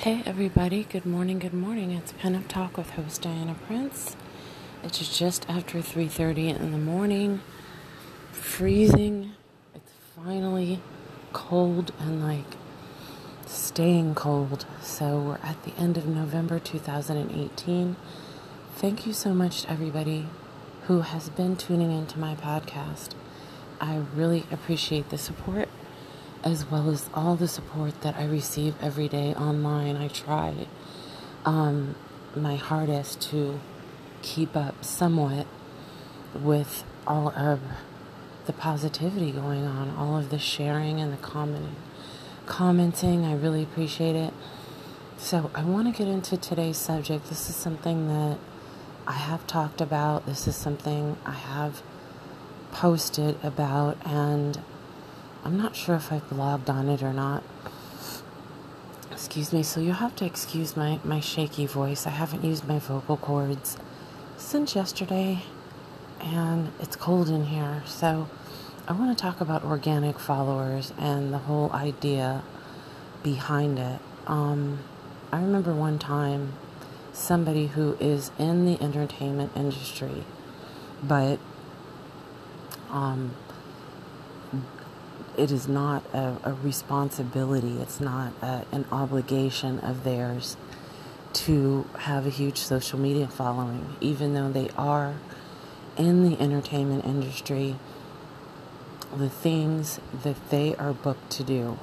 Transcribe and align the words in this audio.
Hey 0.00 0.22
everybody, 0.26 0.84
good 0.84 1.06
morning, 1.06 1.38
good 1.38 1.54
morning. 1.54 1.90
It's 1.90 2.12
Pinup 2.12 2.48
Talk 2.48 2.76
with 2.76 2.90
host 2.90 3.22
Diana 3.22 3.56
Prince. 3.66 4.14
It's 4.84 5.18
just 5.18 5.48
after 5.48 5.80
3:30 5.80 6.50
in 6.50 6.70
the 6.70 6.78
morning. 6.78 7.40
Freezing. 8.30 9.32
It's 9.74 9.92
finally 10.14 10.82
cold 11.32 11.92
and 11.98 12.22
like 12.22 12.56
staying 13.46 14.14
cold. 14.14 14.66
So 14.82 15.18
we're 15.18 15.38
at 15.42 15.64
the 15.64 15.72
end 15.80 15.96
of 15.96 16.06
November 16.06 16.58
2018. 16.58 17.96
Thank 18.76 19.06
you 19.06 19.14
so 19.14 19.32
much 19.32 19.62
to 19.62 19.70
everybody 19.70 20.26
who 20.88 21.00
has 21.00 21.30
been 21.30 21.56
tuning 21.56 21.90
into 21.90 22.18
my 22.18 22.34
podcast. 22.34 23.14
I 23.80 24.02
really 24.14 24.44
appreciate 24.52 25.08
the 25.08 25.18
support 25.18 25.70
as 26.46 26.70
well 26.70 26.88
as 26.88 27.10
all 27.12 27.34
the 27.34 27.48
support 27.48 28.00
that 28.02 28.14
I 28.16 28.24
receive 28.24 28.76
every 28.80 29.08
day 29.08 29.34
online. 29.34 29.96
I 29.96 30.06
try 30.06 30.68
um, 31.44 31.96
my 32.36 32.54
hardest 32.54 33.20
to 33.30 33.58
keep 34.22 34.56
up 34.56 34.84
somewhat 34.84 35.48
with 36.32 36.84
all 37.04 37.30
of 37.30 37.60
the 38.46 38.52
positivity 38.52 39.32
going 39.32 39.64
on, 39.64 39.90
all 39.96 40.16
of 40.16 40.30
the 40.30 40.38
sharing 40.38 41.00
and 41.00 41.12
the 41.12 41.16
commenting. 41.16 41.74
Commenting, 42.46 43.24
I 43.24 43.34
really 43.34 43.64
appreciate 43.64 44.14
it. 44.14 44.32
So, 45.18 45.50
I 45.52 45.64
want 45.64 45.92
to 45.92 45.98
get 45.98 46.06
into 46.06 46.36
today's 46.36 46.76
subject. 46.76 47.28
This 47.28 47.50
is 47.50 47.56
something 47.56 48.06
that 48.06 48.38
I 49.04 49.14
have 49.14 49.48
talked 49.48 49.80
about, 49.80 50.26
this 50.26 50.46
is 50.46 50.54
something 50.54 51.16
I 51.26 51.32
have 51.32 51.82
posted 52.70 53.36
about, 53.42 53.96
and 54.04 54.60
I'm 55.44 55.56
not 55.56 55.76
sure 55.76 55.94
if 55.94 56.12
I've 56.12 56.28
blogged 56.28 56.68
on 56.68 56.88
it 56.88 57.02
or 57.02 57.12
not. 57.12 57.42
Excuse 59.12 59.52
me, 59.52 59.62
so 59.62 59.80
you'll 59.80 59.94
have 59.94 60.16
to 60.16 60.24
excuse 60.24 60.76
my, 60.76 61.00
my 61.04 61.20
shaky 61.20 61.66
voice. 61.66 62.06
I 62.06 62.10
haven't 62.10 62.44
used 62.44 62.66
my 62.66 62.78
vocal 62.78 63.16
cords 63.16 63.76
since 64.36 64.74
yesterday, 64.74 65.42
and 66.20 66.72
it's 66.80 66.96
cold 66.96 67.28
in 67.28 67.44
here. 67.46 67.82
So 67.86 68.28
I 68.88 68.92
want 68.92 69.16
to 69.16 69.20
talk 69.20 69.40
about 69.40 69.64
organic 69.64 70.18
followers 70.18 70.92
and 70.98 71.32
the 71.32 71.38
whole 71.38 71.72
idea 71.72 72.42
behind 73.22 73.78
it. 73.78 74.00
Um, 74.26 74.80
I 75.32 75.40
remember 75.40 75.74
one 75.74 75.98
time 75.98 76.52
somebody 77.12 77.68
who 77.68 77.96
is 77.98 78.30
in 78.38 78.66
the 78.66 78.80
entertainment 78.82 79.52
industry, 79.56 80.24
but 81.02 81.38
um, 82.90 83.34
it 85.36 85.50
is 85.50 85.68
not 85.68 86.04
a, 86.12 86.36
a 86.44 86.52
responsibility, 86.62 87.78
it's 87.80 88.00
not 88.00 88.32
a, 88.42 88.64
an 88.72 88.84
obligation 88.90 89.78
of 89.80 90.04
theirs 90.04 90.56
to 91.32 91.86
have 91.98 92.26
a 92.26 92.30
huge 92.30 92.58
social 92.58 92.98
media 92.98 93.26
following, 93.26 93.96
even 94.00 94.34
though 94.34 94.50
they 94.50 94.70
are 94.76 95.16
in 95.96 96.28
the 96.28 96.40
entertainment 96.40 97.04
industry. 97.04 97.76
The 99.16 99.28
things 99.28 100.00
that 100.24 100.50
they 100.50 100.74
are 100.76 100.92
booked 100.92 101.30
to 101.32 101.44
do 101.44 101.78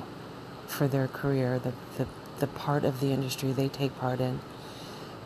for 0.68 0.88
their 0.88 1.08
career, 1.08 1.60
the, 1.60 1.74
the, 1.98 2.08
the 2.40 2.48
part 2.48 2.84
of 2.84 3.00
the 3.00 3.12
industry 3.12 3.52
they 3.52 3.70
take 3.70 3.98
part 3.98 4.20
in, 4.20 4.40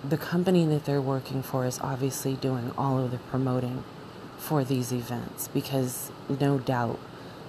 the 0.08 0.18
company 0.18 0.66
that 0.66 0.86
they're 0.86 1.02
working 1.02 1.42
for 1.42 1.66
is 1.66 1.80
obviously 1.80 2.36
doing 2.36 2.72
all 2.78 3.04
of 3.04 3.12
the 3.12 3.18
promoting 3.18 3.84
for 4.38 4.64
these 4.64 4.92
events 4.92 5.48
because 5.48 6.12
no 6.40 6.60
doubt 6.60 7.00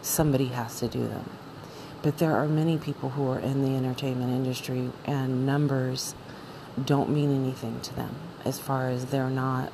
somebody 0.02 0.46
has 0.46 0.78
to 0.80 0.88
do 0.88 1.06
them. 1.06 1.28
But 2.02 2.18
there 2.18 2.36
are 2.36 2.46
many 2.46 2.78
people 2.78 3.10
who 3.10 3.28
are 3.30 3.40
in 3.40 3.62
the 3.62 3.76
entertainment 3.76 4.30
industry, 4.30 4.90
and 5.04 5.44
numbers 5.44 6.14
don't 6.84 7.10
mean 7.10 7.34
anything 7.34 7.80
to 7.80 7.94
them 7.96 8.14
as 8.44 8.58
far 8.58 8.88
as 8.88 9.06
they're 9.06 9.30
not 9.30 9.72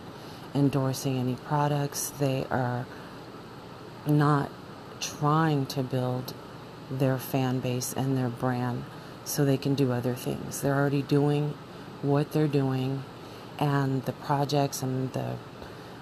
endorsing 0.55 1.17
any 1.19 1.36
products, 1.36 2.11
they 2.18 2.45
are 2.51 2.86
not 4.07 4.51
trying 5.01 5.67
to 5.67 5.83
build 5.83 6.35
their 6.91 7.18
fan 7.18 7.61
base 7.61 7.92
and 7.92 8.17
their 8.17 8.29
brand 8.29 8.85
so 9.24 9.45
they 9.45 9.56
can 9.56 9.74
do 9.74 9.92
other 9.92 10.14
things. 10.14 10.61
They're 10.61 10.74
already 10.74 11.02
doing 11.02 11.55
what 12.02 12.33
they're 12.33 12.48
doing, 12.48 13.02
and 13.58 14.05
the 14.05 14.12
projects 14.12 14.83
and 14.83 15.12
the 15.12 15.36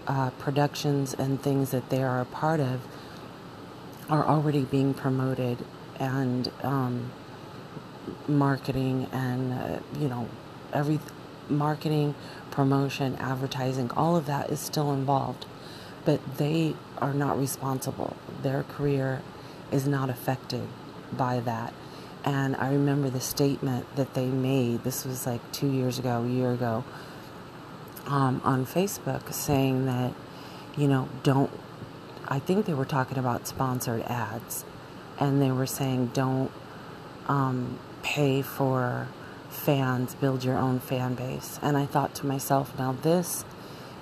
uh, 0.07 0.31
productions 0.31 1.15
and 1.15 1.41
things 1.41 1.71
that 1.71 1.91
they 1.91 2.03
are 2.03 2.21
a 2.21 2.25
part 2.25 2.59
of 2.59 2.81
are 4.09 4.27
already 4.27 4.63
being 4.65 4.95
promoted 4.95 5.59
and 5.99 6.51
um, 6.63 7.11
marketing 8.27 9.09
and 9.13 9.53
uh, 9.53 9.79
you 9.99 10.09
know 10.09 10.29
every 10.73 10.99
marketing 11.49 12.15
promotion 12.51 13.15
advertising 13.17 13.91
all 13.93 14.17
of 14.17 14.27
that 14.27 14.51
is 14.51 14.61
still 14.61 14.93
involved 14.93 15.47
but 16.05 16.37
they 16.37 16.75
are 16.99 17.15
not 17.15 17.39
responsible. 17.39 18.17
Their 18.43 18.63
career 18.65 19.23
is 19.71 19.87
not 19.87 20.11
affected 20.11 20.69
by 21.13 21.41
that. 21.41 21.73
And 22.25 22.55
i 22.57 22.71
remember 22.71 23.11
the 23.11 23.21
statement 23.21 23.97
that 23.97 24.15
they 24.15 24.27
made 24.27 24.85
this 24.85 25.05
was 25.05 25.27
like 25.27 25.41
two 25.51 25.67
years 25.69 25.99
ago 25.99 26.23
a 26.23 26.29
year 26.29 26.53
ago 26.53 26.85
um, 28.07 28.41
on 28.45 28.65
facebook 28.65 29.33
saying 29.33 29.87
that 29.87 30.13
you 30.77 30.87
know 30.87 31.09
don't 31.25 31.51
I 32.33 32.39
think 32.39 32.65
they 32.65 32.73
were 32.73 32.87
talking 32.87 33.19
about 33.19 33.47
sponsored 33.47 34.01
ads, 34.05 34.65
and 35.21 35.43
they 35.43 35.51
were 35.51 35.67
saying 35.67 36.13
don't 36.15 36.51
um, 37.29 37.79
pay 38.03 38.41
for 38.41 39.07
fans, 39.51 40.15
build 40.15 40.43
your 40.43 40.57
own 40.57 40.81
fan 40.81 41.13
base. 41.13 41.59
And 41.61 41.77
I 41.77 41.85
thought 41.85 42.15
to 42.15 42.27
myself, 42.27 42.73
now 42.79 42.93
this 42.93 43.45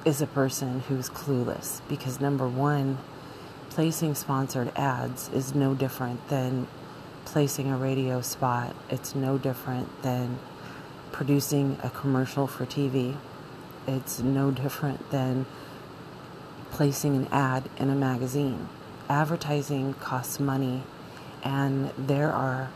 is 0.04 0.22
a 0.22 0.28
person 0.28 0.78
who's 0.86 1.10
clueless 1.10 1.80
because 1.88 2.20
number 2.20 2.46
one, 2.46 2.98
placing 3.68 4.14
sponsored 4.14 4.70
ads 4.76 5.28
is 5.30 5.52
no 5.52 5.74
different 5.74 6.28
than 6.28 6.68
placing 7.24 7.68
a 7.72 7.76
radio 7.76 8.20
spot. 8.20 8.76
It's 8.90 9.16
no 9.16 9.38
different 9.38 10.02
than 10.02 10.38
producing 11.10 11.78
a 11.82 11.90
commercial 11.90 12.46
for 12.46 12.64
TV. 12.64 13.16
It's 13.88 14.20
no 14.20 14.52
different 14.52 15.10
than 15.10 15.46
placing 16.70 17.16
an 17.16 17.28
ad 17.32 17.68
in 17.76 17.90
a 17.90 17.94
magazine. 17.94 18.68
Advertising 19.08 19.94
costs 19.94 20.38
money, 20.38 20.82
and 21.42 21.90
there 21.98 22.30
are 22.32 22.70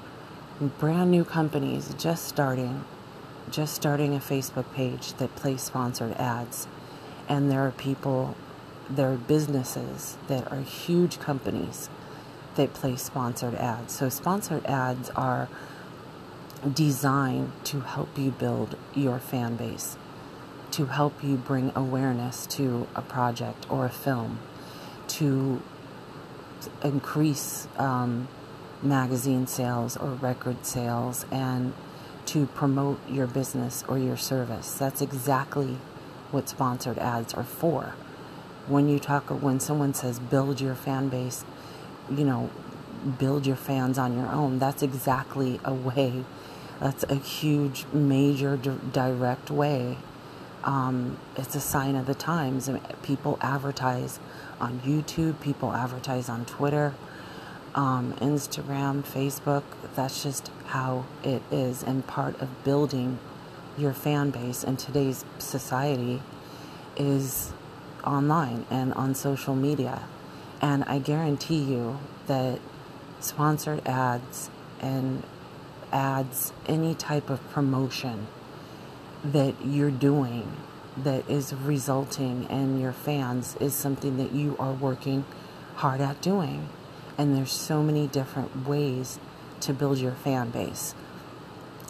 brand 0.78 1.10
new 1.10 1.24
companies 1.24 1.94
just 1.98 2.26
starting, 2.26 2.84
just 3.50 3.74
starting 3.74 4.14
a 4.14 4.18
Facebook 4.18 4.72
page 4.74 5.14
that 5.14 5.34
place 5.36 5.62
sponsored 5.62 6.12
ads. 6.12 6.66
And 7.28 7.50
there 7.50 7.66
are 7.66 7.70
people, 7.70 8.36
there 8.90 9.12
are 9.12 9.16
businesses 9.16 10.16
that 10.28 10.50
are 10.50 10.60
huge 10.60 11.18
companies 11.18 11.88
that 12.56 12.72
place 12.74 13.02
sponsored 13.02 13.54
ads. 13.54 13.94
So, 13.94 14.08
sponsored 14.08 14.64
ads 14.66 15.10
are 15.10 15.48
designed 16.72 17.52
to 17.64 17.80
help 17.80 18.16
you 18.18 18.30
build 18.30 18.76
your 18.94 19.18
fan 19.18 19.56
base 19.56 19.96
to 20.74 20.86
help 20.86 21.22
you 21.22 21.36
bring 21.36 21.70
awareness 21.76 22.46
to 22.48 22.88
a 22.96 23.00
project 23.00 23.64
or 23.70 23.86
a 23.86 23.90
film, 23.90 24.40
to 25.06 25.62
increase 26.82 27.68
um, 27.76 28.26
magazine 28.82 29.46
sales 29.46 29.96
or 29.96 30.08
record 30.14 30.66
sales, 30.66 31.26
and 31.30 31.72
to 32.26 32.46
promote 32.46 32.98
your 33.08 33.28
business 33.28 33.84
or 33.86 33.98
your 33.98 34.16
service. 34.16 34.74
That's 34.74 35.00
exactly 35.00 35.78
what 36.32 36.48
sponsored 36.48 36.98
ads 36.98 37.32
are 37.34 37.44
for. 37.44 37.94
When 38.66 38.88
you 38.88 38.98
talk, 38.98 39.28
when 39.28 39.60
someone 39.60 39.94
says 39.94 40.18
build 40.18 40.60
your 40.60 40.74
fan 40.74 41.08
base, 41.08 41.44
you 42.10 42.24
know, 42.24 42.50
build 43.16 43.46
your 43.46 43.54
fans 43.54 43.96
on 43.96 44.16
your 44.18 44.26
own, 44.26 44.58
that's 44.58 44.82
exactly 44.82 45.60
a 45.64 45.72
way, 45.72 46.24
that's 46.80 47.04
a 47.04 47.14
huge, 47.14 47.84
major, 47.92 48.56
direct 48.56 49.52
way 49.52 49.98
um, 50.64 51.18
it's 51.36 51.54
a 51.54 51.60
sign 51.60 51.94
of 51.94 52.06
the 52.06 52.14
times. 52.14 52.70
People 53.02 53.38
advertise 53.40 54.18
on 54.60 54.80
YouTube, 54.80 55.40
people 55.40 55.72
advertise 55.72 56.28
on 56.28 56.46
Twitter, 56.46 56.94
um, 57.74 58.14
Instagram, 58.14 59.02
Facebook. 59.02 59.62
That's 59.94 60.22
just 60.22 60.50
how 60.66 61.04
it 61.22 61.42
is, 61.50 61.82
and 61.82 62.06
part 62.06 62.40
of 62.40 62.64
building 62.64 63.18
your 63.76 63.92
fan 63.92 64.30
base 64.30 64.64
in 64.64 64.76
today's 64.76 65.24
society 65.38 66.22
is 66.96 67.52
online 68.04 68.64
and 68.70 68.94
on 68.94 69.14
social 69.14 69.54
media. 69.54 70.02
And 70.62 70.84
I 70.84 70.98
guarantee 70.98 71.62
you 71.62 71.98
that 72.26 72.58
sponsored 73.20 73.86
ads 73.86 74.48
and 74.80 75.22
ads, 75.92 76.52
any 76.66 76.94
type 76.94 77.28
of 77.28 77.46
promotion, 77.50 78.28
that 79.24 79.54
you're 79.64 79.90
doing 79.90 80.56
that 80.96 81.28
is 81.28 81.54
resulting 81.54 82.44
in 82.50 82.78
your 82.78 82.92
fans 82.92 83.56
is 83.56 83.74
something 83.74 84.16
that 84.18 84.32
you 84.32 84.56
are 84.58 84.72
working 84.72 85.24
hard 85.76 86.00
at 86.00 86.20
doing. 86.20 86.68
And 87.18 87.36
there's 87.36 87.52
so 87.52 87.82
many 87.82 88.06
different 88.06 88.66
ways 88.66 89.18
to 89.60 89.72
build 89.72 89.98
your 89.98 90.12
fan 90.12 90.50
base. 90.50 90.94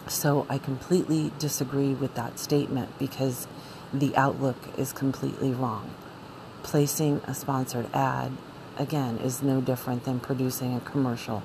So 0.07 0.45
I 0.49 0.57
completely 0.57 1.31
disagree 1.39 1.93
with 1.93 2.15
that 2.15 2.39
statement 2.39 2.97
because 2.97 3.47
the 3.93 4.15
outlook 4.15 4.57
is 4.77 4.93
completely 4.93 5.51
wrong. 5.51 5.93
Placing 6.63 7.21
a 7.27 7.33
sponsored 7.33 7.87
ad, 7.93 8.31
again, 8.77 9.17
is 9.17 9.41
no 9.41 9.61
different 9.61 10.05
than 10.05 10.19
producing 10.19 10.75
a 10.75 10.79
commercial 10.79 11.43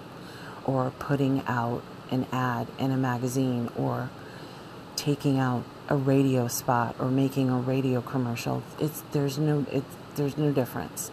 or 0.64 0.92
putting 0.98 1.42
out 1.46 1.82
an 2.10 2.26
ad 2.32 2.68
in 2.78 2.90
a 2.90 2.96
magazine 2.96 3.70
or 3.76 4.10
taking 4.96 5.38
out 5.38 5.64
a 5.90 5.96
radio 5.96 6.46
spot 6.48 6.94
or 6.98 7.10
making 7.10 7.50
a 7.50 7.58
radio 7.58 8.00
commercial. 8.00 8.62
It's 8.78 9.02
there's 9.12 9.38
no 9.38 9.66
it's 9.70 9.96
there's 10.14 10.38
no 10.38 10.52
difference. 10.52 11.10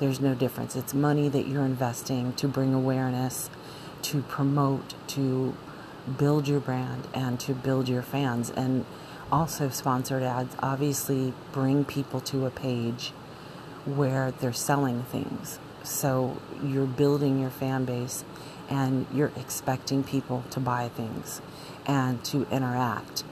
There's 0.00 0.20
no 0.20 0.34
difference. 0.34 0.76
It's 0.76 0.92
money 0.92 1.28
that 1.28 1.46
you're 1.46 1.64
investing 1.64 2.32
to 2.34 2.48
bring 2.48 2.74
awareness, 2.74 3.50
to 4.02 4.22
promote, 4.22 4.94
to 5.08 5.54
build 6.18 6.48
your 6.48 6.60
brand 6.60 7.06
and 7.14 7.38
to 7.40 7.54
build 7.54 7.88
your 7.88 8.02
fans 8.02 8.50
and 8.50 8.84
also 9.30 9.68
sponsored 9.68 10.22
ads 10.22 10.56
obviously 10.60 11.32
bring 11.52 11.84
people 11.84 12.20
to 12.20 12.46
a 12.46 12.50
page 12.50 13.12
where 13.84 14.32
they're 14.32 14.52
selling 14.52 15.02
things. 15.04 15.58
So 15.82 16.38
you're 16.64 16.86
building 16.86 17.40
your 17.40 17.50
fan 17.50 17.84
base 17.84 18.24
and 18.68 19.06
you're 19.12 19.32
expecting 19.36 20.02
people 20.02 20.44
to 20.50 20.60
buy 20.60 20.88
things 20.88 21.40
and 21.86 22.22
to 22.24 22.46
interact. 22.50 23.24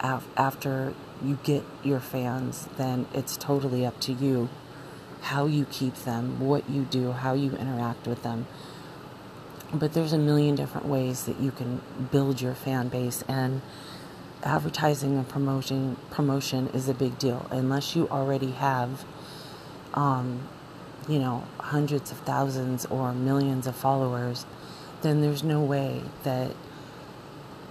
After 0.00 0.94
you 1.24 1.38
get 1.42 1.64
your 1.82 2.00
fans, 2.00 2.68
then 2.76 3.06
it's 3.14 3.36
totally 3.36 3.86
up 3.86 4.00
to 4.00 4.12
you 4.12 4.48
how 5.22 5.46
you 5.46 5.64
keep 5.64 5.94
them, 6.04 6.38
what 6.38 6.68
you 6.70 6.82
do, 6.82 7.12
how 7.12 7.34
you 7.34 7.50
interact 7.52 8.06
with 8.06 8.22
them. 8.22 8.46
But 9.74 9.92
there's 9.92 10.12
a 10.12 10.18
million 10.18 10.54
different 10.54 10.86
ways 10.86 11.24
that 11.24 11.40
you 11.40 11.50
can 11.50 11.80
build 12.12 12.40
your 12.40 12.54
fan 12.54 12.88
base 12.88 13.24
and 13.26 13.62
advertising 14.44 15.16
and 15.16 15.28
promotion 15.28 15.96
promotion 16.10 16.68
is 16.68 16.88
a 16.88 16.94
big 16.94 17.18
deal 17.18 17.46
unless 17.50 17.96
you 17.96 18.08
already 18.08 18.52
have 18.52 19.04
um, 19.94 20.46
you 21.08 21.18
know 21.18 21.42
hundreds 21.58 22.12
of 22.12 22.18
thousands 22.18 22.86
or 22.86 23.12
millions 23.12 23.66
of 23.66 23.74
followers 23.74 24.46
then 25.02 25.20
there's 25.20 25.42
no 25.42 25.60
way 25.60 26.00
that 26.22 26.52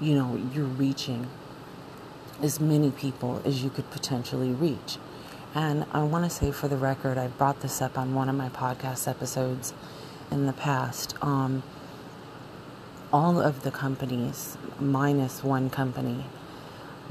you 0.01 0.15
know 0.15 0.35
you're 0.53 0.65
reaching 0.65 1.27
as 2.41 2.59
many 2.59 2.91
people 2.91 3.41
as 3.45 3.63
you 3.63 3.69
could 3.69 3.89
potentially 3.91 4.51
reach. 4.51 4.97
And 5.53 5.85
I 5.91 6.03
want 6.03 6.25
to 6.25 6.29
say 6.29 6.51
for 6.51 6.67
the 6.67 6.77
record, 6.77 7.17
I 7.17 7.27
brought 7.27 7.61
this 7.61 7.81
up 7.81 7.97
on 7.97 8.13
one 8.13 8.27
of 8.27 8.35
my 8.35 8.49
podcast 8.49 9.07
episodes 9.07 9.73
in 10.29 10.45
the 10.47 10.53
past. 10.53 11.15
Um, 11.21 11.63
all 13.13 13.39
of 13.39 13.63
the 13.63 13.71
companies, 13.71 14.57
minus 14.79 15.43
one 15.43 15.69
company, 15.69 16.25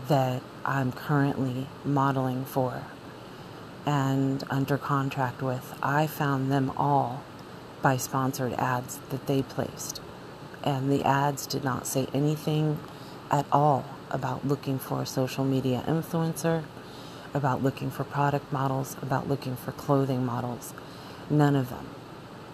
that 0.08 0.42
I'm 0.64 0.92
currently 0.92 1.66
modeling 1.84 2.44
for 2.44 2.82
and 3.86 4.42
under 4.50 4.78
contract 4.78 5.42
with, 5.42 5.74
I 5.82 6.06
found 6.06 6.50
them 6.50 6.72
all 6.76 7.22
by 7.82 7.96
sponsored 7.96 8.54
ads 8.54 8.98
that 9.10 9.26
they 9.26 9.42
placed. 9.42 10.00
And 10.62 10.90
the 10.90 11.04
ads 11.04 11.46
did 11.46 11.64
not 11.64 11.86
say 11.86 12.06
anything 12.14 12.78
at 13.30 13.46
all 13.52 13.84
about 14.10 14.46
looking 14.46 14.78
for 14.78 15.02
a 15.02 15.06
social 15.06 15.44
media 15.44 15.82
influencer, 15.86 16.64
about 17.32 17.62
looking 17.62 17.90
for 17.90 18.04
product 18.04 18.52
models, 18.52 18.96
about 19.02 19.28
looking 19.28 19.56
for 19.56 19.72
clothing 19.72 20.24
models. 20.24 20.72
None 21.28 21.56
of 21.56 21.70
them. 21.70 21.88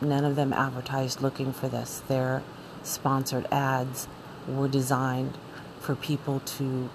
None 0.01 0.25
of 0.25 0.37
them 0.37 0.53
advertised 0.53 1.21
looking 1.21 1.53
for 1.53 1.69
this. 1.69 2.03
Their 2.09 2.43
sponsored 2.83 3.47
ads 3.53 4.09
were 4.49 4.69
designed 4.69 5.37
for 5.81 5.95
people 5.95 6.41
to 6.41 6.89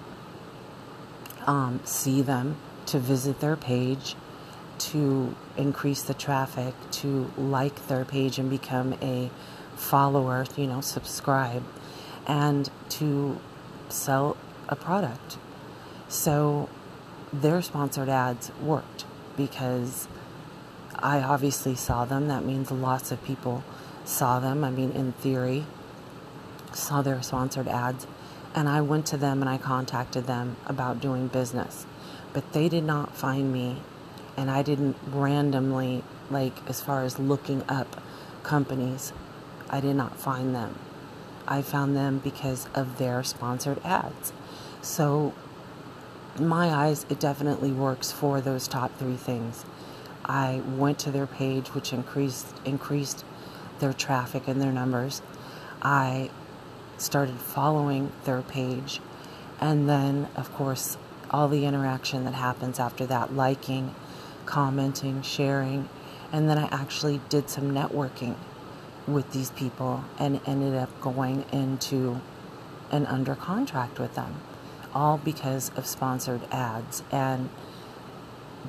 um, 1.45 1.79
see 1.83 2.21
them, 2.21 2.57
to 2.87 2.99
visit 2.99 3.39
their 3.39 3.55
page, 3.55 4.15
to 4.77 5.35
increase 5.57 6.01
the 6.03 6.13
traffic, 6.13 6.73
to 6.91 7.31
like 7.37 7.87
their 7.87 8.03
page 8.03 8.39
and 8.39 8.49
become 8.49 8.93
a 9.01 9.29
follower, 9.75 10.45
you 10.57 10.67
know, 10.67 10.81
subscribe, 10.81 11.63
and 12.27 12.69
to 12.89 13.39
sell 13.89 14.37
a 14.67 14.75
product. 14.75 15.37
So 16.07 16.69
their 17.31 17.61
sponsored 17.61 18.09
ads 18.09 18.51
worked 18.61 19.05
because 19.35 20.07
I 20.97 21.21
obviously 21.21 21.75
saw 21.75 22.05
them. 22.05 22.27
That 22.27 22.45
means 22.45 22.71
lots 22.71 23.11
of 23.11 23.23
people 23.23 23.63
saw 24.05 24.39
them. 24.39 24.63
I 24.63 24.71
mean, 24.71 24.91
in 24.91 25.11
theory, 25.13 25.65
saw 26.73 27.01
their 27.01 27.21
sponsored 27.21 27.67
ads. 27.67 28.07
And 28.53 28.69
I 28.69 28.81
went 28.81 29.05
to 29.07 29.17
them 29.17 29.41
and 29.41 29.49
I 29.49 29.57
contacted 29.57 30.27
them 30.27 30.55
about 30.65 31.01
doing 31.01 31.27
business. 31.27 31.85
But 32.31 32.53
they 32.53 32.69
did 32.69 32.85
not 32.85 33.15
find 33.15 33.51
me. 33.51 33.81
And 34.37 34.49
I 34.49 34.61
didn't 34.61 34.97
randomly, 35.07 36.03
like, 36.29 36.53
as 36.67 36.81
far 36.81 37.03
as 37.03 37.19
looking 37.19 37.63
up 37.69 38.01
companies, 38.43 39.13
I 39.69 39.79
did 39.79 39.95
not 39.95 40.17
find 40.17 40.53
them. 40.53 40.75
I 41.47 41.61
found 41.61 41.95
them 41.95 42.19
because 42.23 42.67
of 42.73 42.97
their 42.97 43.23
sponsored 43.23 43.79
ads. 43.83 44.33
So, 44.81 45.33
in 46.37 46.47
my 46.47 46.69
eyes, 46.69 47.05
it 47.09 47.19
definitely 47.19 47.71
works 47.71 48.11
for 48.11 48.41
those 48.41 48.67
top 48.67 48.97
three 48.97 49.15
things. 49.15 49.65
I 50.25 50.61
went 50.65 50.99
to 50.99 51.11
their 51.11 51.27
page, 51.27 51.69
which 51.69 51.93
increased 51.93 52.47
increased 52.65 53.23
their 53.79 53.93
traffic 53.93 54.47
and 54.47 54.61
their 54.61 54.71
numbers. 54.71 55.21
I 55.81 56.29
started 56.97 57.39
following 57.39 58.11
their 58.23 58.41
page, 58.41 59.01
and 59.59 59.87
then, 59.87 60.27
of 60.35 60.51
course, 60.53 60.97
all 61.29 61.47
the 61.47 61.65
interaction 61.65 62.25
that 62.25 62.33
happens 62.33 62.79
after 62.79 63.05
that, 63.05 63.33
liking, 63.35 63.93
commenting, 64.45 65.21
sharing, 65.21 65.89
and 66.31 66.49
then 66.49 66.57
I 66.57 66.67
actually 66.71 67.21
did 67.29 67.49
some 67.49 67.71
networking 67.71 68.35
with 69.07 69.31
these 69.31 69.51
people 69.51 70.03
and 70.19 70.41
ended 70.45 70.75
up 70.75 70.89
going 71.01 71.45
into 71.51 72.21
and 72.91 73.05
under 73.07 73.35
contract 73.35 73.99
with 73.99 74.15
them 74.15 74.35
all 74.95 75.17
because 75.17 75.69
of 75.75 75.85
sponsored 75.85 76.41
ads. 76.51 77.03
And 77.11 77.49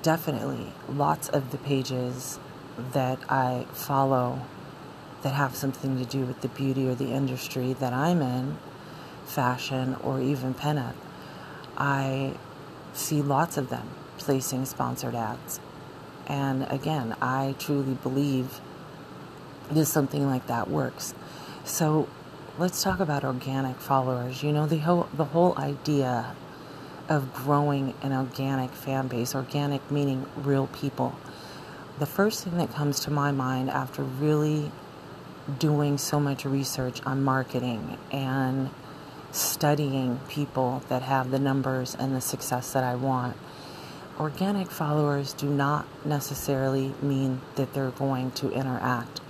definitely, 0.03 0.73
lots 0.89 1.29
of 1.29 1.53
the 1.53 1.59
pages 1.59 2.39
that 2.93 3.19
I 3.31 3.67
follow 3.73 4.43
that 5.23 5.33
have 5.33 5.57
something 5.57 5.97
to 5.99 6.05
do 6.05 6.27
with 6.27 6.41
the 6.43 6.49
beauty 6.49 6.87
or 6.89 6.95
the 6.95 7.13
industry 7.13 7.73
that 7.75 7.93
I'm 7.93 8.21
in, 8.21 8.59
fashion 9.25 9.97
or 10.03 10.21
even 10.21 10.53
pinup, 10.53 10.95
I 11.79 12.35
see 12.93 13.23
lots 13.23 13.57
of 13.57 13.71
them 13.71 13.89
placing 14.19 14.67
sponsored 14.67 15.15
ads. 15.15 15.61
And 16.27 16.67
again, 16.71 17.15
I 17.23 17.55
truly 17.59 17.95
believe 17.95 18.61
that 19.71 19.87
something 19.87 20.27
like 20.27 20.47
that 20.47 20.69
works. 20.69 21.15
So 21.65 22.09
let's 22.59 22.83
talk 22.83 23.01
about 23.01 23.25
organic 23.25 23.81
followers. 23.81 24.43
You 24.43 24.53
know, 24.53 24.67
the 24.67 24.79
whole 24.79 25.09
the 25.15 25.27
whole 25.27 25.57
idea 25.59 26.35
of 27.09 27.33
growing 27.35 27.95
an 28.03 28.13
organic 28.13 28.71
fan 28.73 29.07
base, 29.09 29.35
organic 29.35 29.91
meaning 29.91 30.27
real 30.37 30.67
people. 30.69 31.15
The 31.99 32.07
first 32.07 32.45
thing 32.45 32.59
that 32.59 32.73
comes 32.73 33.01
to 33.01 33.11
my 33.11 33.33
mind 33.33 33.71
after 33.71 34.03
really 34.03 34.71
doing 35.59 35.97
so 35.97 36.19
much 36.19 36.45
research 36.45 37.01
on 37.07 37.23
marketing 37.23 37.99
and 38.11 38.71
studying 39.31 40.19
people 40.29 40.83
that 40.89 41.03
have 41.03 41.31
the 41.31 41.39
numbers 41.39 41.95
and 41.95 42.15
the 42.15 42.21
success 42.21 42.73
that 42.73 42.83
I 42.83 42.95
want. 42.97 43.37
Organic 44.19 44.71
followers 44.71 45.33
do 45.35 45.47
not 45.47 45.87
necessarily 46.05 46.95
mean 47.03 47.41
that 47.57 47.75
they're 47.75 47.91
going 47.91 48.31
to 48.33 48.51
interact. 48.51 49.21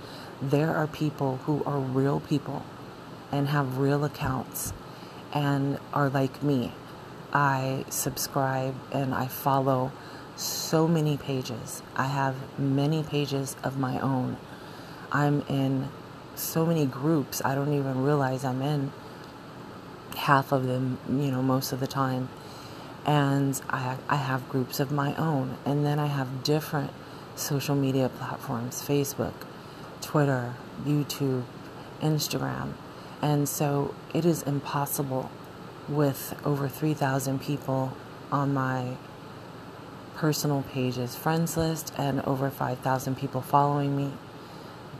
There 0.41 0.75
are 0.75 0.87
people 0.87 1.37
who 1.45 1.63
are 1.65 1.79
real 1.79 2.19
people 2.19 2.63
and 3.31 3.47
have 3.47 3.77
real 3.77 4.05
accounts 4.05 4.73
and 5.33 5.79
are 5.93 6.09
like 6.09 6.43
me. 6.43 6.73
I 7.33 7.85
subscribe 7.89 8.75
and 8.91 9.13
I 9.13 9.27
follow 9.27 9.91
so 10.35 10.87
many 10.87 11.17
pages. 11.17 11.81
I 11.95 12.05
have 12.07 12.35
many 12.59 13.03
pages 13.03 13.55
of 13.63 13.77
my 13.77 13.99
own. 13.99 14.37
I'm 15.11 15.41
in 15.49 15.89
so 16.35 16.65
many 16.65 16.85
groups, 16.85 17.41
I 17.43 17.55
don't 17.55 17.73
even 17.73 18.03
realize 18.03 18.45
I'm 18.45 18.61
in 18.61 18.91
half 20.15 20.51
of 20.51 20.67
them, 20.67 20.99
you 21.09 21.31
know, 21.31 21.41
most 21.41 21.71
of 21.71 21.79
the 21.79 21.87
time. 21.87 22.29
And 23.05 23.59
I, 23.69 23.97
I 24.09 24.17
have 24.17 24.47
groups 24.49 24.79
of 24.79 24.91
my 24.91 25.15
own. 25.15 25.57
And 25.65 25.85
then 25.85 25.99
I 25.99 26.07
have 26.07 26.43
different 26.43 26.91
social 27.35 27.75
media 27.75 28.09
platforms 28.09 28.81
Facebook, 28.81 29.33
Twitter, 30.07 30.53
YouTube, 30.85 31.43
Instagram. 32.01 32.71
And 33.21 33.49
so 33.49 33.93
it 34.13 34.23
is 34.23 34.41
impossible 34.43 35.29
with 35.89 36.33
over 36.45 36.69
3,000 36.69 37.41
people 37.41 37.91
on 38.31 38.53
my 38.53 38.95
personal 40.15 40.63
pages, 40.71 41.17
friends 41.17 41.57
list, 41.57 41.93
and 41.97 42.21
over 42.21 42.49
5,000 42.49 43.17
people 43.17 43.41
following 43.41 43.97
me, 43.97 44.13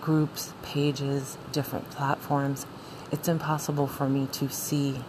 groups, 0.01 0.53
pages, 0.61 1.37
different 1.53 1.89
platforms. 1.89 2.65
It's 3.09 3.29
impossible 3.29 3.87
for 3.87 4.09
me 4.09 4.27
to 4.33 4.49
see 4.49 4.99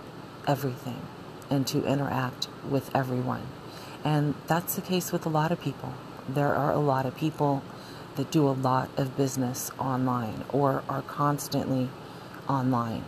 everything 0.46 1.02
and 1.50 1.66
to 1.66 1.84
interact 1.84 2.46
with 2.70 2.94
everyone. 2.94 3.48
And 4.04 4.36
that's 4.46 4.76
the 4.76 4.80
case 4.80 5.10
with 5.10 5.26
a 5.26 5.28
lot 5.28 5.50
of 5.50 5.60
people. 5.60 5.92
There 6.28 6.54
are 6.54 6.70
a 6.70 6.78
lot 6.78 7.04
of 7.04 7.16
people 7.16 7.64
that 8.18 8.32
do 8.32 8.48
a 8.48 8.50
lot 8.50 8.90
of 8.96 9.16
business 9.16 9.70
online 9.78 10.44
or 10.50 10.82
are 10.88 11.02
constantly 11.02 11.88
online. 12.48 13.04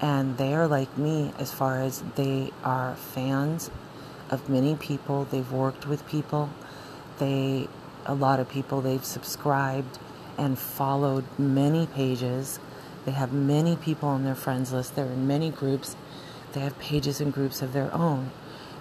And 0.00 0.38
they 0.38 0.54
are 0.54 0.66
like 0.66 0.96
me 0.96 1.32
as 1.38 1.52
far 1.52 1.82
as 1.82 2.02
they 2.16 2.50
are 2.64 2.96
fans 2.96 3.70
of 4.30 4.48
many 4.48 4.74
people. 4.74 5.26
They've 5.30 5.52
worked 5.52 5.86
with 5.86 6.06
people. 6.08 6.48
They, 7.18 7.68
a 8.06 8.14
lot 8.14 8.40
of 8.40 8.48
people, 8.48 8.80
they've 8.80 9.04
subscribed 9.04 9.98
and 10.38 10.58
followed 10.58 11.26
many 11.38 11.86
pages. 11.86 12.58
They 13.04 13.12
have 13.12 13.34
many 13.34 13.76
people 13.76 14.08
on 14.08 14.24
their 14.24 14.34
friends 14.34 14.72
list. 14.72 14.96
They're 14.96 15.04
in 15.04 15.26
many 15.26 15.50
groups. 15.50 15.96
They 16.54 16.60
have 16.60 16.78
pages 16.78 17.20
and 17.20 17.30
groups 17.30 17.60
of 17.60 17.74
their 17.74 17.92
own. 17.92 18.30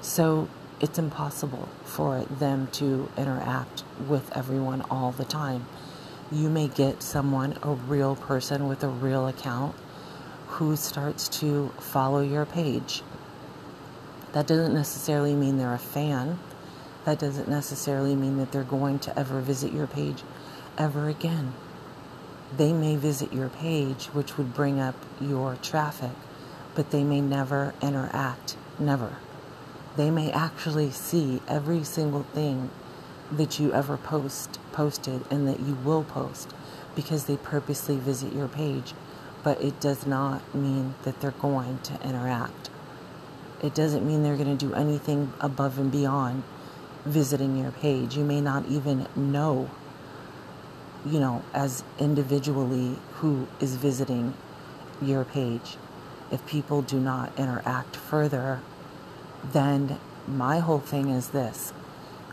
So 0.01 0.48
it's 0.81 0.98
impossible 0.98 1.67
for 1.83 2.21
them 2.24 2.67
to 2.74 3.09
interact 3.17 3.83
with 4.07 4.36
everyone 4.36 4.81
all 4.89 5.12
the 5.12 5.25
time. 5.25 5.65
You 6.31 6.50
may 6.50 6.67
get 6.67 7.03
someone, 7.03 7.57
a 7.63 7.71
real 7.71 8.15
person 8.15 8.67
with 8.67 8.83
a 8.83 8.88
real 8.88 9.27
account, 9.27 9.75
who 10.48 10.75
starts 10.75 11.27
to 11.39 11.69
follow 11.79 12.21
your 12.21 12.45
page. 12.45 13.01
That 14.33 14.48
doesn't 14.48 14.74
necessarily 14.74 15.33
mean 15.33 15.57
they're 15.57 15.74
a 15.74 15.79
fan. 15.79 16.39
That 17.05 17.19
doesn't 17.19 17.48
necessarily 17.48 18.15
mean 18.15 18.38
that 18.38 18.51
they're 18.51 18.63
going 18.63 19.00
to 19.00 19.19
ever 19.19 19.41
visit 19.41 19.74
your 19.74 19.88
page 19.88 20.24
ever 20.77 21.09
again. 21.09 21.53
They 22.55 22.71
may 22.71 22.95
visit 22.95 23.33
your 23.33 23.50
page, 23.50 24.05
which 24.07 24.38
would 24.38 24.53
bring 24.53 24.79
up 24.79 24.95
your 25.19 25.55
traffic, 25.62 26.12
but 26.74 26.91
they 26.91 27.03
may 27.03 27.21
never 27.21 27.74
interact. 27.81 28.55
Never 28.79 29.17
they 29.96 30.10
may 30.12 30.31
actually 30.31 30.91
see 30.91 31.41
every 31.48 31.84
single 31.84 32.24
thing 32.24 32.69
that 33.31 33.60
you 33.60 33.74
ever 33.74 33.98
post 33.98 34.60
posted 34.72 35.24
and 35.29 35.48
that 35.48 35.60
you 35.60 35.75
will 35.75 36.03
post 36.03 36.53
because 36.96 37.25
they 37.25 37.38
purposely 37.38 37.98
visit 37.98 38.34
your 38.34 38.48
page. 38.48 38.93
But 39.43 39.62
it 39.62 39.79
does 39.79 40.05
not 40.05 40.53
mean 40.53 40.96
that 41.03 41.22
they're 41.22 41.31
going 41.31 41.79
to 41.84 41.93
interact. 42.08 42.69
It 43.63 43.74
doesn't 43.74 44.05
mean 44.05 44.24
they're 44.24 44.38
going 44.38 44.58
to 44.58 44.65
do 44.65 44.74
anything 44.74 45.34
above 45.39 45.79
and 45.79 45.91
beyond 45.91 46.43
visiting 47.05 47.58
your 47.58 47.72
page. 47.72 48.17
You 48.17 48.24
may 48.24 48.41
not 48.41 48.65
even 48.67 49.08
know 49.15 49.69
you 51.05 51.19
know 51.19 51.43
as 51.53 51.84
individually 51.98 52.96
who 53.15 53.48
is 53.60 53.75
visiting 53.75 54.34
your 55.01 55.24
page. 55.24 55.77
If 56.31 56.46
people 56.46 56.81
do 56.81 57.00
not 57.00 57.31
interact 57.38 57.96
further 57.96 58.62
then 59.43 60.00
my 60.27 60.60
whole 60.60 60.79
thing 60.79 61.10
is 61.10 61.29
this 61.29 61.74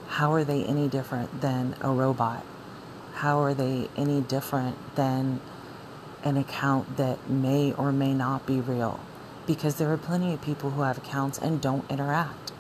how 0.09 0.33
are 0.33 0.45
they 0.45 0.65
any 0.65 0.89
different 0.89 1.41
than 1.41 1.75
a 1.81 1.91
robot? 1.91 2.45
How 3.15 3.41
are 3.41 3.55
they 3.55 3.89
any 3.97 4.21
different 4.21 4.95
than 4.95 5.41
an 6.23 6.37
account 6.37 6.97
that 6.97 7.29
may 7.29 7.73
or 7.73 7.93
may 7.93 8.15
not 8.15 8.47
be 8.47 8.61
real? 8.61 9.01
Because 9.47 9.77
there 9.77 9.93
are 9.93 9.99
plenty 9.99 10.33
of 10.33 10.43
people 10.43 10.71
who 10.71 10.83
have 10.83 10.99
accounts 10.99 11.39
and 11.39 11.61
don't 11.61 11.89
interact. 11.91 12.53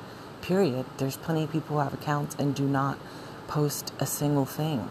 Period. 0.42 0.86
There's 0.98 1.16
plenty 1.16 1.44
of 1.44 1.52
people 1.52 1.76
who 1.76 1.82
have 1.82 1.94
accounts 1.94 2.36
and 2.38 2.54
do 2.54 2.66
not 2.66 2.98
post 3.48 3.92
a 3.98 4.06
single 4.06 4.44
thing. 4.44 4.90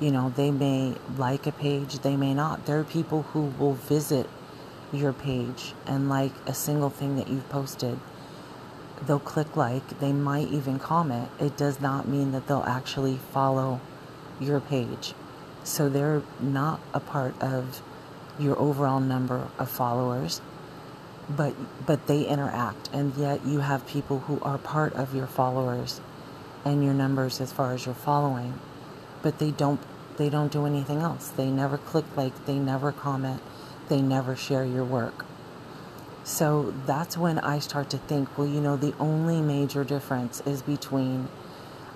You 0.00 0.10
know, 0.10 0.32
they 0.36 0.50
may 0.50 0.96
like 1.16 1.46
a 1.46 1.52
page, 1.52 2.00
they 2.00 2.16
may 2.16 2.34
not. 2.34 2.66
There 2.66 2.78
are 2.78 2.84
people 2.84 3.22
who 3.22 3.52
will 3.58 3.74
visit 3.74 4.28
your 4.92 5.12
page 5.12 5.74
and 5.86 6.08
like 6.08 6.32
a 6.46 6.54
single 6.54 6.90
thing 6.90 7.16
that 7.16 7.28
you've 7.28 7.48
posted, 7.48 7.98
they'll 9.06 9.18
click 9.18 9.56
like, 9.56 10.00
they 10.00 10.12
might 10.12 10.48
even 10.48 10.78
comment. 10.78 11.28
It 11.40 11.56
does 11.56 11.80
not 11.80 12.08
mean 12.08 12.32
that 12.32 12.46
they'll 12.46 12.64
actually 12.66 13.18
follow 13.32 13.80
your 14.40 14.60
page. 14.60 15.14
So 15.64 15.88
they're 15.88 16.22
not 16.40 16.80
a 16.94 17.00
part 17.00 17.40
of 17.42 17.82
your 18.38 18.58
overall 18.58 19.00
number 19.00 19.48
of 19.58 19.70
followers, 19.70 20.40
but 21.28 21.54
but 21.84 22.06
they 22.06 22.24
interact 22.24 22.88
and 22.92 23.16
yet 23.16 23.44
you 23.44 23.60
have 23.60 23.84
people 23.86 24.20
who 24.20 24.38
are 24.40 24.58
part 24.58 24.92
of 24.92 25.14
your 25.14 25.26
followers 25.26 26.00
and 26.64 26.84
your 26.84 26.94
numbers 26.94 27.40
as 27.40 27.52
far 27.52 27.72
as 27.72 27.84
your 27.84 27.94
following, 27.94 28.58
but 29.22 29.38
they 29.38 29.50
don't 29.50 29.80
they 30.18 30.30
don't 30.30 30.52
do 30.52 30.66
anything 30.66 31.00
else. 31.00 31.28
They 31.28 31.50
never 31.50 31.78
click 31.78 32.04
like, 32.16 32.46
they 32.46 32.58
never 32.58 32.92
comment 32.92 33.42
they 33.88 34.00
never 34.00 34.36
share 34.36 34.64
your 34.64 34.84
work. 34.84 35.24
So 36.24 36.74
that's 36.86 37.16
when 37.16 37.38
I 37.38 37.60
start 37.60 37.88
to 37.90 37.98
think, 37.98 38.36
well, 38.36 38.48
you 38.48 38.60
know, 38.60 38.76
the 38.76 38.94
only 38.98 39.40
major 39.40 39.84
difference 39.84 40.40
is 40.40 40.60
between 40.60 41.28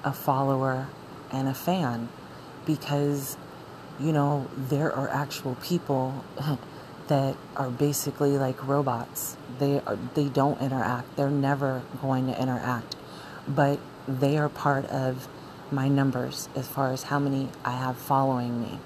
a 0.05 0.13
follower 0.13 0.87
and 1.33 1.49
a 1.49 1.55
fan 1.55 2.09
because, 2.65 3.37
you 3.99 4.13
know, 4.13 4.49
there 4.57 4.93
are 4.93 5.09
actual 5.09 5.57
people 5.57 6.25
that 7.09 7.37
are 7.57 7.71
basically 7.71 8.39
like 8.39 8.67
robots. 8.67 9.37
They 9.59 9.81
are, 9.81 9.99
they 10.15 10.29
don't 10.29 10.61
interact. 10.61 11.17
They're 11.17 11.29
never 11.29 11.83
going 12.01 12.29
to 12.29 12.41
interact. 12.41 12.95
But 13.49 13.81
they 14.07 14.39
are 14.39 14.49
part 14.49 14.87
of 14.87 15.27
my 15.73 15.89
numbers 15.89 16.49
as 16.55 16.69
far 16.69 16.93
as 16.93 17.05
how 17.05 17.19
many 17.19 17.49
I 17.65 17.73
have 17.73 17.97
following 17.97 18.61
me. 18.61 18.79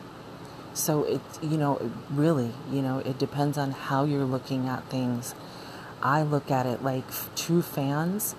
So 0.74 1.04
it, 1.04 1.20
you 1.40 1.56
know, 1.56 1.90
really, 2.10 2.52
you 2.70 2.82
know, 2.82 2.98
it 2.98 3.18
depends 3.18 3.56
on 3.56 3.70
how 3.70 4.04
you're 4.04 4.24
looking 4.24 4.68
at 4.68 4.84
things. 4.90 5.34
I 6.02 6.22
look 6.22 6.50
at 6.50 6.66
it 6.66 6.82
like 6.82 7.04
true 7.36 7.62
fans 7.62 8.34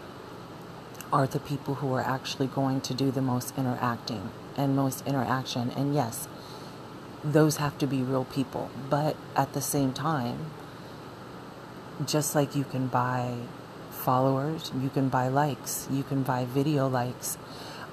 are 1.13 1.25
the 1.25 1.39
people 1.39 1.75
who 1.75 1.93
are 1.93 2.01
actually 2.01 2.47
going 2.47 2.81
to 2.81 2.93
do 2.93 3.09
the 3.09 3.21
most 3.21 3.57
interacting 3.57 4.31
and 4.57 4.75
most 4.75 5.07
interaction. 5.07 5.71
And 5.71 5.95
yes, 5.95 6.27
those 7.23 7.57
have 7.57 7.77
to 7.77 7.87
be 7.87 8.01
real 8.01 8.25
people. 8.25 8.69
But 8.89 9.15
at 9.35 9.53
the 9.53 9.61
same 9.61 9.93
time, 9.93 10.51
just 12.05 12.35
like 12.35 12.53
you 12.53 12.65
can 12.65 12.87
buy 12.87 13.35
followers, 13.91 14.71
you 14.77 14.89
can 14.89 15.07
buy 15.07 15.29
likes, 15.29 15.87
you 15.89 16.03
can 16.03 16.23
buy 16.23 16.43
video 16.43 16.87
likes 16.89 17.37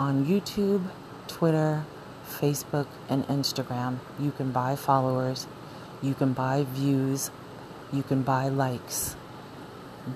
on 0.00 0.26
YouTube, 0.26 0.88
Twitter, 1.28 1.84
Facebook 2.32 2.86
and 3.08 3.26
Instagram, 3.28 3.98
you 4.18 4.32
can 4.32 4.52
buy 4.52 4.76
followers, 4.76 5.46
you 6.02 6.14
can 6.14 6.32
buy 6.32 6.64
views, 6.64 7.30
you 7.92 8.02
can 8.02 8.22
buy 8.22 8.48
likes. 8.48 9.16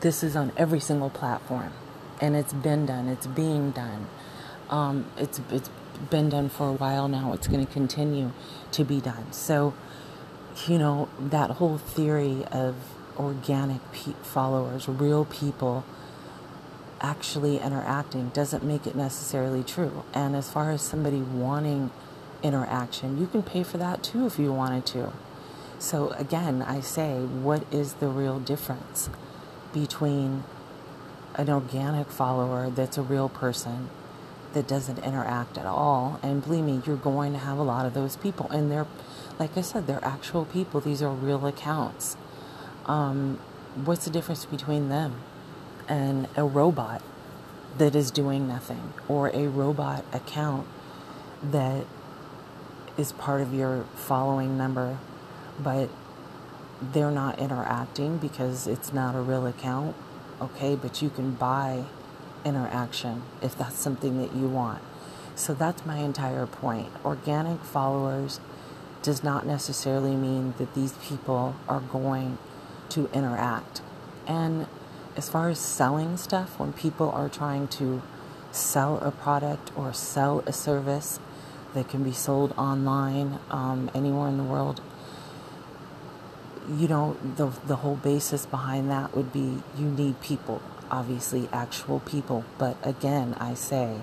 This 0.01 0.23
is 0.23 0.35
on 0.35 0.53
every 0.57 0.81
single 0.81 1.11
platform, 1.11 1.73
and 2.21 2.35
it's 2.35 2.53
been 2.53 2.87
done. 2.87 3.09
It's 3.09 3.27
being 3.27 3.71
done. 3.71 4.09
Um, 4.69 5.07
it's 5.17 5.41
it's 5.51 5.71
been 6.11 6.29
done 6.29 6.49
for 6.49 6.69
a 6.69 6.73
while 6.73 7.07
now. 7.07 7.33
It's 7.33 7.47
going 7.47 7.65
to 7.65 7.73
continue 7.73 8.33
to 8.73 8.85
be 8.85 9.01
done. 9.01 9.33
So, 9.33 9.75
you 10.67 10.79
know 10.79 11.09
that 11.21 11.51
whole 11.51 11.79
theory 11.79 12.45
of 12.51 12.75
organic 13.19 13.81
pe- 13.93 14.13
followers, 14.23 14.89
real 14.89 15.25
people 15.25 15.85
actually 17.01 17.59
interacting 17.59 18.31
doesn't 18.31 18.65
make 18.65 18.87
it 18.87 18.95
necessarily 18.95 19.63
true. 19.63 20.05
And 20.15 20.35
as 20.35 20.51
far 20.51 20.71
as 20.71 20.83
somebody 20.83 21.21
wanting 21.21 21.91
interaction. 22.43 23.19
You 23.19 23.27
can 23.27 23.43
pay 23.43 23.63
for 23.63 23.79
that 23.79 24.03
too 24.03 24.27
if 24.27 24.39
you 24.39 24.53
wanted 24.53 24.87
to. 24.87 25.13
So, 25.79 26.11
again, 26.11 26.63
I 26.63 26.81
say, 26.81 27.19
what 27.21 27.65
is 27.71 27.95
the 27.95 28.09
real 28.09 28.41
difference 28.41 29.11
between 29.75 30.45
an 31.35 31.51
organic 31.51 32.11
follower 32.11 32.71
that's 32.71 32.97
a 32.97 33.03
real 33.03 33.29
person 33.29 33.91
that 34.55 34.67
doesn't 34.67 34.99
interact 34.99 35.59
at 35.59 35.67
all? 35.67 36.19
And 36.23 36.43
believe 36.43 36.65
me, 36.65 36.81
you're 36.87 36.97
going 36.97 37.33
to 37.35 37.39
have 37.39 37.59
a 37.59 37.63
lot 37.63 37.85
of 37.85 37.93
those 37.93 38.17
people. 38.17 38.49
And 38.51 38.73
they're, 38.73 38.87
like 39.39 39.57
I 39.57 39.61
said, 39.61 39.87
they're 39.87 40.05
actual 40.05 40.47
people, 40.47 40.81
these 40.81 41.03
are 41.03 41.11
real 41.11 41.47
accounts. 41.47 42.17
Um, 42.87 43.39
what's 43.85 44.07
the 44.07 44.11
difference 44.11 44.47
between 44.47 44.89
them 44.89 45.21
and 45.89 46.29
a 46.37 46.45
robot 46.45 47.03
that 47.77 47.95
is 47.95 48.11
doing 48.11 48.49
nothing 48.49 48.95
or 49.09 49.29
a 49.35 49.47
robot 49.49 50.05
account 50.13 50.67
that 51.43 51.85
is 52.99 53.13
part 53.13 53.41
of 53.41 53.53
your 53.53 53.85
following 53.95 54.57
number, 54.57 54.99
but 55.59 55.89
they're 56.81 57.11
not 57.11 57.39
interacting 57.39 58.19
because 58.19 58.67
it's 58.67 58.93
not 58.93 59.15
a 59.15 59.21
real 59.21 59.47
account. 59.47 59.95
Okay, 60.41 60.77
but 60.77 61.01
you 61.01 61.09
can 61.09 61.33
buy 61.33 61.85
interaction 62.45 63.23
if 63.43 63.57
that's 63.57 63.79
something 63.79 64.21
that 64.21 64.35
you 64.35 64.49
want. 64.49 64.83
So 65.35 65.55
that's 65.55 65.85
my 65.85 65.99
entire 65.99 66.47
point. 66.47 66.89
Organic 67.05 67.63
followers 67.63 68.41
does 69.03 69.23
not 69.23 69.47
necessarily 69.47 70.15
mean 70.17 70.55
that 70.59 70.75
these 70.75 70.93
people 70.95 71.55
are 71.69 71.81
going 71.81 72.39
to 72.91 73.09
interact. 73.13 73.83
And 74.27 74.67
as 75.17 75.29
far 75.29 75.49
as 75.49 75.59
selling 75.59 76.17
stuff, 76.17 76.59
when 76.59 76.73
people 76.73 77.11
are 77.11 77.29
trying 77.29 77.69
to 77.69 78.03
sell 78.53 78.99
a 78.99 79.11
product 79.11 79.71
or 79.77 79.93
sell 79.93 80.43
a 80.47 80.53
service, 80.53 81.21
they 81.77 81.85
can 81.85 82.03
be 82.03 82.13
sold 82.13 82.53
online 82.59 83.39
um, 83.53 83.91
anywhere 83.95 84.29
in 84.29 84.39
the 84.39 84.45
world. 84.45 84.81
you 86.69 86.89
know, 86.89 87.17
the, 87.37 87.47
the 87.67 87.77
whole 87.77 87.97
basis 87.97 88.47
behind 88.47 88.91
that 88.91 89.17
would 89.17 89.33
be 89.33 89.63
you 89.79 89.87
need 89.87 90.21
people, 90.21 90.61
obviously, 90.91 91.49
actual 91.53 92.01
people. 92.01 92.45
But 92.59 92.77
again, 92.83 93.35
I 93.39 93.55
say, 93.55 94.01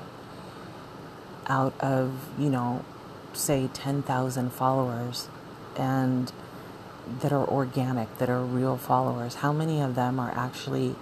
out 1.47 1.73
of, 1.81 2.11
you 2.39 2.49
know, 2.49 2.85
say 3.33 3.69
10,000 3.73 4.51
followers 4.53 5.27
and 5.75 6.31
that 7.21 7.33
are 7.33 7.47
organic, 7.47 8.17
that 8.19 8.29
are 8.29 8.43
real 8.43 8.77
followers, 8.77 9.35
how 9.35 9.51
many 9.51 9.81
of 9.81 9.95
them 9.95 10.19
are 10.19 10.31
actually 10.31 10.95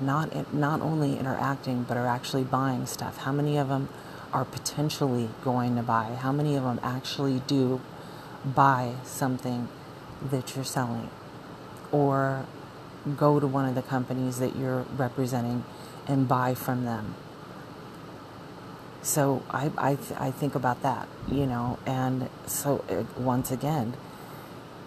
not 0.00 0.54
not 0.54 0.80
only 0.80 1.18
interacting 1.18 1.82
but 1.82 1.96
are 1.96 2.06
actually 2.06 2.44
buying 2.44 2.86
stuff? 2.86 3.18
How 3.18 3.32
many 3.32 3.56
of 3.58 3.68
them 3.68 3.88
are 4.32 4.44
potentially 4.44 5.30
going 5.42 5.76
to 5.76 5.82
buy? 5.82 6.16
How 6.20 6.32
many 6.32 6.56
of 6.56 6.64
them 6.64 6.80
actually 6.82 7.40
do 7.46 7.80
buy 8.44 8.94
something 9.04 9.68
that 10.22 10.54
you're 10.54 10.64
selling 10.64 11.10
or 11.92 12.46
go 13.16 13.40
to 13.40 13.46
one 13.46 13.68
of 13.68 13.74
the 13.74 13.82
companies 13.82 14.38
that 14.38 14.56
you're 14.56 14.82
representing 14.96 15.64
and 16.06 16.28
buy 16.28 16.54
from 16.54 16.84
them? 16.84 17.14
So 19.02 19.42
I, 19.50 19.70
I, 19.78 19.98
I 20.18 20.30
think 20.30 20.54
about 20.54 20.82
that, 20.82 21.08
you 21.28 21.46
know, 21.46 21.78
and 21.86 22.28
so 22.46 22.84
it, 22.88 23.06
once 23.16 23.50
again, 23.50 23.94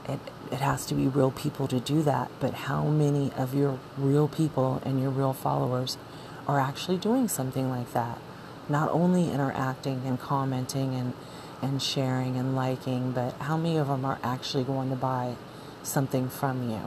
it, 0.07 0.19
it 0.51 0.59
has 0.59 0.85
to 0.87 0.95
be 0.95 1.07
real 1.07 1.31
people 1.31 1.67
to 1.69 1.79
do 1.79 2.01
that. 2.03 2.29
But 2.39 2.53
how 2.53 2.83
many 2.85 3.31
of 3.33 3.55
your 3.55 3.79
real 3.97 4.27
people 4.27 4.81
and 4.85 5.01
your 5.01 5.09
real 5.09 5.33
followers 5.33 5.97
are 6.47 6.59
actually 6.59 6.97
doing 6.97 7.27
something 7.27 7.69
like 7.69 7.93
that? 7.93 8.19
Not 8.69 8.91
only 8.91 9.31
interacting 9.31 10.01
and 10.05 10.19
commenting 10.19 10.95
and, 10.95 11.13
and 11.61 11.81
sharing 11.81 12.37
and 12.37 12.55
liking, 12.55 13.11
but 13.11 13.33
how 13.33 13.57
many 13.57 13.77
of 13.77 13.87
them 13.87 14.05
are 14.05 14.19
actually 14.23 14.63
going 14.63 14.89
to 14.89 14.95
buy 14.95 15.35
something 15.83 16.29
from 16.29 16.69
you? 16.69 16.81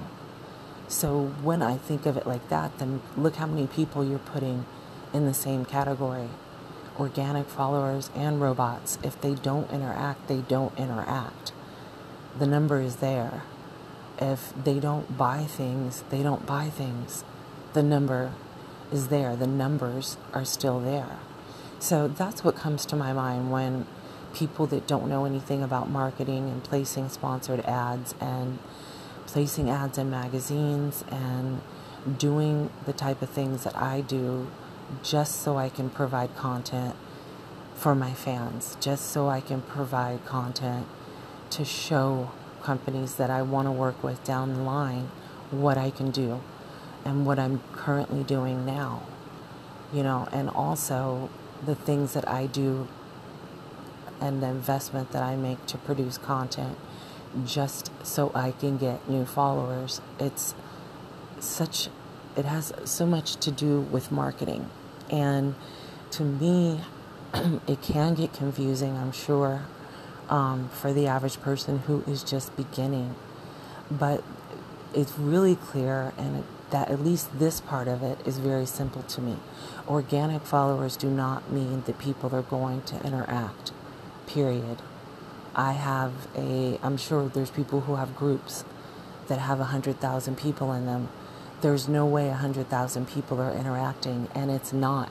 So 0.88 1.32
when 1.42 1.62
I 1.62 1.76
think 1.76 2.06
of 2.06 2.16
it 2.16 2.26
like 2.26 2.48
that, 2.48 2.78
then 2.78 3.02
look 3.16 3.36
how 3.36 3.46
many 3.46 3.66
people 3.66 4.04
you're 4.04 4.18
putting 4.18 4.66
in 5.12 5.26
the 5.26 5.34
same 5.34 5.64
category 5.64 6.28
organic 6.98 7.48
followers 7.48 8.10
and 8.14 8.40
robots. 8.40 8.98
If 9.02 9.20
they 9.20 9.34
don't 9.34 9.70
interact, 9.70 10.28
they 10.28 10.42
don't 10.42 10.76
interact. 10.78 11.52
The 12.38 12.46
number 12.46 12.80
is 12.80 12.96
there. 12.96 13.42
If 14.18 14.52
they 14.62 14.78
don't 14.78 15.16
buy 15.16 15.44
things, 15.44 16.04
they 16.10 16.22
don't 16.22 16.46
buy 16.46 16.70
things. 16.70 17.24
The 17.72 17.82
number 17.82 18.32
is 18.92 19.08
there. 19.08 19.34
The 19.34 19.46
numbers 19.46 20.16
are 20.32 20.44
still 20.44 20.80
there. 20.80 21.18
So 21.84 22.08
that's 22.08 22.42
what 22.42 22.56
comes 22.56 22.86
to 22.86 22.96
my 22.96 23.12
mind 23.12 23.50
when 23.50 23.86
people 24.32 24.66
that 24.68 24.86
don't 24.86 25.06
know 25.06 25.26
anything 25.26 25.62
about 25.62 25.90
marketing 25.90 26.48
and 26.48 26.64
placing 26.64 27.10
sponsored 27.10 27.60
ads 27.66 28.14
and 28.18 28.58
placing 29.26 29.68
ads 29.68 29.98
in 29.98 30.08
magazines 30.08 31.04
and 31.10 31.60
doing 32.16 32.70
the 32.86 32.94
type 32.94 33.20
of 33.20 33.28
things 33.28 33.64
that 33.64 33.76
I 33.76 34.00
do 34.00 34.50
just 35.02 35.42
so 35.42 35.58
I 35.58 35.68
can 35.68 35.90
provide 35.90 36.34
content 36.34 36.96
for 37.74 37.94
my 37.94 38.14
fans, 38.14 38.78
just 38.80 39.10
so 39.10 39.28
I 39.28 39.42
can 39.42 39.60
provide 39.60 40.24
content 40.24 40.86
to 41.50 41.66
show 41.66 42.30
companies 42.62 43.16
that 43.16 43.28
I 43.28 43.42
want 43.42 43.68
to 43.68 43.72
work 43.72 44.02
with 44.02 44.24
down 44.24 44.54
the 44.54 44.62
line 44.62 45.10
what 45.50 45.76
I 45.76 45.90
can 45.90 46.10
do 46.10 46.40
and 47.04 47.26
what 47.26 47.38
I'm 47.38 47.60
currently 47.74 48.24
doing 48.24 48.64
now. 48.64 49.02
You 49.92 50.02
know, 50.02 50.26
and 50.32 50.48
also 50.48 51.28
the 51.64 51.74
things 51.74 52.14
that 52.14 52.28
I 52.28 52.46
do 52.46 52.88
and 54.20 54.42
the 54.42 54.46
investment 54.46 55.12
that 55.12 55.22
I 55.22 55.36
make 55.36 55.64
to 55.66 55.78
produce 55.78 56.18
content 56.18 56.78
just 57.44 57.90
so 58.04 58.30
I 58.34 58.52
can 58.52 58.78
get 58.78 59.08
new 59.08 59.24
followers. 59.24 60.00
It's 60.18 60.54
such 61.40 61.88
it 62.36 62.44
has 62.44 62.72
so 62.84 63.06
much 63.06 63.36
to 63.36 63.50
do 63.50 63.80
with 63.80 64.10
marketing. 64.10 64.68
And 65.10 65.54
to 66.12 66.24
me, 66.24 66.80
it 67.66 67.82
can 67.82 68.14
get 68.14 68.32
confusing, 68.32 68.96
I'm 68.96 69.12
sure, 69.12 69.62
um, 70.28 70.68
for 70.70 70.92
the 70.92 71.06
average 71.06 71.40
person 71.40 71.80
who 71.80 72.02
is 72.06 72.22
just 72.22 72.56
beginning. 72.56 73.14
But 73.90 74.24
it's 74.94 75.18
really 75.18 75.56
clear, 75.56 76.12
and 76.16 76.38
it, 76.38 76.44
that 76.74 76.90
at 76.90 77.00
least 77.00 77.38
this 77.38 77.60
part 77.60 77.88
of 77.88 78.02
it 78.02 78.18
is 78.26 78.38
very 78.38 78.66
simple 78.66 79.02
to 79.02 79.20
me. 79.20 79.36
Organic 79.88 80.42
followers 80.42 80.96
do 80.96 81.08
not 81.08 81.50
mean 81.50 81.82
that 81.86 81.98
people 81.98 82.34
are 82.34 82.42
going 82.42 82.82
to 82.82 82.96
interact, 83.06 83.72
period. 84.26 84.82
I 85.54 85.72
have 85.72 86.12
a, 86.36 86.78
I'm 86.82 86.96
sure 86.96 87.28
there's 87.28 87.50
people 87.50 87.82
who 87.82 87.94
have 87.94 88.16
groups 88.16 88.64
that 89.28 89.38
have 89.38 89.58
100,000 89.58 90.36
people 90.36 90.72
in 90.72 90.86
them 90.86 91.08
there's 91.64 91.88
no 91.88 92.04
way 92.04 92.28
100,000 92.28 93.08
people 93.08 93.40
are 93.40 93.50
interacting, 93.50 94.28
and 94.34 94.50
it's 94.50 94.74
not 94.74 95.10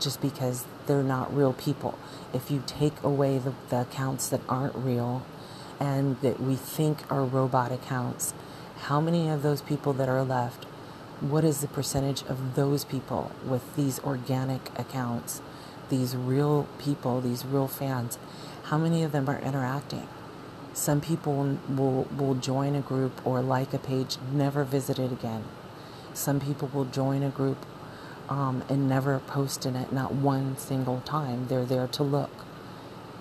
just 0.00 0.22
because 0.22 0.64
they're 0.86 1.02
not 1.02 1.36
real 1.36 1.52
people. 1.52 1.98
If 2.32 2.50
you 2.50 2.62
take 2.66 3.02
away 3.02 3.36
the, 3.36 3.52
the 3.68 3.82
accounts 3.82 4.30
that 4.30 4.40
aren't 4.48 4.74
real 4.76 5.26
and 5.78 6.18
that 6.22 6.40
we 6.40 6.56
think 6.56 7.00
are 7.12 7.22
robot 7.22 7.70
accounts, 7.70 8.32
how 8.84 8.98
many 8.98 9.28
of 9.28 9.42
those 9.42 9.60
people 9.60 9.92
that 9.92 10.08
are 10.08 10.22
left, 10.22 10.64
what 11.20 11.44
is 11.44 11.60
the 11.60 11.68
percentage 11.68 12.22
of 12.22 12.54
those 12.54 12.84
people 12.84 13.30
with 13.46 13.76
these 13.76 14.00
organic 14.00 14.70
accounts, 14.78 15.42
these 15.90 16.16
real 16.16 16.66
people, 16.78 17.20
these 17.20 17.44
real 17.44 17.68
fans? 17.68 18.18
How 18.64 18.78
many 18.78 19.02
of 19.02 19.12
them 19.12 19.28
are 19.28 19.38
interacting? 19.40 20.08
Some 20.72 21.00
people 21.00 21.58
will, 21.68 22.04
will 22.16 22.36
join 22.36 22.74
a 22.74 22.80
group 22.80 23.26
or 23.26 23.42
like 23.42 23.74
a 23.74 23.78
page, 23.78 24.16
never 24.32 24.64
visit 24.64 24.98
it 24.98 25.12
again. 25.12 25.44
Some 26.14 26.40
people 26.40 26.70
will 26.72 26.86
join 26.86 27.22
a 27.22 27.28
group 27.28 27.66
um, 28.28 28.62
and 28.68 28.88
never 28.88 29.18
post 29.18 29.66
in 29.66 29.76
it, 29.76 29.92
not 29.92 30.14
one 30.14 30.56
single 30.56 31.00
time. 31.00 31.48
They're 31.48 31.64
there 31.64 31.88
to 31.88 32.02
look. 32.02 32.30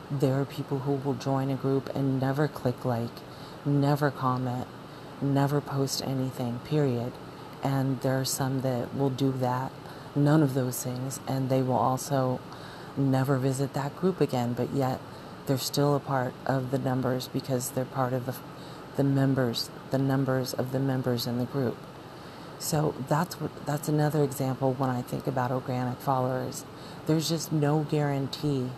There 0.09 0.39
are 0.39 0.45
people 0.45 0.79
who 0.79 0.93
will 0.93 1.15
join 1.15 1.49
a 1.49 1.55
group 1.55 1.93
and 1.95 2.19
never 2.19 2.47
click 2.47 2.85
like, 2.85 3.11
never 3.65 4.09
comment, 4.09 4.67
never 5.21 5.59
post 5.59 6.01
anything, 6.03 6.59
period. 6.59 7.11
And 7.63 8.01
there 8.01 8.19
are 8.19 8.25
some 8.25 8.61
that 8.61 8.95
will 8.95 9.09
do 9.09 9.31
that, 9.33 9.71
none 10.15 10.41
of 10.41 10.53
those 10.53 10.83
things, 10.83 11.19
and 11.27 11.49
they 11.49 11.61
will 11.61 11.75
also 11.75 12.39
never 12.95 13.37
visit 13.37 13.73
that 13.73 13.95
group 13.95 14.21
again, 14.21 14.53
but 14.53 14.73
yet 14.73 14.99
they're 15.45 15.57
still 15.57 15.95
a 15.95 15.99
part 15.99 16.33
of 16.45 16.71
the 16.71 16.77
numbers 16.77 17.27
because 17.27 17.71
they're 17.71 17.85
part 17.85 18.13
of 18.13 18.25
the, 18.25 18.35
the 18.97 19.03
members, 19.03 19.69
the 19.91 19.97
numbers 19.97 20.53
of 20.53 20.71
the 20.71 20.79
members 20.79 21.27
in 21.27 21.37
the 21.37 21.45
group. 21.45 21.77
So 22.59 22.93
that's 23.07 23.39
what 23.39 23.65
that's 23.65 23.87
another 23.87 24.21
example 24.21 24.73
when 24.73 24.89
I 24.89 25.01
think 25.01 25.27
about 25.27 25.49
organic 25.49 25.99
followers. 25.99 26.65
There's 27.07 27.29
just 27.29 27.53
no 27.53 27.87
guarantee 27.89 28.69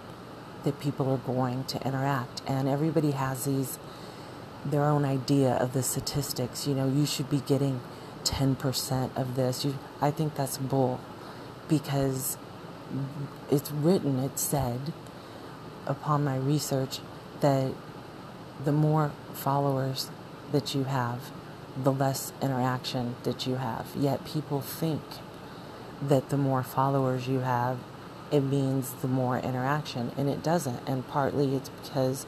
that 0.63 0.79
people 0.79 1.09
are 1.11 1.17
going 1.17 1.63
to 1.65 1.85
interact 1.85 2.43
and 2.45 2.69
everybody 2.69 3.11
has 3.11 3.45
these 3.45 3.79
their 4.63 4.83
own 4.83 5.03
idea 5.03 5.53
of 5.55 5.73
the 5.73 5.81
statistics. 5.81 6.67
You 6.67 6.75
know, 6.75 6.87
you 6.87 7.07
should 7.07 7.29
be 7.29 7.39
getting 7.39 7.81
10% 8.25 9.15
of 9.15 9.35
this. 9.35 9.65
You, 9.65 9.77
I 10.01 10.11
think 10.11 10.35
that's 10.35 10.57
bull 10.57 10.99
because 11.67 12.37
it's 13.49 13.71
written, 13.71 14.19
it's 14.19 14.41
said 14.41 14.93
upon 15.87 16.23
my 16.23 16.37
research 16.37 16.99
that 17.39 17.73
the 18.63 18.71
more 18.71 19.11
followers 19.33 20.09
that 20.51 20.75
you 20.75 20.83
have, 20.83 21.31
the 21.81 21.91
less 21.91 22.33
interaction 22.41 23.15
that 23.23 23.47
you 23.47 23.55
have. 23.55 23.87
Yet 23.95 24.25
people 24.25 24.61
think 24.61 25.01
that 26.01 26.29
the 26.29 26.37
more 26.37 26.63
followers 26.63 27.27
you 27.27 27.39
have, 27.39 27.79
it 28.31 28.41
means 28.41 28.93
the 29.01 29.07
more 29.07 29.37
interaction, 29.37 30.11
and 30.17 30.29
it 30.29 30.43
doesn't. 30.43 30.87
And 30.87 31.07
partly 31.07 31.55
it's 31.55 31.69
because 31.69 32.25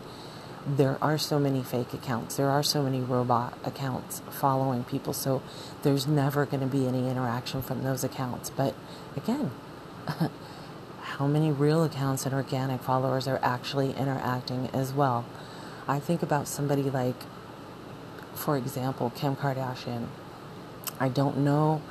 there 0.65 0.97
are 1.01 1.17
so 1.17 1.39
many 1.39 1.61
fake 1.61 1.93
accounts, 1.93 2.37
there 2.37 2.49
are 2.49 2.63
so 2.63 2.83
many 2.83 3.01
robot 3.01 3.57
accounts 3.63 4.21
following 4.29 4.83
people, 4.83 5.13
so 5.13 5.41
there's 5.81 6.07
never 6.07 6.45
going 6.45 6.61
to 6.61 6.67
be 6.67 6.87
any 6.87 7.09
interaction 7.09 7.61
from 7.61 7.83
those 7.83 8.03
accounts. 8.03 8.49
But 8.49 8.73
again, 9.15 9.51
how 11.01 11.27
many 11.27 11.51
real 11.51 11.83
accounts 11.83 12.25
and 12.25 12.33
organic 12.33 12.81
followers 12.81 13.27
are 13.27 13.39
actually 13.43 13.91
interacting 13.93 14.69
as 14.73 14.93
well? 14.93 15.25
I 15.87 15.99
think 15.99 16.23
about 16.23 16.47
somebody 16.47 16.83
like 16.83 17.17
for 18.35 18.57
example, 18.57 19.11
Kim 19.15 19.35
Kardashian. 19.35 20.07
I 20.99 21.09
don't 21.09 21.37
know 21.37 21.81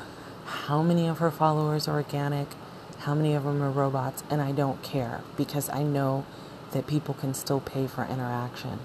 how 0.45 0.83
many 0.83 1.07
of 1.07 1.19
her 1.19 1.31
followers 1.31 1.89
are 1.89 1.97
organic, 1.97 2.49
how 3.01 3.15
many 3.15 3.35
of 3.35 3.45
them 3.45 3.63
are 3.63 3.71
robots, 3.71 4.23
and 4.31 4.41
I 4.41 4.53
don't 4.53 4.83
care 4.83 5.23
because 5.37 5.69
I 5.71 5.83
know 5.83 6.25
that 6.73 6.87
people 6.87 7.15
can 7.15 7.35
still 7.35 7.61
pay 7.61 7.87
for 7.87 8.05
interaction. 8.05 8.79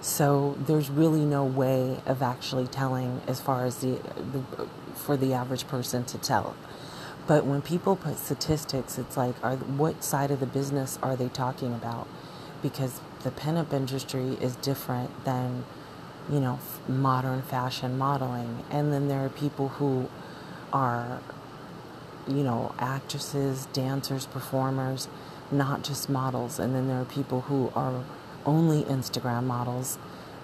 So 0.00 0.56
there's 0.60 0.90
really 0.90 1.24
no 1.24 1.44
way 1.44 2.00
of 2.06 2.22
actually 2.22 2.68
telling 2.68 3.20
as 3.26 3.40
far 3.40 3.66
as 3.66 3.78
the, 3.78 3.98
the 4.32 4.68
for 4.94 5.16
the 5.16 5.32
average 5.34 5.66
person 5.66 6.04
to 6.04 6.18
tell. 6.18 6.54
But 7.26 7.44
when 7.44 7.60
people 7.62 7.96
put 7.96 8.18
statistics, 8.18 8.98
it's 8.98 9.16
like, 9.16 9.34
are 9.44 9.56
what 9.56 10.02
side 10.02 10.30
of 10.30 10.40
the 10.40 10.46
business 10.46 10.98
are 11.02 11.16
they 11.16 11.28
talking 11.28 11.74
about? 11.74 12.06
Because 12.62 13.00
the 13.22 13.30
pinup 13.30 13.72
industry 13.72 14.38
is 14.40 14.56
different 14.56 15.24
than 15.24 15.64
you 16.30 16.40
know, 16.40 16.58
modern 16.86 17.42
fashion 17.42 17.96
modeling. 17.96 18.64
And 18.70 18.92
then 18.92 19.08
there 19.08 19.24
are 19.24 19.30
people 19.30 19.68
who 19.68 20.08
are, 20.72 21.20
you 22.26 22.42
know, 22.42 22.74
actresses, 22.78 23.66
dancers, 23.66 24.26
performers, 24.26 25.08
not 25.50 25.82
just 25.82 26.08
models. 26.08 26.58
And 26.58 26.74
then 26.74 26.88
there 26.88 27.00
are 27.00 27.04
people 27.04 27.42
who 27.42 27.72
are 27.74 28.04
only 28.44 28.82
Instagram 28.84 29.44
models. 29.44 29.98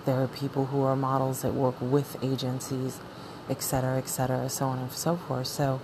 There 0.04 0.22
are 0.22 0.28
people 0.28 0.66
who 0.66 0.82
are 0.82 0.96
models 0.96 1.42
that 1.42 1.54
work 1.54 1.76
with 1.80 2.16
agencies, 2.22 3.00
et 3.48 3.62
cetera, 3.62 3.98
et 3.98 4.08
cetera, 4.08 4.48
so 4.48 4.66
on 4.66 4.78
and 4.78 4.92
so 4.92 5.16
forth. 5.16 5.46
So 5.46 5.80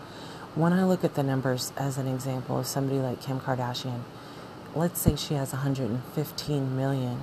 when 0.55 0.73
I 0.73 0.85
look 0.85 1.05
at 1.05 1.15
the 1.15 1.23
numbers 1.23 1.73
as 1.77 1.97
an 1.97 2.07
example 2.07 2.59
of 2.59 2.67
somebody 2.67 3.01
like 3.01 3.21
Kim 3.23 3.41
Kardashian, 3.41 4.03
let's 4.75 5.01
say 5.01 5.17
she 5.17 5.35
has 5.35 5.53
115 5.53 6.77
million 6.77 7.23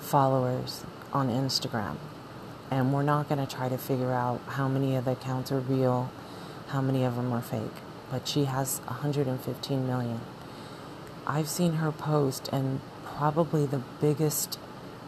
followers 0.00 0.84
on 1.12 1.28
Instagram. 1.28 1.96
And 2.70 2.92
we're 2.92 3.02
not 3.02 3.28
going 3.28 3.44
to 3.44 3.52
try 3.52 3.68
to 3.68 3.78
figure 3.78 4.12
out 4.12 4.40
how 4.48 4.68
many 4.68 4.96
of 4.96 5.04
the 5.04 5.12
accounts 5.12 5.52
are 5.52 5.60
real, 5.60 6.10
how 6.68 6.80
many 6.80 7.04
of 7.04 7.16
them 7.16 7.32
are 7.32 7.42
fake. 7.42 7.60
But 8.10 8.26
she 8.26 8.44
has 8.44 8.80
115 8.86 9.86
million. 9.86 10.20
I've 11.26 11.48
seen 11.48 11.74
her 11.74 11.90
post, 11.92 12.48
and 12.52 12.80
probably 13.04 13.66
the 13.66 13.82
biggest 14.00 14.58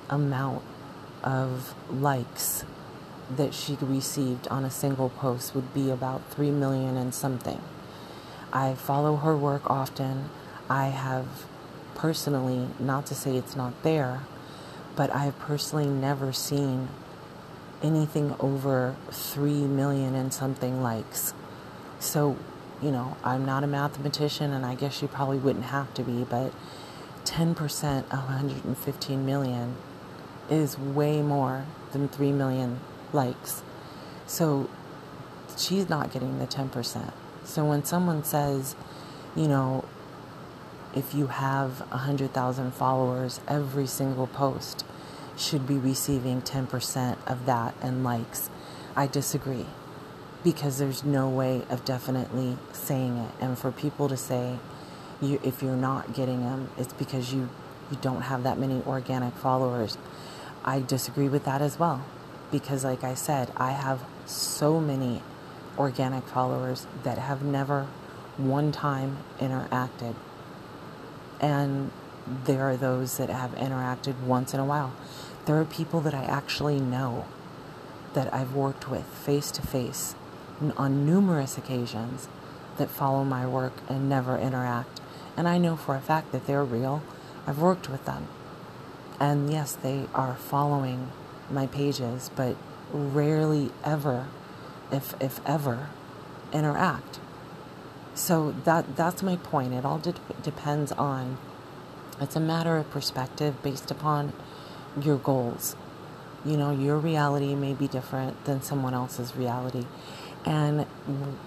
amount 0.09 0.63
of 1.23 1.75
likes 1.91 2.65
that 3.35 3.53
she 3.53 3.77
received 3.81 4.47
on 4.49 4.65
a 4.65 4.71
single 4.71 5.09
post 5.09 5.55
would 5.55 5.75
be 5.75 5.91
about 5.91 6.23
3 6.31 6.51
million 6.51 6.97
and 6.97 7.13
something. 7.13 7.61
I 8.53 8.75
follow 8.75 9.17
her 9.17 9.37
work 9.37 9.69
often. 9.69 10.31
I 10.71 10.87
have 10.87 11.27
personally, 11.95 12.69
not 12.79 13.07
to 13.07 13.15
say 13.15 13.37
it's 13.37 13.57
not 13.57 13.83
there, 13.83 14.21
but 14.95 15.11
I 15.11 15.25
have 15.25 15.39
personally 15.39 15.87
never 15.87 16.33
seen 16.33 16.89
anything 17.83 18.35
over 18.41 18.97
3 19.11 19.67
million 19.67 20.15
and 20.15 20.33
something 20.33 20.83
likes. 20.83 21.35
So, 21.99 22.37
you 22.83 22.91
know, 22.91 23.17
I'm 23.25 23.45
not 23.45 23.65
a 23.65 23.67
mathematician 23.67 24.53
and 24.53 24.65
I 24.65 24.75
guess 24.75 25.01
you 25.03 25.09
probably 25.09 25.39
wouldn't 25.39 25.67
have 25.67 25.93
to 25.95 26.03
be, 26.03 26.25
but 26.25 26.53
10% 27.25 28.05
of 28.05 28.11
115 28.11 29.27
million 29.27 29.77
is 30.51 30.79
way 30.79 31.23
more 31.23 31.65
than 31.93 32.09
3 32.09 32.33
million 32.33 32.81
likes. 33.13 33.63
So 34.27 34.69
she's 35.57 35.89
not 35.89 36.13
getting 36.13 36.39
the 36.39 36.47
10%. 36.47 37.13
So 37.45 37.65
when 37.65 37.85
someone 37.85 38.25
says, 38.25 38.77
you 39.35 39.49
know, 39.49 39.85
if 40.95 41.15
you 41.15 41.29
have 41.29 41.81
100,000 41.91 42.75
followers, 42.75 43.41
every 43.49 43.87
single 43.87 44.27
post 44.27 44.85
should 45.37 45.67
be 45.67 45.77
receiving 45.77 46.41
10% 46.43 47.17
of 47.27 47.47
that 47.47 47.75
and 47.83 48.03
likes. 48.03 48.49
I 48.95 49.07
disagree 49.07 49.67
because 50.47 50.79
there's 50.79 51.03
no 51.03 51.29
way 51.29 51.61
of 51.69 51.85
definitely 51.85 52.57
saying 52.73 53.17
it. 53.17 53.33
And 53.41 53.59
for 53.59 53.73
people 53.73 54.09
to 54.09 54.17
say, 54.17 54.61
you, 55.21 55.41
if 55.43 55.61
you're 55.61 55.75
not 55.75 56.15
getting 56.15 56.43
them, 56.43 56.71
it's 56.79 56.93
because 56.93 57.35
you, 57.35 57.49
you 57.91 57.99
don't 58.01 58.23
have 58.23 58.45
that 58.45 58.57
many 58.57 58.81
organic 58.87 59.35
followers. 59.35 59.99
I 60.65 60.83
disagree 60.83 61.29
with 61.29 61.45
that 61.47 61.61
as 61.61 61.81
well 61.81 62.07
because, 62.53 62.85
like 62.85 63.03
I 63.03 63.15
said, 63.15 63.51
I 63.57 63.73
have 63.73 64.05
so 64.25 64.79
many 64.79 65.21
organic 65.77 66.23
followers 66.29 66.87
that 67.03 67.19
have 67.19 67.43
never 67.43 67.89
one 68.37 68.71
time 68.71 69.17
interacted. 69.41 70.15
And 71.41 71.91
there 72.45 72.63
are 72.71 72.77
those 72.77 73.17
that 73.17 73.31
have 73.31 73.51
interacted 73.57 74.21
once 74.21 74.55
in 74.55 74.61
a 74.61 74.65
while. 74.65 74.95
There 75.47 75.59
are 75.61 75.65
people 75.65 76.01
that 76.03 76.15
I 76.15 76.23
actually 76.23 76.79
know 76.79 77.27
that 78.15 78.33
I've 78.33 78.55
worked 78.55 78.89
with 78.89 79.07
face 79.07 79.51
to 79.51 79.63
face 79.63 80.15
on 80.77 81.07
numerous 81.07 81.59
occasions 81.59 82.29
that 82.79 82.91
follow 82.91 83.25
my 83.25 83.47
work 83.47 83.73
and 83.89 84.09
never 84.09 84.37
interact. 84.37 85.01
And 85.37 85.49
I 85.49 85.59
know 85.59 85.77
for 85.77 85.95
a 85.95 86.01
fact 86.01 86.33
that 86.33 86.47
they're 86.47 86.65
real. 86.65 87.03
I've 87.47 87.59
worked 87.59 87.89
with 87.89 88.05
them. 88.05 88.29
And 89.21 89.51
yes, 89.51 89.73
they 89.73 90.07
are 90.15 90.35
following 90.35 91.11
my 91.51 91.67
pages, 91.67 92.31
but 92.35 92.57
rarely 92.93 93.71
ever, 93.85 94.27
if, 94.91 95.15
if 95.21 95.41
ever, 95.47 95.89
interact. 96.53 97.21
So 98.15 98.55
that 98.65 98.97
that's 98.97 99.23
my 99.23 99.37
point. 99.37 99.75
It 99.75 99.85
all 99.85 99.99
de- 99.99 100.15
depends 100.43 100.91
on. 100.93 101.37
It's 102.19 102.35
a 102.35 102.41
matter 102.41 102.79
of 102.79 102.91
perspective 102.91 103.63
based 103.63 103.91
upon 103.91 104.33
your 105.01 105.19
goals. 105.19 105.77
You 106.45 106.57
know, 106.57 106.71
your 106.71 106.97
reality 106.97 107.55
may 107.55 107.75
be 107.75 107.89
different 107.89 108.43
than 108.47 108.63
someone 108.63 108.95
else's 108.95 109.37
reality. 109.37 109.85
And 110.47 110.83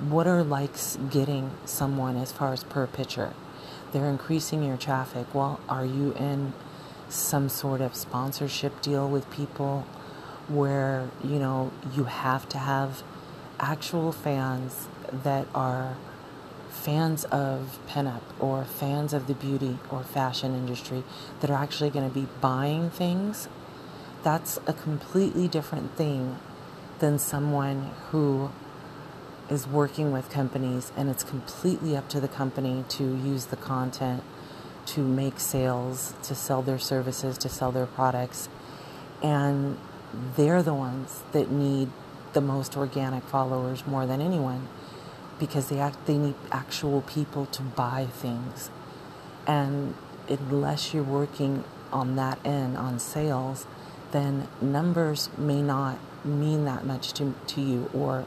what 0.10 0.28
are 0.28 0.44
likes 0.44 0.98
getting 1.10 1.52
someone 1.64 2.18
as 2.18 2.34
far 2.34 2.52
as 2.52 2.66
per 2.66 2.86
picture? 2.86 3.34
They're 3.94 4.10
increasing 4.10 4.62
your 4.62 4.76
traffic. 4.76 5.34
Well, 5.34 5.62
are 5.70 5.86
you 5.86 6.12
in 6.14 6.54
some 7.08 7.48
sort 7.48 7.80
of 7.80 7.96
sponsorship 7.96 8.82
deal 8.82 9.10
with 9.10 9.32
people 9.32 9.86
where, 10.50 11.10
you 11.24 11.40
know, 11.40 11.72
you 11.96 12.04
have 12.04 12.50
to 12.50 12.58
have 12.58 13.02
actual 13.60 14.12
fans 14.12 14.88
that 15.12 15.48
are 15.56 15.96
fans 16.70 17.24
of 17.26 17.80
pinup 17.88 18.22
or 18.40 18.66
fans 18.66 19.14
of 19.14 19.28
the 19.28 19.34
beauty 19.34 19.80
or 19.90 20.04
fashion 20.04 20.54
industry 20.54 21.04
that 21.40 21.50
are 21.50 21.62
actually 21.62 21.90
going 21.90 22.08
to 22.08 22.14
be 22.14 22.28
buying 22.42 22.90
things, 22.90 23.48
that's 24.24 24.60
a 24.68 24.74
completely 24.74 25.48
different 25.48 25.96
thing 25.96 26.38
than 27.00 27.18
someone 27.18 27.92
who 28.12 28.52
is 29.50 29.68
working 29.68 30.12
with 30.12 30.30
companies 30.30 30.92
and 30.96 31.10
it's 31.10 31.24
completely 31.24 31.96
up 31.98 32.08
to 32.10 32.20
the 32.20 32.28
company 32.28 32.86
to 32.90 33.04
use 33.04 33.46
the 33.46 33.56
content 33.56 34.24
to 34.86 35.02
make 35.02 35.40
sales, 35.40 36.14
to 36.24 36.34
sell 36.34 36.62
their 36.62 36.80
services, 36.80 37.38
to 37.38 37.50
sell 37.50 37.72
their 37.72 37.86
products. 37.86 38.50
And 39.22 39.78
they're 40.36 40.64
the 40.64 40.74
ones 40.74 41.22
that 41.32 41.52
need 41.52 41.90
the 42.34 42.42
most 42.42 42.78
organic 42.78 43.24
followers 43.24 43.86
more 43.86 44.06
than 44.06 44.22
anyone 44.22 44.68
because 45.40 45.70
they 45.70 45.80
act, 45.80 46.06
they 46.06 46.18
need 46.18 46.36
actual 46.52 47.02
people 47.02 47.46
to 47.48 47.62
buy 47.62 48.08
things. 48.12 48.70
And 49.48 49.96
unless 50.28 50.94
you're 50.94 51.04
working 51.04 51.64
on 51.92 52.16
that 52.16 52.40
end 52.46 52.78
on 52.78 53.00
sales, 53.00 53.66
then 54.12 54.48
numbers 54.62 55.30
may 55.38 55.62
not 55.62 55.98
mean 56.26 56.66
that 56.66 56.86
much 56.86 57.14
to, 57.14 57.34
to 57.48 57.62
you 57.62 57.90
or 57.94 58.26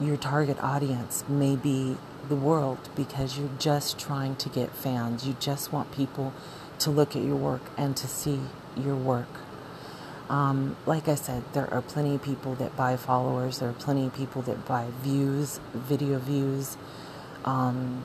your 0.00 0.16
target 0.16 0.58
audience 0.62 1.24
may 1.28 1.56
be 1.56 1.96
the 2.28 2.36
world 2.36 2.78
because 2.94 3.38
you're 3.38 3.50
just 3.58 3.98
trying 3.98 4.36
to 4.36 4.48
get 4.48 4.70
fans. 4.72 5.26
You 5.26 5.36
just 5.38 5.72
want 5.72 5.92
people 5.92 6.32
to 6.80 6.90
look 6.90 7.16
at 7.16 7.22
your 7.22 7.36
work 7.36 7.62
and 7.76 7.96
to 7.96 8.06
see 8.06 8.40
your 8.76 8.96
work. 8.96 9.28
Um, 10.28 10.76
like 10.86 11.08
I 11.08 11.14
said, 11.14 11.44
there 11.52 11.72
are 11.72 11.80
plenty 11.80 12.16
of 12.16 12.22
people 12.22 12.54
that 12.56 12.76
buy 12.76 12.96
followers. 12.96 13.60
There 13.60 13.68
are 13.68 13.74
plenty 13.74 14.06
of 14.06 14.14
people 14.14 14.42
that 14.42 14.66
buy 14.66 14.88
views, 15.02 15.60
video 15.72 16.18
views, 16.18 16.76
um, 17.44 18.04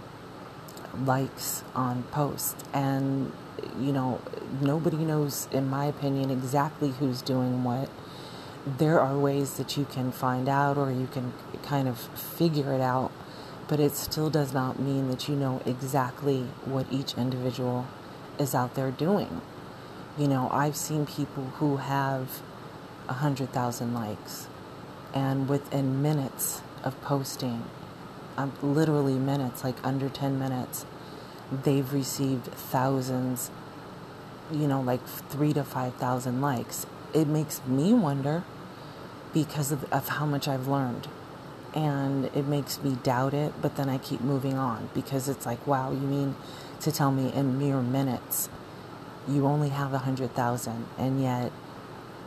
likes 1.03 1.63
on 1.73 2.03
posts. 2.03 2.63
And, 2.73 3.31
you 3.79 3.91
know, 3.91 4.21
nobody 4.61 4.97
knows, 4.97 5.47
in 5.51 5.67
my 5.69 5.85
opinion, 5.85 6.29
exactly 6.29 6.91
who's 6.91 7.21
doing 7.21 7.63
what. 7.63 7.89
There 8.65 8.99
are 8.99 9.17
ways 9.17 9.55
that 9.55 9.75
you 9.75 9.85
can 9.85 10.11
find 10.11 10.47
out 10.47 10.77
or 10.77 10.91
you 10.91 11.07
can 11.11 11.33
kind 11.63 11.87
of 11.87 11.97
figure 11.97 12.73
it 12.73 12.81
out, 12.81 13.11
but 13.67 13.79
it 13.79 13.93
still 13.93 14.29
does 14.29 14.53
not 14.53 14.79
mean 14.79 15.09
that 15.09 15.27
you 15.27 15.35
know 15.35 15.61
exactly 15.65 16.43
what 16.65 16.85
each 16.91 17.13
individual 17.15 17.87
is 18.39 18.53
out 18.53 18.75
there 18.75 18.91
doing. 18.91 19.41
You 20.17 20.27
know, 20.27 20.49
I've 20.51 20.75
seen 20.75 21.05
people 21.05 21.45
who 21.57 21.77
have 21.77 22.41
a 23.07 23.13
hundred 23.13 23.51
thousand 23.53 23.93
likes, 23.93 24.47
and 25.13 25.47
within 25.47 26.01
minutes 26.01 26.61
of 26.83 26.99
posting, 27.01 27.63
um, 28.37 28.53
literally 28.61 29.15
minutes, 29.15 29.63
like 29.63 29.75
under 29.85 30.09
10 30.09 30.39
minutes, 30.39 30.85
they've 31.51 31.91
received 31.93 32.45
thousands, 32.45 33.51
you 34.51 34.67
know, 34.67 34.81
like 34.81 35.05
three 35.05 35.53
to 35.53 35.63
5,000 35.63 36.41
likes. 36.41 36.85
It 37.13 37.27
makes 37.27 37.61
me 37.65 37.93
wonder 37.93 38.43
because 39.33 39.71
of, 39.71 39.91
of 39.91 40.07
how 40.09 40.25
much 40.25 40.47
I've 40.47 40.67
learned. 40.67 41.07
And 41.73 42.25
it 42.35 42.45
makes 42.45 42.81
me 42.81 42.97
doubt 43.01 43.33
it, 43.33 43.53
but 43.61 43.77
then 43.77 43.87
I 43.87 43.97
keep 43.97 44.21
moving 44.21 44.57
on 44.57 44.89
because 44.93 45.29
it's 45.29 45.45
like, 45.45 45.65
wow, 45.65 45.91
you 45.91 45.99
mean 45.99 46.35
to 46.81 46.91
tell 46.91 47.11
me 47.11 47.31
in 47.31 47.57
mere 47.57 47.81
minutes 47.81 48.49
you 49.27 49.45
only 49.45 49.69
have 49.69 49.93
a 49.93 49.99
hundred 49.99 50.33
thousand 50.33 50.85
and 50.97 51.21
yet 51.21 51.51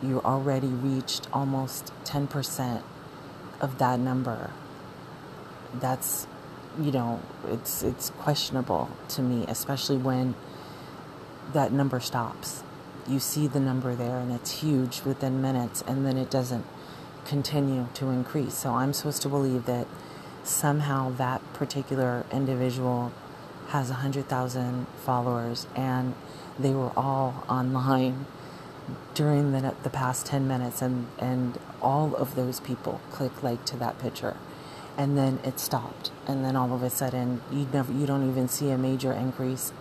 you 0.02 0.20
already 0.22 0.68
reached 0.68 1.26
almost 1.32 1.92
10% 2.04 2.82
of 3.60 3.78
that 3.78 3.98
number? 3.98 4.50
That's 5.74 6.26
you 6.80 6.90
know 6.90 7.20
it's 7.46 7.84
it's 7.84 8.10
questionable 8.10 8.90
to 9.08 9.22
me 9.22 9.44
especially 9.46 9.96
when 9.96 10.34
that 11.52 11.72
number 11.72 12.00
stops. 12.00 12.62
You 13.06 13.18
see 13.18 13.46
the 13.46 13.60
number 13.60 13.94
there 13.94 14.18
and 14.18 14.32
it's 14.32 14.60
huge 14.60 15.02
within 15.02 15.42
minutes 15.42 15.82
and 15.86 16.06
then 16.06 16.16
it 16.16 16.30
doesn't 16.30 16.64
continue 17.24 17.88
to 17.94 18.10
increase. 18.10 18.54
So 18.54 18.74
I'm 18.74 18.92
supposed 18.92 19.22
to 19.22 19.28
believe 19.28 19.66
that 19.66 19.86
somehow 20.42 21.10
that 21.16 21.40
particular 21.54 22.24
individual 22.30 23.12
has 23.68 23.88
100,000 23.90 24.86
followers 25.04 25.66
and 25.74 26.14
they 26.58 26.72
were 26.72 26.92
all 26.96 27.44
online 27.48 28.26
during 29.14 29.52
the, 29.52 29.74
the 29.82 29.90
past 29.90 30.26
10 30.26 30.46
minutes 30.46 30.82
and, 30.82 31.06
and 31.18 31.58
all 31.80 32.14
of 32.16 32.34
those 32.34 32.60
people 32.60 33.00
click 33.10 33.42
like 33.42 33.64
to 33.64 33.76
that 33.76 33.98
picture. 33.98 34.36
And 34.96 35.18
then 35.18 35.40
it 35.42 35.58
stopped. 35.58 36.12
And 36.26 36.44
then 36.44 36.54
all 36.54 36.72
of 36.72 36.82
a 36.82 36.90
sudden 36.90 37.40
you 37.50 37.66
never 37.72 37.92
you 37.92 38.06
don't 38.06 38.28
even 38.28 38.48
see 38.48 38.70
a 38.70 38.78
major 38.78 39.12
increase 39.12 39.72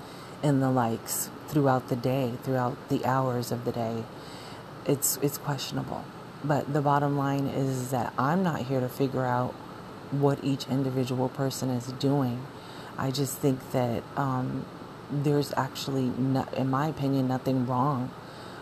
in 0.42 0.60
the 0.60 0.72
likes 0.72 1.30
throughout 1.48 1.90
the 1.90 1.96
day 1.96 2.34
throughout 2.42 2.90
the 2.90 3.06
hours 3.06 3.52
of 3.52 3.66
the 3.66 3.72
day. 3.72 4.04
It's 4.86 5.18
it's 5.22 5.38
questionable 5.38 6.04
but 6.44 6.74
the 6.74 6.82
bottom 6.82 7.18
line 7.18 7.48
is 7.48 7.92
that 7.92 8.14
I'm 8.18 8.44
not 8.44 8.64
here 8.64 8.80
to 8.80 8.90
figure 8.90 9.26
out 9.26 9.52
what 10.12 10.44
each 10.44 10.68
individual 10.68 11.30
person 11.30 11.70
is 11.70 11.88
doing 11.94 12.46
I 12.98 13.12
just 13.12 13.38
think 13.38 13.72
that 13.72 14.04
um, 14.16 14.66
there's 15.12 15.54
actually 15.58 16.12
in 16.56 16.70
my 16.70 16.88
opinion 16.88 17.28
nothing 17.28 17.66
wrong 17.66 18.12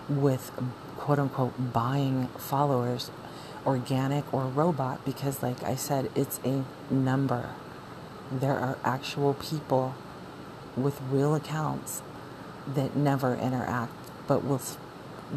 with 0.07 0.51
quote 0.97 1.19
unquote 1.19 1.73
buying 1.73 2.27
followers 2.37 3.11
organic 3.65 4.33
or 4.33 4.45
robot 4.45 5.03
because, 5.05 5.43
like 5.43 5.61
I 5.63 5.75
said, 5.75 6.09
it's 6.15 6.39
a 6.43 6.63
number. 6.91 7.49
There 8.31 8.57
are 8.57 8.77
actual 8.83 9.35
people 9.35 9.93
with 10.75 10.99
real 11.09 11.35
accounts 11.35 12.01
that 12.67 12.95
never 12.95 13.35
interact 13.35 13.93
but 14.27 14.43
will 14.45 14.61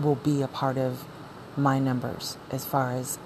will 0.00 0.14
be 0.14 0.42
a 0.42 0.48
part 0.48 0.78
of 0.78 1.04
my 1.56 1.78
numbers 1.78 2.36
as 2.50 2.64
far 2.64 2.92
as 2.92 3.18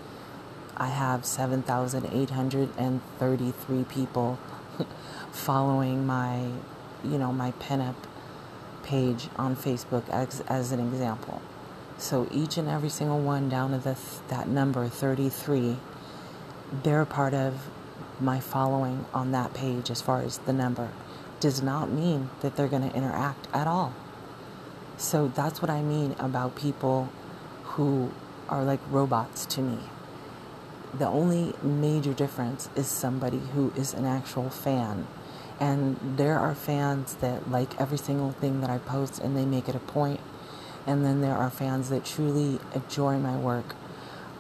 I 0.77 0.89
have 0.89 1.25
7,833 1.25 3.85
people 3.85 4.39
following 5.33 6.05
my 6.07 6.51
you 7.05 7.19
know 7.19 7.33
my 7.33 7.53
pinup 7.53 7.95
page 8.89 9.29
on 9.37 9.55
Facebook 9.55 10.09
as, 10.09 10.41
as 10.49 10.73
an 10.73 10.81
example. 10.81 11.43
So 11.99 12.27
each 12.31 12.57
and 12.57 12.69
every 12.69 12.89
single 12.89 13.21
one 13.21 13.49
down 13.49 13.73
to 13.73 13.79
the, 13.79 13.97
that 14.29 14.49
number 14.49 14.89
33, 14.89 15.77
they're 16.83 17.05
part 17.05 17.35
of 17.35 17.69
my 18.21 18.41
following 18.41 19.05
on 19.13 19.33
that 19.33 19.53
page 19.53 19.91
as 19.91 20.01
far 20.01 20.23
as 20.23 20.39
the 20.39 20.53
number. 20.53 20.89
Does 21.41 21.63
not 21.63 21.91
mean 21.91 22.31
that 22.41 22.57
they're 22.57 22.69
going 22.69 22.89
to 22.89 22.97
interact 22.97 23.47
at 23.53 23.67
all. 23.67 23.95
So 24.97 25.29
that's 25.29 25.61
what 25.61 25.71
I 25.71 25.83
mean 25.83 26.17
about 26.19 26.57
people 26.57 27.11
who 27.79 28.13
are 28.51 28.65
like 28.65 28.81
robots 28.91 29.47
to 29.47 29.63
me. 29.63 29.79
The 30.99 31.09
only 31.09 31.55
major 31.63 32.13
difference 32.15 32.69
is 32.77 32.89
somebody 32.89 33.41
who 33.55 33.73
is 33.77 33.95
an 33.95 34.05
actual 34.05 34.51
fan. 34.51 35.07
And 35.61 35.99
there 36.19 36.39
are 36.39 36.55
fans 36.55 37.15
that 37.17 37.51
like 37.51 37.81
every 37.81 37.99
single 37.99 38.33
thing 38.33 38.61
that 38.63 38.71
I 38.71 38.79
post 38.79 39.21
and 39.21 39.37
they 39.37 39.47
make 39.47 39.69
it 39.71 39.77
a 39.77 39.81
point. 39.81 40.21
and 40.87 41.05
then 41.05 41.21
there 41.21 41.37
are 41.37 41.51
fans 41.51 41.91
that 41.91 42.05
truly 42.05 42.59
enjoy 42.75 43.19
my 43.19 43.37
work, 43.37 43.75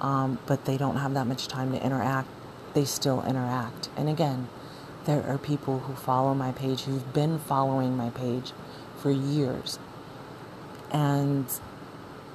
um, 0.01 0.39
but 0.47 0.65
they 0.65 0.79
don't 0.79 0.97
have 0.97 1.15
that 1.15 1.27
much 1.27 1.49
time 1.49 1.73
to 1.73 1.85
interact. 1.85 2.29
They 2.75 2.87
still 2.87 3.25
interact. 3.27 3.91
And 3.97 4.09
again, 4.09 4.49
there 5.05 5.23
are 5.25 5.39
people 5.39 5.81
who 5.81 5.95
follow 5.95 6.35
my 6.35 6.53
page, 6.53 6.83
who've 6.83 7.13
been 7.13 7.39
following 7.39 7.97
my 7.97 8.11
page 8.11 8.53
for 8.97 9.11
years, 9.11 9.79
and 10.91 11.47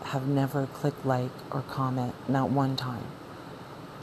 have 0.06 0.28
never 0.28 0.68
clicked 0.68 1.06
like 1.06 1.32
or 1.52 1.62
comment, 1.62 2.13
not 2.28 2.50
one 2.50 2.76
time. 2.76 3.08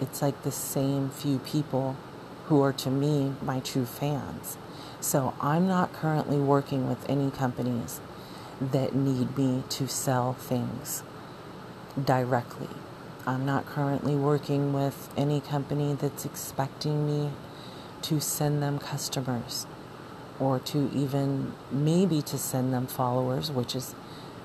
It's 0.01 0.23
like 0.23 0.43
the 0.43 0.53
same 0.53 1.11
few 1.11 1.39
people 1.39 1.97
who 2.47 2.63
are 2.63 2.73
to 2.73 2.91
me 2.91 3.35
my 3.43 3.61
true 3.61 3.87
fans. 3.87 4.57
So 5.01 5.35
I'm 5.41 5.67
not 5.67 5.93
currently 5.93 6.39
working 6.39 6.89
with 6.89 7.09
any 7.09 7.31
companies 7.31 8.01
that 8.61 8.95
need 8.95 9.37
me 9.39 9.63
to 9.71 9.87
sell 9.87 10.35
things 10.35 11.03
directly. 12.03 12.69
I'm 13.27 13.45
not 13.45 13.67
currently 13.67 14.17
working 14.17 14.73
with 14.73 15.13
any 15.17 15.41
company 15.41 15.95
that's 15.95 16.25
expecting 16.25 17.07
me 17.07 17.31
to 18.03 18.21
send 18.21 18.63
them 18.63 18.79
customers 18.79 19.67
or 20.39 20.59
to 20.59 20.91
even 20.95 21.53
maybe 21.71 22.23
to 22.23 22.39
send 22.39 22.73
them 22.73 22.87
followers, 22.87 23.51
which 23.51 23.77
is 23.77 23.95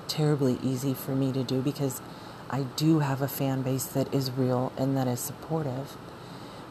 terribly 0.08 0.58
easy 0.62 0.94
for 0.94 1.12
me 1.14 1.32
to 1.32 1.42
do 1.42 1.60
because 1.60 2.00
I 2.50 2.62
do 2.76 3.00
have 3.00 3.22
a 3.22 3.28
fan 3.28 3.62
base 3.62 3.86
that 3.86 4.12
is 4.14 4.30
real 4.30 4.72
and 4.76 4.96
that 4.96 5.06
is 5.06 5.20
supportive. 5.20 5.96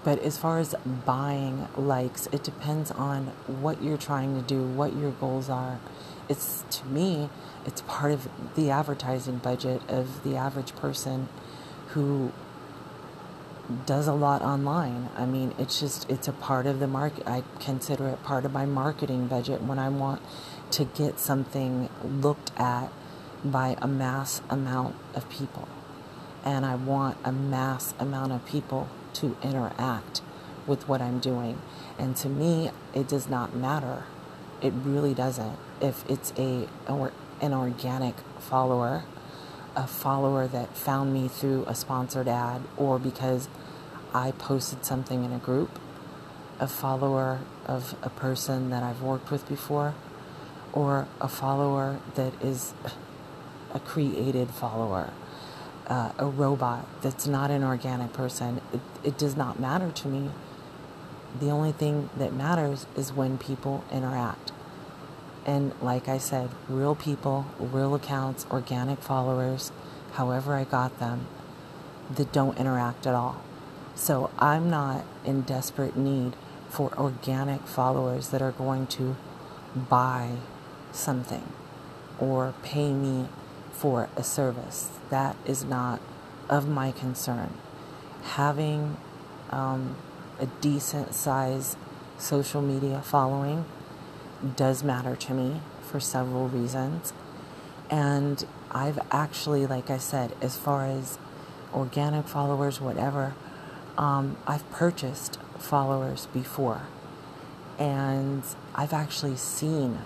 But 0.03 0.19
as 0.19 0.37
far 0.37 0.59
as 0.59 0.75
buying 1.05 1.67
likes, 1.75 2.27
it 2.31 2.43
depends 2.43 2.91
on 2.91 3.27
what 3.47 3.81
you're 3.81 3.97
trying 3.97 4.35
to 4.35 4.41
do, 4.41 4.63
what 4.63 4.95
your 4.95 5.11
goals 5.11 5.49
are. 5.49 5.79
It's 6.29 6.63
to 6.71 6.85
me, 6.85 7.29
it's 7.65 7.81
part 7.81 8.11
of 8.11 8.29
the 8.55 8.69
advertising 8.69 9.39
budget 9.39 9.81
of 9.89 10.23
the 10.23 10.35
average 10.35 10.75
person 10.75 11.27
who 11.89 12.31
does 13.85 14.07
a 14.07 14.13
lot 14.13 14.41
online. 14.41 15.09
I 15.17 15.25
mean, 15.25 15.53
it's 15.57 15.79
just 15.79 16.09
it's 16.09 16.27
a 16.27 16.33
part 16.33 16.67
of 16.67 16.79
the 16.79 16.87
market. 16.87 17.27
I 17.27 17.43
consider 17.59 18.07
it 18.09 18.23
part 18.23 18.45
of 18.45 18.53
my 18.53 18.65
marketing 18.65 19.27
budget 19.27 19.63
when 19.63 19.79
I 19.79 19.89
want 19.89 20.21
to 20.71 20.85
get 20.85 21.19
something 21.19 21.89
looked 22.03 22.51
at 22.57 22.91
by 23.45 23.77
a 23.81 23.87
mass 23.87 24.41
amount 24.49 24.95
of 25.13 25.29
people. 25.29 25.67
And 26.43 26.65
I 26.65 26.75
want 26.75 27.17
a 27.23 27.31
mass 27.31 27.93
amount 27.99 28.31
of 28.31 28.45
people 28.45 28.89
to 29.13 29.37
interact 29.41 30.21
with 30.67 30.87
what 30.87 31.01
I'm 31.01 31.19
doing. 31.19 31.61
And 31.97 32.15
to 32.17 32.29
me, 32.29 32.71
it 32.93 33.07
does 33.07 33.29
not 33.29 33.55
matter. 33.55 34.03
It 34.61 34.73
really 34.73 35.13
doesn't. 35.13 35.57
If 35.81 36.03
it's 36.09 36.33
a 36.37 36.67
or 36.87 37.11
an 37.41 37.53
organic 37.53 38.15
follower, 38.39 39.03
a 39.75 39.87
follower 39.87 40.47
that 40.47 40.75
found 40.75 41.13
me 41.13 41.27
through 41.27 41.65
a 41.67 41.75
sponsored 41.75 42.27
ad 42.27 42.61
or 42.77 42.97
because 42.97 43.47
I 44.13 44.31
posted 44.31 44.85
something 44.85 45.23
in 45.23 45.33
a 45.33 45.37
group, 45.37 45.77
a 46.59 46.67
follower 46.67 47.41
of 47.65 47.95
a 48.01 48.09
person 48.09 48.69
that 48.69 48.81
I've 48.83 49.01
worked 49.01 49.29
with 49.29 49.47
before, 49.47 49.93
or 50.71 51.07
a 51.19 51.27
follower 51.27 51.99
that 52.15 52.33
is 52.41 52.73
a 53.75 53.79
created 53.79 54.49
follower 54.49 55.11
uh, 55.87 56.11
a 56.17 56.25
robot 56.25 56.85
that's 57.01 57.27
not 57.27 57.51
an 57.51 57.63
organic 57.63 58.13
person, 58.13 58.61
it, 58.73 58.79
it 59.03 59.17
does 59.17 59.35
not 59.35 59.59
matter 59.59 59.91
to 59.91 60.07
me. 60.07 60.29
The 61.39 61.49
only 61.49 61.71
thing 61.71 62.09
that 62.17 62.33
matters 62.33 62.85
is 62.95 63.11
when 63.11 63.37
people 63.37 63.83
interact. 63.91 64.51
And 65.45 65.73
like 65.81 66.07
I 66.07 66.17
said, 66.17 66.49
real 66.67 66.95
people, 66.95 67.45
real 67.59 67.93
accounts, 67.93 68.47
organic 68.49 68.99
followers, 68.99 69.71
however 70.13 70.55
I 70.55 70.63
got 70.63 70.99
them, 70.99 71.27
that 72.15 72.31
don't 72.31 72.57
interact 72.57 73.05
at 73.05 73.13
all. 73.13 73.41
So 73.93 74.31
I'm 74.39 74.69
not 74.69 75.05
in 75.23 75.41
desperate 75.41 75.95
need 75.95 76.35
for 76.69 76.91
organic 76.97 77.67
followers 77.67 78.29
that 78.29 78.41
are 78.41 78.51
going 78.51 78.87
to 78.87 79.15
buy 79.75 80.31
something 80.91 81.53
or 82.19 82.53
pay 82.63 82.91
me 82.91 83.27
for 83.77 84.09
a 84.15 84.23
service. 84.23 84.89
That 85.09 85.35
is 85.45 85.63
not 85.63 86.01
of 86.49 86.67
my 86.67 86.91
concern. 86.91 87.53
Having 88.23 88.97
um, 89.51 89.95
a 90.39 90.45
decent 90.61 91.13
size 91.13 91.75
social 92.17 92.61
media 92.61 93.01
following 93.01 93.65
does 94.55 94.83
matter 94.83 95.15
to 95.15 95.33
me 95.33 95.61
for 95.81 95.99
several 95.99 96.47
reasons. 96.47 97.13
And 97.89 98.45
I've 98.71 98.99
actually, 99.11 99.65
like 99.65 99.89
I 99.89 99.97
said, 99.97 100.33
as 100.41 100.57
far 100.57 100.85
as 100.85 101.17
organic 101.73 102.27
followers, 102.27 102.79
whatever, 102.79 103.35
um, 103.97 104.37
I've 104.47 104.69
purchased 104.71 105.37
followers 105.57 106.27
before. 106.33 106.83
And 107.77 108.43
I've 108.73 108.93
actually 108.93 109.35
seen 109.35 109.99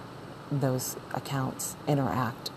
those 0.51 0.95
accounts 1.13 1.75
interact 1.87 2.49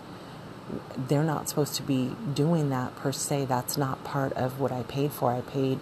they're 0.97 1.23
not 1.23 1.49
supposed 1.49 1.75
to 1.75 1.83
be 1.83 2.15
doing 2.33 2.69
that 2.69 2.95
per 2.95 3.11
se. 3.11 3.45
That's 3.45 3.77
not 3.77 4.03
part 4.03 4.33
of 4.33 4.59
what 4.59 4.71
I 4.71 4.83
paid 4.83 5.11
for. 5.11 5.31
I 5.31 5.41
paid 5.41 5.79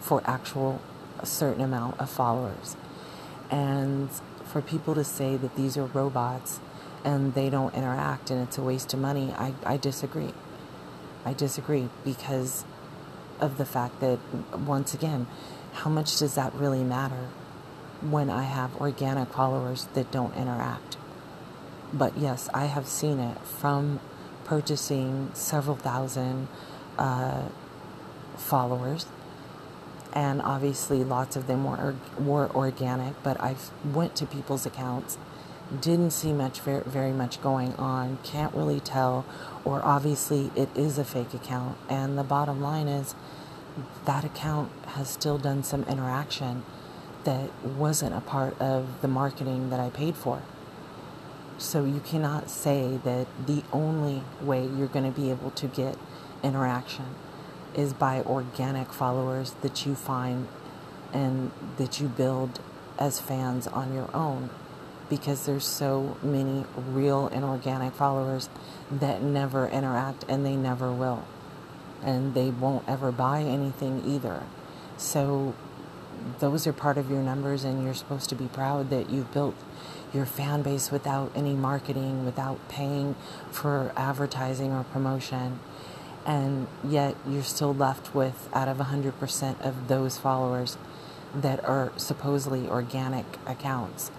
for 0.00 0.22
actual 0.24 0.80
a 1.18 1.26
certain 1.26 1.62
amount 1.62 2.00
of 2.00 2.08
followers. 2.08 2.76
And 3.50 4.08
for 4.44 4.62
people 4.62 4.94
to 4.94 5.04
say 5.04 5.36
that 5.36 5.56
these 5.56 5.76
are 5.76 5.84
robots 5.84 6.60
and 7.04 7.34
they 7.34 7.50
don't 7.50 7.74
interact 7.74 8.30
and 8.30 8.40
it's 8.42 8.58
a 8.58 8.62
waste 8.62 8.94
of 8.94 9.00
money, 9.00 9.32
I, 9.36 9.54
I 9.64 9.76
disagree. 9.76 10.32
I 11.24 11.32
disagree 11.32 11.88
because 12.04 12.64
of 13.40 13.58
the 13.58 13.64
fact 13.64 14.00
that, 14.00 14.18
once 14.54 14.94
again, 14.94 15.26
how 15.72 15.90
much 15.90 16.18
does 16.18 16.34
that 16.34 16.54
really 16.54 16.84
matter 16.84 17.28
when 18.00 18.30
I 18.30 18.42
have 18.42 18.76
organic 18.76 19.32
followers 19.32 19.88
that 19.94 20.10
don't 20.10 20.34
interact? 20.36 20.96
But 21.92 22.16
yes, 22.16 22.48
I 22.54 22.66
have 22.66 22.86
seen 22.86 23.18
it 23.18 23.38
from 23.40 24.00
purchasing 24.50 25.30
several 25.32 25.76
thousand 25.76 26.48
uh, 26.98 27.44
followers. 28.36 29.06
And 30.12 30.42
obviously 30.42 31.04
lots 31.04 31.36
of 31.36 31.46
them 31.46 31.62
were 31.64 31.94
were 32.18 32.50
organic 32.50 33.14
but 33.22 33.40
i 33.40 33.54
went 33.84 34.16
to 34.16 34.26
people's 34.26 34.66
accounts 34.66 35.16
didn't 35.80 36.10
see 36.10 36.32
much 36.32 36.58
very, 36.62 36.82
very 36.82 37.12
much 37.12 37.40
going 37.40 37.72
on 37.74 38.18
can't 38.24 38.52
really 38.52 38.80
tell 38.80 39.24
or 39.64 39.80
obviously 39.84 40.50
it 40.56 40.68
is 40.74 40.98
a 40.98 41.04
fake 41.04 41.32
account. 41.32 41.76
And 41.88 42.18
the 42.18 42.24
bottom 42.24 42.60
line 42.60 42.88
is 42.88 43.14
that 44.04 44.24
account 44.24 44.72
has 44.96 45.08
still 45.08 45.38
done 45.38 45.62
some 45.62 45.84
interaction 45.84 46.64
that 47.22 47.50
wasn't 47.64 48.16
a 48.16 48.20
part 48.20 48.60
of 48.60 49.00
the 49.00 49.06
marketing 49.06 49.70
that 49.70 49.78
I 49.78 49.90
paid 49.90 50.16
for 50.16 50.42
so 51.60 51.84
you 51.84 52.00
cannot 52.00 52.48
say 52.48 52.98
that 53.04 53.26
the 53.46 53.62
only 53.72 54.22
way 54.40 54.66
you're 54.66 54.88
going 54.88 55.04
to 55.04 55.20
be 55.20 55.30
able 55.30 55.50
to 55.52 55.66
get 55.66 55.96
interaction 56.42 57.04
is 57.74 57.92
by 57.92 58.22
organic 58.22 58.92
followers 58.92 59.54
that 59.60 59.84
you 59.84 59.94
find 59.94 60.48
and 61.12 61.50
that 61.76 62.00
you 62.00 62.08
build 62.08 62.60
as 62.98 63.20
fans 63.20 63.66
on 63.66 63.94
your 63.94 64.08
own 64.14 64.48
because 65.10 65.44
there's 65.44 65.66
so 65.66 66.16
many 66.22 66.64
real 66.76 67.26
and 67.28 67.44
organic 67.44 67.92
followers 67.92 68.48
that 68.90 69.22
never 69.22 69.68
interact 69.68 70.24
and 70.28 70.46
they 70.46 70.56
never 70.56 70.90
will. 70.90 71.24
And 72.02 72.32
they 72.32 72.50
won't 72.50 72.88
ever 72.88 73.12
buy 73.12 73.42
anything 73.42 74.02
either. 74.06 74.44
So 74.96 75.54
those 76.38 76.66
are 76.66 76.72
part 76.72 76.96
of 76.96 77.10
your 77.10 77.22
numbers 77.22 77.64
and 77.64 77.84
you're 77.84 77.94
supposed 77.94 78.28
to 78.30 78.34
be 78.34 78.46
proud 78.46 78.88
that 78.90 79.10
you've 79.10 79.32
built 79.32 79.56
your 80.12 80.26
fan 80.26 80.62
base 80.62 80.90
without 80.90 81.30
any 81.34 81.54
marketing 81.54 82.24
without 82.24 82.58
paying 82.68 83.14
for 83.50 83.92
advertising 83.96 84.72
or 84.72 84.84
promotion. 84.84 85.60
And 86.26 86.66
yet 86.84 87.16
you're 87.26 87.42
still 87.42 87.74
left 87.74 88.14
with 88.14 88.48
out 88.52 88.68
of 88.68 88.76
100% 88.78 89.60
of 89.60 89.88
those 89.88 90.18
followers 90.18 90.76
that 91.34 91.64
are 91.64 91.92
supposedly 91.96 92.68
organic 92.68 93.24
accounts 93.46 94.10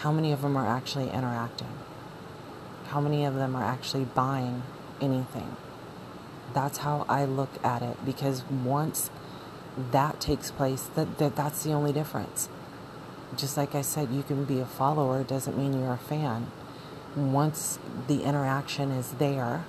how 0.00 0.10
many 0.10 0.32
of 0.32 0.40
them 0.40 0.56
are 0.56 0.66
actually 0.66 1.10
interacting? 1.10 1.68
How 2.86 3.02
many 3.02 3.26
of 3.26 3.34
them 3.34 3.54
are 3.54 3.62
actually 3.62 4.04
buying 4.04 4.62
anything? 4.98 5.56
That's 6.54 6.78
how 6.78 7.04
i 7.06 7.26
look 7.26 7.50
at 7.62 7.82
it 7.82 8.02
because 8.04 8.42
once 8.50 9.10
that 9.92 10.18
takes 10.18 10.50
place 10.50 10.88
that, 10.94 11.18
that 11.18 11.36
that's 11.36 11.62
the 11.62 11.72
only 11.72 11.92
difference 11.92 12.48
just 13.36 13.56
like 13.56 13.74
i 13.74 13.82
said 13.82 14.10
you 14.10 14.22
can 14.22 14.44
be 14.44 14.60
a 14.60 14.66
follower 14.66 15.22
doesn't 15.22 15.56
mean 15.56 15.78
you're 15.78 15.92
a 15.92 15.98
fan 15.98 16.50
once 17.16 17.78
the 18.06 18.22
interaction 18.22 18.90
is 18.90 19.12
there 19.12 19.64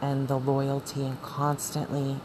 and 0.00 0.28
the 0.28 0.38
loyalty 0.38 1.02
and 1.02 1.20
constantly 1.22 2.20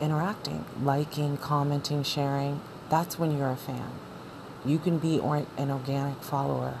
interacting, 0.00 0.64
liking, 0.82 1.36
commenting, 1.36 2.02
sharing, 2.02 2.60
that's 2.88 3.18
when 3.18 3.36
you're 3.36 3.50
a 3.50 3.56
fan. 3.56 3.90
You 4.64 4.78
can 4.78 4.98
be 4.98 5.16
an 5.18 5.70
organic 5.70 6.22
follower 6.22 6.78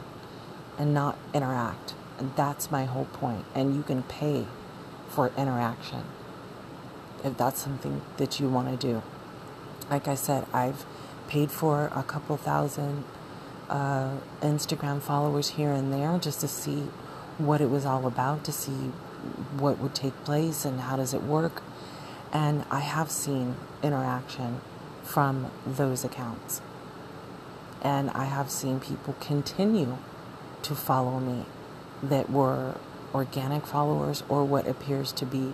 and 0.78 0.94
not 0.94 1.18
interact. 1.32 1.94
And 2.18 2.34
that's 2.36 2.70
my 2.70 2.84
whole 2.84 3.06
point. 3.06 3.44
And 3.54 3.74
you 3.74 3.82
can 3.82 4.02
pay 4.04 4.46
for 5.08 5.32
interaction 5.36 6.04
if 7.22 7.36
that's 7.36 7.60
something 7.60 8.02
that 8.16 8.38
you 8.40 8.48
want 8.48 8.68
to 8.68 8.86
do. 8.86 9.02
Like 9.90 10.08
I 10.08 10.14
said, 10.14 10.46
I've 10.52 10.84
paid 11.34 11.50
for 11.50 11.90
a 11.96 12.02
couple 12.04 12.36
thousand 12.36 13.02
uh, 13.68 14.18
Instagram 14.40 15.02
followers 15.02 15.48
here 15.58 15.72
and 15.72 15.92
there 15.92 16.16
just 16.16 16.38
to 16.40 16.46
see 16.46 16.86
what 17.38 17.60
it 17.60 17.68
was 17.68 17.84
all 17.84 18.06
about, 18.06 18.44
to 18.44 18.52
see 18.52 18.92
what 19.58 19.80
would 19.80 19.96
take 19.96 20.14
place 20.22 20.64
and 20.64 20.78
how 20.82 20.94
does 20.94 21.12
it 21.12 21.24
work. 21.24 21.60
And 22.32 22.64
I 22.70 22.78
have 22.78 23.10
seen 23.10 23.56
interaction 23.82 24.60
from 25.02 25.50
those 25.66 26.04
accounts. 26.04 26.60
And 27.82 28.10
I 28.10 28.26
have 28.26 28.48
seen 28.48 28.78
people 28.78 29.16
continue 29.18 29.98
to 30.62 30.74
follow 30.76 31.18
me 31.18 31.46
that 32.00 32.30
were 32.30 32.76
organic 33.12 33.66
followers 33.66 34.22
or 34.28 34.44
what 34.44 34.68
appears 34.68 35.10
to 35.10 35.26
be 35.26 35.52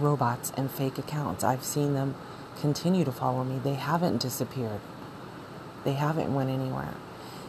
robots 0.00 0.52
and 0.56 0.68
fake 0.68 0.98
accounts. 0.98 1.44
I've 1.44 1.62
seen 1.62 1.94
them 1.94 2.16
continue 2.60 3.04
to 3.04 3.12
follow 3.12 3.44
me. 3.44 3.60
They 3.62 3.74
haven't 3.74 4.20
disappeared. 4.20 4.80
They 5.84 5.94
haven't 5.94 6.34
went 6.34 6.50
anywhere. 6.50 6.94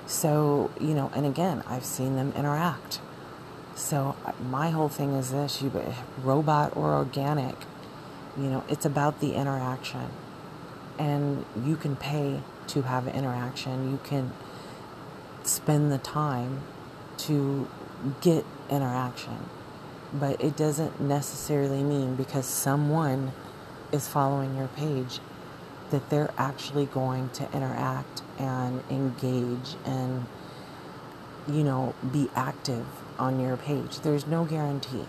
So, 0.05 0.71
you 0.79 0.93
know, 0.93 1.11
and 1.15 1.25
again, 1.25 1.63
I've 1.67 1.85
seen 1.85 2.15
them 2.15 2.33
interact. 2.35 2.99
So 3.75 4.15
my 4.49 4.69
whole 4.69 4.89
thing 4.89 5.13
is 5.13 5.31
this: 5.31 5.61
you 5.61 5.71
robot 6.21 6.75
or 6.75 6.93
organic, 6.93 7.55
you 8.37 8.43
know, 8.43 8.63
it's 8.69 8.85
about 8.85 9.19
the 9.19 9.33
interaction, 9.33 10.09
and 10.99 11.45
you 11.63 11.75
can 11.75 11.95
pay 11.95 12.41
to 12.67 12.83
have 12.83 13.07
interaction. 13.07 13.91
You 13.91 13.99
can 14.03 14.31
spend 15.43 15.91
the 15.91 15.97
time 15.97 16.61
to 17.17 17.67
get 18.21 18.45
interaction, 18.69 19.49
but 20.13 20.41
it 20.43 20.55
doesn't 20.55 20.99
necessarily 20.99 21.83
mean 21.83 22.15
because 22.15 22.45
someone 22.45 23.31
is 23.91 24.07
following 24.07 24.57
your 24.57 24.67
page 24.67 25.19
that 25.91 26.09
they're 26.09 26.33
actually 26.37 26.85
going 26.87 27.29
to 27.29 27.43
interact 27.53 28.21
and 28.39 28.81
engage 28.89 29.75
and 29.85 30.25
you 31.47 31.63
know 31.63 31.93
be 32.11 32.29
active 32.35 32.85
on 33.19 33.39
your 33.39 33.57
page. 33.57 33.99
There's 33.99 34.27
no 34.27 34.45
guarantee. 34.45 35.05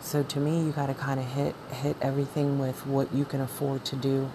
So 0.00 0.22
to 0.22 0.40
me, 0.40 0.64
you 0.64 0.72
got 0.72 0.86
to 0.86 0.94
kind 0.94 1.20
of 1.20 1.26
hit 1.26 1.54
hit 1.70 1.96
everything 2.00 2.58
with 2.58 2.86
what 2.86 3.12
you 3.14 3.24
can 3.24 3.40
afford 3.40 3.84
to 3.86 3.96
do 3.96 4.30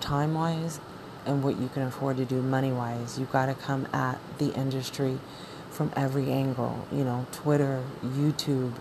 time 0.00 0.34
wise 0.34 0.80
and 1.26 1.42
what 1.44 1.58
you 1.58 1.68
can 1.68 1.82
afford 1.82 2.16
to 2.16 2.24
do 2.24 2.42
money 2.42 2.72
wise. 2.72 3.18
You 3.18 3.26
got 3.26 3.46
to 3.46 3.54
come 3.54 3.86
at 3.92 4.18
the 4.38 4.52
industry 4.54 5.18
from 5.70 5.92
every 5.96 6.30
angle, 6.30 6.86
you 6.92 7.04
know, 7.04 7.26
Twitter, 7.32 7.82
YouTube, 8.04 8.72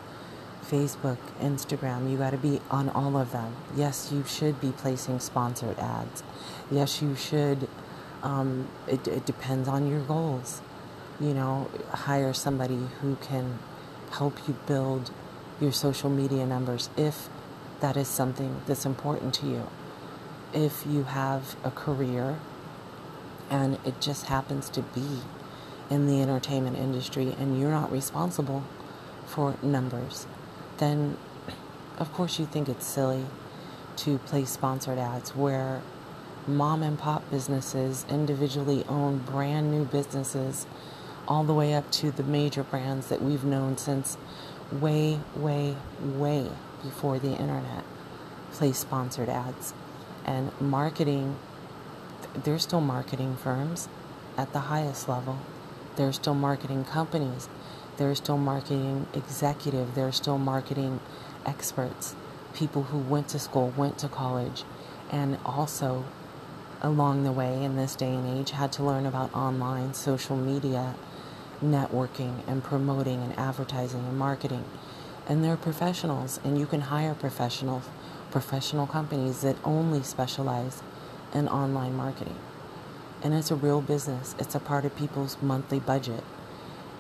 Facebook, 0.72 1.18
Instagram. 1.42 2.10
You 2.10 2.18
got 2.18 2.32
to 2.32 2.38
be 2.38 2.62
on 2.72 2.90
all 2.90 3.18
of 3.18 3.32
them. 3.34 3.56
Yes, 3.76 4.10
you 4.12 4.24
should 4.26 4.62
be 4.62 4.72
placing 4.72 5.20
sponsored 5.20 5.78
ads. 5.78 6.24
Yes, 6.72 7.02
you 7.02 7.16
should. 7.16 7.68
Um, 8.24 8.70
it, 8.88 9.08
it 9.08 9.26
depends 9.26 9.68
on 9.68 9.90
your 9.90 10.02
goals 10.02 10.62
you 11.22 11.36
know, 11.36 11.70
hire 11.92 12.34
somebody 12.34 12.80
who 13.00 13.16
can 13.18 13.60
help 14.12 14.48
you 14.48 14.56
build 14.66 15.12
your 15.60 15.72
social 15.72 16.10
media 16.10 16.46
numbers 16.46 16.90
if 16.98 17.30
that 17.80 17.96
is 17.96 18.08
something 18.08 18.62
that's 18.66 18.86
important 18.86 19.34
to 19.36 19.46
you. 19.46 19.68
If 20.52 20.84
you 20.88 21.04
have 21.04 21.56
a 21.64 21.70
career 21.70 22.40
and 23.50 23.78
it 23.86 24.02
just 24.02 24.26
happens 24.26 24.70
to 24.72 24.82
be 24.82 25.20
in 25.90 26.08
the 26.08 26.22
entertainment 26.22 26.78
industry 26.78 27.36
and 27.40 27.60
you're 27.60 27.72
not 27.72 27.92
responsible 27.92 28.64
for 29.28 29.56
numbers, 29.62 30.26
then 30.82 31.18
of 31.98 32.12
course 32.12 32.40
you 32.40 32.46
think 32.46 32.68
it's 32.68 32.86
silly 32.86 33.26
to 33.96 34.18
place 34.20 34.50
sponsored 34.50 34.98
ads 34.98 35.36
where 35.36 35.82
mom 36.48 36.82
and 36.82 36.98
pop 36.98 37.30
businesses, 37.30 38.06
individually 38.10 38.84
owned 38.90 39.26
brand 39.26 39.72
new 39.72 39.86
businesses, 39.86 40.66
all 41.28 41.44
the 41.44 41.54
way 41.54 41.74
up 41.74 41.90
to 41.92 42.12
the 42.12 42.24
major 42.24 42.64
brands 42.64 43.08
that 43.08 43.22
we've 43.22 43.44
known 43.44 43.78
since 43.78 44.18
way, 44.72 45.20
way, 45.36 45.76
way 46.02 46.50
before 46.84 47.20
the 47.20 47.32
internet 47.32 47.84
place 48.52 48.80
sponsored 48.80 49.30
ads. 49.30 49.74
And 50.26 50.52
marketing, 50.60 51.38
there's 52.44 52.64
still 52.64 52.82
marketing 52.82 53.36
firms 53.36 53.88
at 54.38 54.54
the 54.54 54.60
highest 54.62 55.08
level. 55.08 55.38
There's 55.96 56.16
still 56.16 56.36
marketing 56.36 56.86
companies. 56.86 57.50
There's 57.98 58.18
still 58.18 58.38
marketing 58.38 59.08
executive. 59.14 59.98
are 59.98 60.12
still 60.12 60.38
marketing 60.38 61.00
experts, 61.46 62.16
people 62.54 62.84
who 62.84 62.98
went 62.98 63.28
to 63.30 63.40
school, 63.40 63.74
went 63.76 63.98
to 64.00 64.08
college, 64.08 64.64
and 65.12 65.38
also 65.46 66.06
along 66.82 67.24
the 67.24 67.32
way 67.32 67.64
in 67.64 67.76
this 67.76 67.96
day 67.96 68.14
and 68.14 68.40
age 68.40 68.52
had 68.52 68.72
to 68.74 68.84
learn 68.84 69.06
about 69.06 69.34
online 69.36 69.94
social 69.94 70.36
media 70.36 70.96
networking 71.64 72.48
and 72.48 72.64
promoting 72.64 73.22
and 73.22 73.38
advertising 73.38 74.00
and 74.00 74.18
marketing. 74.18 74.66
And 75.28 75.44
they're 75.44 75.58
professionals, 75.58 76.40
and 76.44 76.58
you 76.60 76.66
can 76.66 76.82
hire 76.82 77.14
professionals, 77.14 77.84
professional 78.32 78.88
companies 78.88 79.42
that 79.42 79.56
only 79.64 80.02
specialize 80.02 80.82
in 81.34 81.48
online 81.48 81.96
marketing. 81.96 82.40
And 83.22 83.34
it's 83.34 83.52
a 83.52 83.56
real 83.56 83.82
business, 83.82 84.36
it's 84.40 84.56
a 84.56 84.60
part 84.60 84.86
of 84.86 84.96
people's 84.96 85.38
monthly 85.42 85.80
budget. 85.80 86.24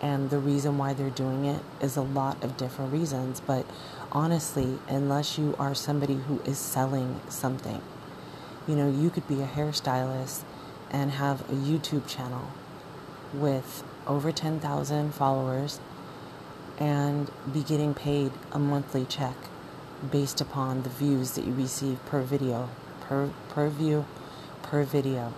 And 0.02 0.32
the 0.32 0.39
reason 0.39 0.80
why 0.80 0.93
they're 0.93 1.12
doing 1.12 1.45
it 1.45 1.62
is 1.80 1.95
a 1.95 2.02
lot 2.02 2.43
of 2.43 2.58
different 2.58 2.91
reasons. 2.91 3.39
But 3.39 3.66
honestly, 4.12 4.80
unless 4.88 5.38
you 5.38 5.56
are 5.60 5.76
somebody 5.76 6.16
who 6.16 6.41
is 6.41 6.58
selling 6.58 7.22
something, 7.30 7.82
you 8.68 8.76
know, 8.76 8.89
you 8.89 9.12
could 9.12 9.28
be 9.28 9.41
a 9.41 9.47
hairstylist 9.47 10.41
and 10.89 11.12
have 11.12 11.41
a 11.41 11.54
YouTube 11.54 12.08
channel 12.08 12.47
with 13.34 13.84
over 14.08 14.32
10,000 14.32 15.14
followers 15.14 15.80
and 16.80 17.30
be 17.54 17.62
getting 17.62 17.93
paid 17.93 18.32
a 18.52 18.58
monthly 18.58 19.06
check 19.06 19.36
based 20.10 20.41
upon 20.41 20.82
the 20.82 20.89
views 20.89 21.32
that 21.34 21.45
you 21.45 21.54
receive 21.54 22.04
per 22.08 22.22
video, 22.22 22.70
per, 23.02 23.30
per 23.49 23.70
view, 23.70 24.06
per 24.64 24.84
video. 24.84 25.32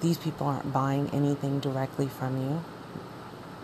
These 0.00 0.18
people 0.18 0.46
aren't 0.46 0.72
buying 0.72 1.08
anything 1.10 1.58
directly 1.58 2.06
from 2.06 2.36
you. 2.36 2.62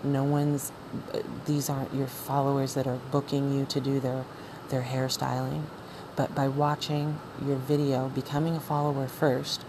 No 0.05 0.23
one's, 0.25 0.73
uh, 1.13 1.21
these 1.47 1.69
aren't 1.69 1.95
your 1.95 2.07
followers 2.07 2.75
that 2.75 2.87
are 2.87 3.01
booking 3.11 3.53
you 3.53 3.65
to 3.67 3.81
do 3.81 4.01
their, 4.01 4.25
their 4.69 4.83
hairstyling. 4.83 5.63
But 6.17 6.35
by 6.35 6.49
watching 6.49 7.19
your 7.45 7.57
video, 7.57 8.09
becoming 8.09 8.57
a 8.57 8.61
follower 8.61 9.07
first, 9.07 9.65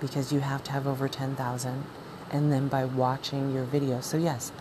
because 0.00 0.32
you 0.32 0.40
have 0.40 0.64
to 0.64 0.72
have 0.72 0.86
over 0.86 1.08
10,000, 1.08 1.84
and 2.30 2.52
then 2.52 2.68
by 2.68 2.84
watching 2.84 3.54
your 3.54 3.64
video. 3.64 4.00
So, 4.00 4.16
yes, 4.16 4.52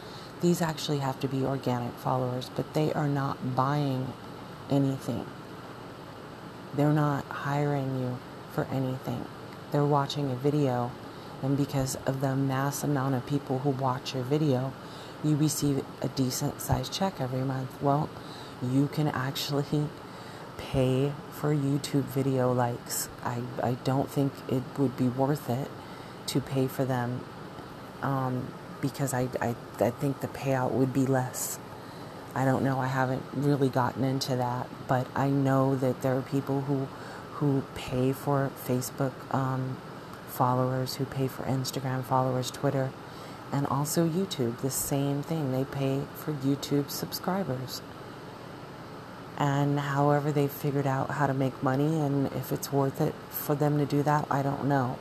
these 0.41 0.61
actually 0.61 0.99
have 0.99 1.19
to 1.19 1.27
be 1.27 1.43
organic 1.43 1.93
followers, 1.93 2.49
but 2.55 2.73
they 2.73 2.93
are 2.93 3.07
not 3.07 3.55
buying 3.55 4.13
anything. 4.69 5.25
They're 6.75 6.93
not 6.93 7.25
hiring 7.25 7.99
you 7.99 8.17
for 8.53 8.65
anything. 8.65 9.25
They're 9.71 9.85
watching 9.85 10.31
a 10.31 10.35
video, 10.35 10.91
and 11.41 11.57
because 11.57 11.95
of 12.05 12.21
the 12.21 12.35
mass 12.35 12.83
amount 12.83 13.15
of 13.15 13.25
people 13.25 13.59
who 13.59 13.69
watch 13.69 14.13
your 14.13 14.23
video, 14.23 14.73
you 15.23 15.35
receive 15.35 15.83
a 16.01 16.07
decent 16.09 16.61
sized 16.61 16.93
check 16.93 17.19
every 17.19 17.41
month. 17.41 17.81
Well, 17.81 18.09
you 18.61 18.87
can 18.87 19.07
actually 19.07 19.87
pay 20.57 21.13
for 21.31 21.53
YouTube 21.53 22.03
video 22.03 22.51
likes. 22.51 23.09
I, 23.23 23.41
I 23.63 23.73
don't 23.83 24.09
think 24.09 24.33
it 24.47 24.63
would 24.77 24.97
be 24.97 25.07
worth 25.07 25.49
it 25.49 25.69
to 26.27 26.41
pay 26.41 26.67
for 26.67 26.85
them 26.85 27.21
um, 28.01 28.47
because 28.81 29.13
I, 29.13 29.29
I, 29.41 29.55
I 29.79 29.89
think 29.89 30.21
the 30.21 30.27
payout 30.27 30.71
would 30.71 30.93
be 30.93 31.05
less. 31.05 31.59
I 32.35 32.45
don't 32.45 32.63
know. 32.63 32.79
I 32.79 32.87
haven't 32.87 33.23
really 33.33 33.69
gotten 33.69 34.03
into 34.03 34.35
that, 34.35 34.67
but 34.87 35.07
I 35.15 35.29
know 35.29 35.75
that 35.75 36.01
there 36.01 36.15
are 36.15 36.21
people 36.21 36.61
who 36.61 36.87
who 37.39 37.63
pay 37.73 38.11
for 38.11 38.51
Facebook 38.67 39.13
um, 39.33 39.77
followers, 40.27 40.95
who 40.95 41.05
pay 41.05 41.27
for 41.27 41.43
Instagram 41.43 42.03
followers, 42.03 42.51
Twitter, 42.51 42.91
and 43.51 43.65
also 43.67 44.07
YouTube. 44.07 44.57
The 44.59 44.69
same 44.69 45.23
thing. 45.23 45.51
They 45.51 45.65
pay 45.65 46.03
for 46.15 46.33
YouTube 46.33 46.89
subscribers. 46.89 47.81
And 49.37 49.79
however 49.79 50.31
they've 50.31 50.51
figured 50.51 50.85
out 50.85 51.11
how 51.11 51.27
to 51.27 51.33
make 51.33 51.63
money 51.63 52.01
and 52.01 52.27
if 52.33 52.51
it's 52.51 52.73
worth 52.73 52.99
it 52.99 53.15
for 53.29 53.55
them 53.55 53.77
to 53.77 53.85
do 53.85 54.03
that, 54.03 54.27
I 54.29 54.41
don't 54.41 54.65
know. 54.65 54.97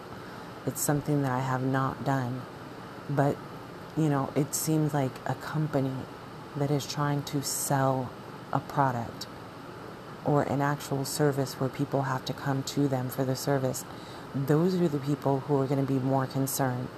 It's 0.65 0.81
something 0.81 1.23
that 1.23 1.33
I 1.33 1.41
have 1.41 1.63
not 1.63 2.05
done. 2.05 2.43
But, 3.11 3.37
you 3.97 4.09
know, 4.09 4.31
it 4.37 4.55
seems 4.55 4.95
like 4.95 5.13
a 5.27 5.35
company 5.35 5.95
that 6.57 6.71
is 6.71 6.87
trying 6.87 7.23
to 7.25 7.43
sell 7.43 8.11
a 8.53 8.61
product 8.61 9.27
or 10.25 10.43
an 10.43 10.61
actual 10.61 11.05
service 11.05 11.55
where 11.55 11.69
people 11.69 12.03
have 12.03 12.25
to 12.27 12.33
come 12.33 12.63
to 12.63 12.87
them 12.87 13.09
for 13.09 13.25
the 13.25 13.35
service, 13.35 13.85
those 14.35 14.75
are 14.81 14.89
the 14.89 14.99
people 14.99 15.41
who 15.41 15.61
are 15.61 15.67
going 15.67 15.85
to 15.85 15.93
be 15.93 15.99
more 15.99 16.27
concerned 16.27 16.89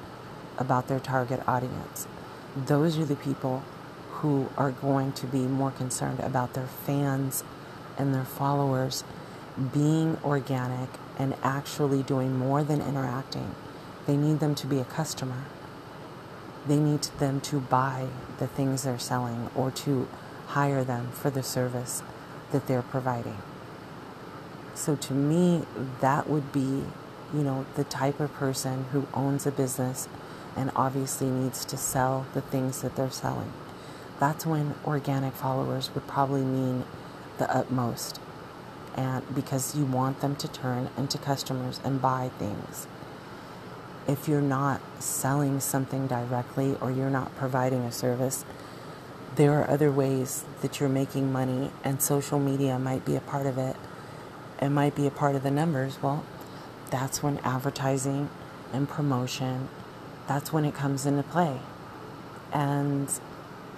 about 0.60 0.86
their 0.86 1.00
target 1.00 1.40
audience. 1.48 2.06
Those 2.54 2.98
are 2.98 3.04
the 3.04 3.16
people 3.16 3.64
who 4.10 4.48
are 4.56 4.70
going 4.70 5.12
to 5.14 5.26
be 5.26 5.40
more 5.40 5.72
concerned 5.72 6.20
about 6.20 6.54
their 6.54 6.66
fans 6.66 7.42
and 7.98 8.14
their 8.14 8.24
followers 8.24 9.02
being 9.72 10.18
organic 10.24 10.90
and 11.18 11.34
actually 11.42 12.04
doing 12.04 12.38
more 12.38 12.62
than 12.62 12.80
interacting. 12.80 13.54
They 14.06 14.16
need 14.16 14.40
them 14.40 14.54
to 14.56 14.66
be 14.68 14.78
a 14.78 14.84
customer 14.84 15.44
they 16.66 16.78
need 16.78 17.02
them 17.18 17.40
to 17.40 17.60
buy 17.60 18.08
the 18.38 18.46
things 18.46 18.82
they're 18.82 18.98
selling 18.98 19.50
or 19.54 19.70
to 19.70 20.08
hire 20.48 20.84
them 20.84 21.10
for 21.12 21.30
the 21.30 21.42
service 21.42 22.02
that 22.52 22.66
they're 22.66 22.82
providing. 22.82 23.38
So 24.74 24.96
to 24.96 25.14
me, 25.14 25.64
that 26.00 26.28
would 26.28 26.52
be, 26.52 26.84
you 27.34 27.42
know, 27.42 27.66
the 27.76 27.84
type 27.84 28.20
of 28.20 28.32
person 28.34 28.86
who 28.92 29.06
owns 29.14 29.46
a 29.46 29.50
business 29.52 30.08
and 30.56 30.70
obviously 30.76 31.28
needs 31.28 31.64
to 31.66 31.76
sell 31.76 32.26
the 32.34 32.40
things 32.40 32.82
that 32.82 32.96
they're 32.96 33.10
selling. 33.10 33.52
That's 34.18 34.44
when 34.44 34.74
organic 34.84 35.34
followers 35.34 35.90
would 35.94 36.06
probably 36.06 36.44
mean 36.44 36.84
the 37.38 37.54
utmost. 37.54 38.20
And 38.96 39.34
because 39.34 39.74
you 39.74 39.84
want 39.84 40.20
them 40.20 40.36
to 40.36 40.48
turn 40.48 40.90
into 40.96 41.16
customers 41.18 41.80
and 41.84 42.02
buy 42.02 42.30
things 42.38 42.86
if 44.10 44.26
you're 44.26 44.40
not 44.40 44.80
selling 44.98 45.60
something 45.60 46.06
directly 46.08 46.76
or 46.80 46.90
you're 46.90 47.10
not 47.10 47.34
providing 47.36 47.82
a 47.82 47.92
service, 47.92 48.44
there 49.36 49.52
are 49.52 49.70
other 49.70 49.90
ways 49.90 50.44
that 50.62 50.80
you're 50.80 50.88
making 50.88 51.32
money, 51.32 51.70
and 51.84 52.02
social 52.02 52.40
media 52.40 52.78
might 52.78 53.04
be 53.04 53.14
a 53.14 53.20
part 53.20 53.46
of 53.46 53.56
it. 53.56 53.76
It 54.60 54.70
might 54.70 54.96
be 54.96 55.06
a 55.06 55.10
part 55.10 55.36
of 55.36 55.42
the 55.42 55.50
numbers. 55.50 56.02
Well, 56.02 56.24
that's 56.90 57.22
when 57.22 57.38
advertising 57.38 58.28
and 58.72 58.88
promotion, 58.88 59.68
that's 60.26 60.52
when 60.52 60.64
it 60.64 60.74
comes 60.74 61.06
into 61.06 61.22
play. 61.22 61.60
And 62.52 63.08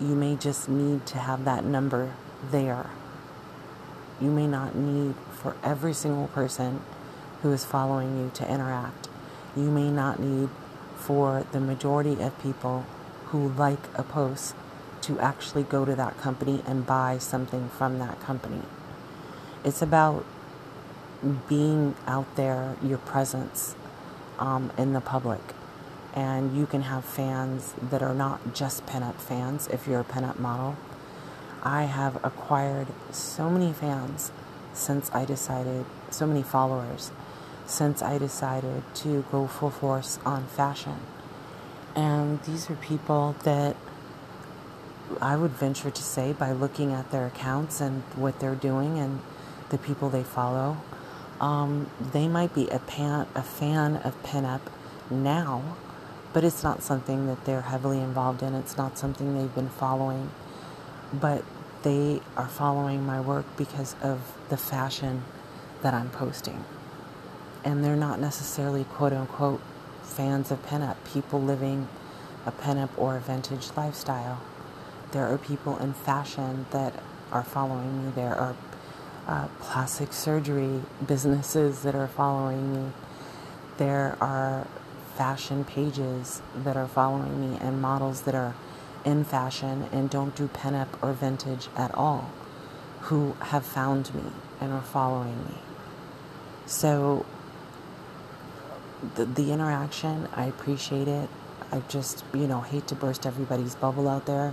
you 0.01 0.15
may 0.15 0.37
just 0.37 0.69
need 0.69 1.07
to 1.07 1.19
have 1.19 1.45
that 1.45 1.65
number 1.65 2.15
there. 2.51 2.91
You 4.21 4.31
may 4.31 4.47
not 4.47 4.75
need 4.75 5.15
for 5.33 5.57
every 5.63 5.95
single 5.95 6.29
person 6.29 6.81
who 7.43 7.53
is 7.53 7.65
following 7.65 8.19
you 8.19 8.31
to 8.35 8.51
interact 8.51 9.09
you 9.57 9.71
may 9.71 9.91
not 9.91 10.19
need 10.19 10.49
for 10.97 11.47
the 11.53 11.61
majority 11.61 12.23
of 12.23 12.41
people 12.43 12.87
who 13.27 13.49
like 13.49 13.89
a 13.95 14.03
post 14.03 14.55
to 15.03 15.19
actually 15.19 15.63
go 15.63 15.85
to 15.85 15.95
that 15.95 16.17
company 16.19 16.63
and 16.67 16.87
buy 16.87 17.19
something 17.19 17.69
from 17.69 17.99
that 17.99 18.21
company. 18.21 18.63
It's 19.65 19.83
about 19.83 20.25
being 21.49 21.95
out 22.07 22.35
there, 22.37 22.77
your 22.83 22.99
presence 22.99 23.75
um, 24.39 24.73
in 24.79 24.93
the 24.93 25.01
public. 25.01 25.41
And 26.15 26.57
you 26.57 26.67
can 26.67 26.83
have 26.83 27.05
fans 27.05 27.75
that 27.91 28.03
are 28.03 28.15
not 28.15 28.55
just 28.55 28.85
pinup 28.87 29.15
fans 29.15 29.67
if 29.69 29.87
you're 29.87 30.01
a 30.01 30.05
pinup 30.05 30.39
model. 30.39 30.77
I 31.63 31.85
have 31.85 32.17
acquired 32.25 32.89
so 33.11 33.49
many 33.49 33.73
fans 33.73 34.33
since 34.75 35.11
I 35.13 35.25
decided, 35.25 35.87
so 36.11 36.27
many 36.27 36.43
followers 36.43 37.13
since 37.67 38.03
I 38.03 38.19
decided 38.19 38.83
to 38.97 39.25
go 39.31 39.47
full 39.47 39.71
force 39.71 40.19
on 40.27 40.47
fashion. 40.47 40.97
And 41.95 42.43
these 42.43 42.69
are 42.71 42.75
people 42.75 43.37
that 43.45 43.77
I 45.21 45.37
would 45.37 45.53
venture 45.53 45.91
to 45.91 46.03
say, 46.03 46.33
by 46.33 46.53
looking 46.53 46.93
at 46.93 47.11
their 47.11 47.27
accounts 47.27 47.81
and 47.81 48.03
what 48.17 48.41
they're 48.41 48.55
doing 48.55 48.99
and 48.99 49.21
the 49.71 49.79
people 49.79 50.09
they 50.11 50.23
follow, 50.23 50.79
um, 51.41 51.91
they 52.13 52.29
might 52.29 52.55
be 52.55 52.69
a, 52.69 52.79
pan, 52.79 53.27
a 53.35 53.43
fan 53.43 53.97
of 53.97 54.21
pinup 54.23 54.61
now, 55.11 55.77
but 56.33 56.45
it's 56.45 56.63
not 56.63 56.83
something 56.83 57.27
that 57.27 57.45
they're 57.45 57.63
heavily 57.63 57.99
involved 57.99 58.43
in. 58.43 58.55
It's 58.55 58.77
not 58.77 58.99
something 58.99 59.37
they've 59.39 59.55
been 59.55 59.69
following. 59.69 60.31
But 61.13 61.45
they 61.83 62.21
are 62.37 62.49
following 62.49 63.05
my 63.05 63.21
work 63.21 63.47
because 63.57 63.97
of 64.03 64.37
the 64.49 64.57
fashion 64.57 65.25
that 65.83 65.95
I'm 65.95 66.11
posting 66.11 66.65
and 67.65 67.85
they're 67.85 67.97
not 67.97 68.21
necessarily 68.21 68.85
quote 68.85 69.13
unquote 69.13 69.61
fans 70.03 70.51
of 70.51 70.65
pinup, 70.67 70.97
people 71.13 71.41
living 71.41 71.89
a 72.47 72.53
pinup 72.53 72.91
or 72.97 73.17
a 73.17 73.21
vintage 73.21 73.71
lifestyle. 73.77 74.41
There 75.13 75.27
are 75.27 75.39
people 75.39 75.79
in 75.79 75.93
fashion 75.95 76.67
that 76.71 76.95
are 77.31 77.45
following 77.45 78.07
me. 78.07 78.13
There 78.15 78.35
are 78.35 78.57
uh, 79.27 79.49
plastic 79.61 80.13
surgery 80.13 80.83
businesses 81.07 81.83
that 81.83 81.95
are 81.95 82.09
following 82.09 82.75
me. 82.75 82.93
There 83.79 84.17
are 84.21 84.67
fashion 85.23 85.63
pages 85.65 86.43
that 86.53 86.77
are 86.77 86.89
following 86.89 87.41
me 87.41 87.57
and 87.61 87.81
models 87.81 88.23
that 88.23 88.35
are 88.35 88.57
in 89.05 89.23
fashion 89.23 89.89
and 89.93 90.11
don't 90.11 90.35
do 90.35 90.49
pinup 90.49 90.89
or 91.01 91.13
vintage 91.13 91.69
at 91.77 91.95
all 91.95 92.29
who 93.03 93.37
have 93.39 93.65
found 93.65 94.13
me 94.17 94.25
and 94.61 94.73
are 94.73 94.83
following 94.83 95.39
me. 95.45 95.55
So 96.67 97.25
the, 99.15 99.25
the 99.25 99.53
interaction, 99.53 100.29
I 100.35 100.47
appreciate 100.47 101.07
it. 101.07 101.29
I 101.71 101.79
just, 101.89 102.25
you 102.35 102.49
know, 102.49 102.63
hate 102.63 102.89
to 102.89 102.97
burst 102.97 103.25
everybody's 103.25 103.77
bubble 103.77 104.09
out 104.09 104.27
there. 104.27 104.53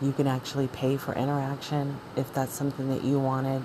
You 0.00 0.12
can 0.12 0.28
actually 0.28 0.68
pay 0.68 0.96
for 0.96 1.14
interaction 1.14 1.98
if 2.14 2.32
that's 2.32 2.52
something 2.52 2.90
that 2.90 3.02
you 3.02 3.18
wanted. 3.18 3.62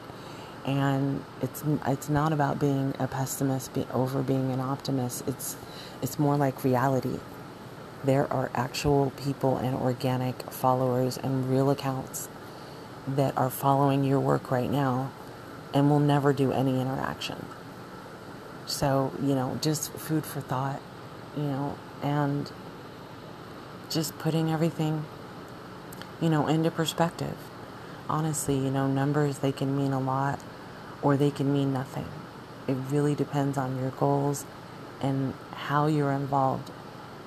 And 0.65 1.23
it's 1.41 1.63
it's 1.87 2.09
not 2.09 2.33
about 2.33 2.59
being 2.59 2.93
a 2.99 3.07
pessimist 3.07 3.73
be, 3.73 3.85
over 3.93 4.21
being 4.21 4.51
an 4.51 4.59
optimist. 4.59 5.27
It's 5.27 5.55
it's 6.01 6.19
more 6.19 6.37
like 6.37 6.63
reality. 6.63 7.19
There 8.03 8.31
are 8.31 8.51
actual 8.53 9.11
people 9.11 9.57
and 9.57 9.75
organic 9.75 10.41
followers 10.51 11.17
and 11.17 11.49
real 11.49 11.69
accounts 11.69 12.29
that 13.07 13.35
are 13.37 13.49
following 13.49 14.03
your 14.03 14.19
work 14.19 14.51
right 14.51 14.69
now 14.69 15.11
and 15.73 15.89
will 15.89 15.99
never 15.99 16.33
do 16.33 16.51
any 16.51 16.79
interaction. 16.79 17.45
So, 18.65 19.11
you 19.21 19.35
know, 19.35 19.59
just 19.61 19.91
food 19.93 20.25
for 20.25 20.41
thought, 20.41 20.81
you 21.35 21.43
know, 21.43 21.77
and 22.01 22.51
just 23.89 24.17
putting 24.17 24.51
everything 24.51 25.05
you 26.21 26.29
know, 26.29 26.47
into 26.47 26.71
perspective. 26.71 27.35
Honestly, 28.07 28.55
you 28.55 28.69
know, 28.69 28.87
numbers, 28.87 29.39
they 29.39 29.51
can 29.51 29.75
mean 29.75 29.91
a 29.91 29.99
lot 29.99 30.39
or 31.01 31.17
they 31.17 31.31
can 31.31 31.51
mean 31.51 31.73
nothing. 31.73 32.07
It 32.67 32.75
really 32.89 33.15
depends 33.15 33.57
on 33.57 33.79
your 33.79 33.91
goals 33.91 34.45
and 35.01 35.33
how 35.51 35.87
you're 35.87 36.11
involved 36.11 36.71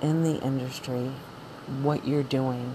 in 0.00 0.22
the 0.22 0.40
industry, 0.40 1.12
what 1.82 2.06
you're 2.06 2.22
doing 2.22 2.74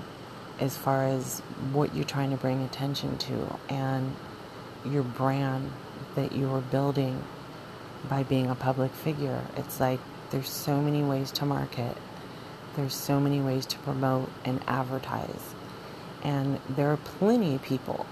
as 0.60 0.76
far 0.76 1.06
as 1.06 1.39
what 1.72 1.95
you're 1.95 2.04
trying 2.04 2.32
to 2.32 2.38
bring 2.38 2.64
attention 2.64 3.18
to 3.18 3.58
and 3.70 4.16
your 4.86 5.04
brand 5.04 5.72
that 6.16 6.32
you 6.34 6.50
are 6.54 6.62
building 6.62 7.24
by 8.10 8.24
being 8.24 8.50
a 8.50 8.56
public 8.56 8.91
figure. 8.91 9.41
It's 9.56 9.80
like 9.80 10.00
there's 10.32 10.50
so 10.50 10.82
many 10.82 11.04
ways 11.04 11.32
to 11.34 11.45
market. 11.45 11.95
There's 12.76 12.93
so 12.93 13.20
many 13.20 13.41
ways 13.41 13.66
to 13.68 13.78
promote 13.80 14.30
and 14.45 14.62
advertise. 14.68 15.54
And 16.24 16.60
there 16.70 16.91
are 16.91 16.97
plenty 16.97 17.56
of 17.56 17.62
people 17.62 18.06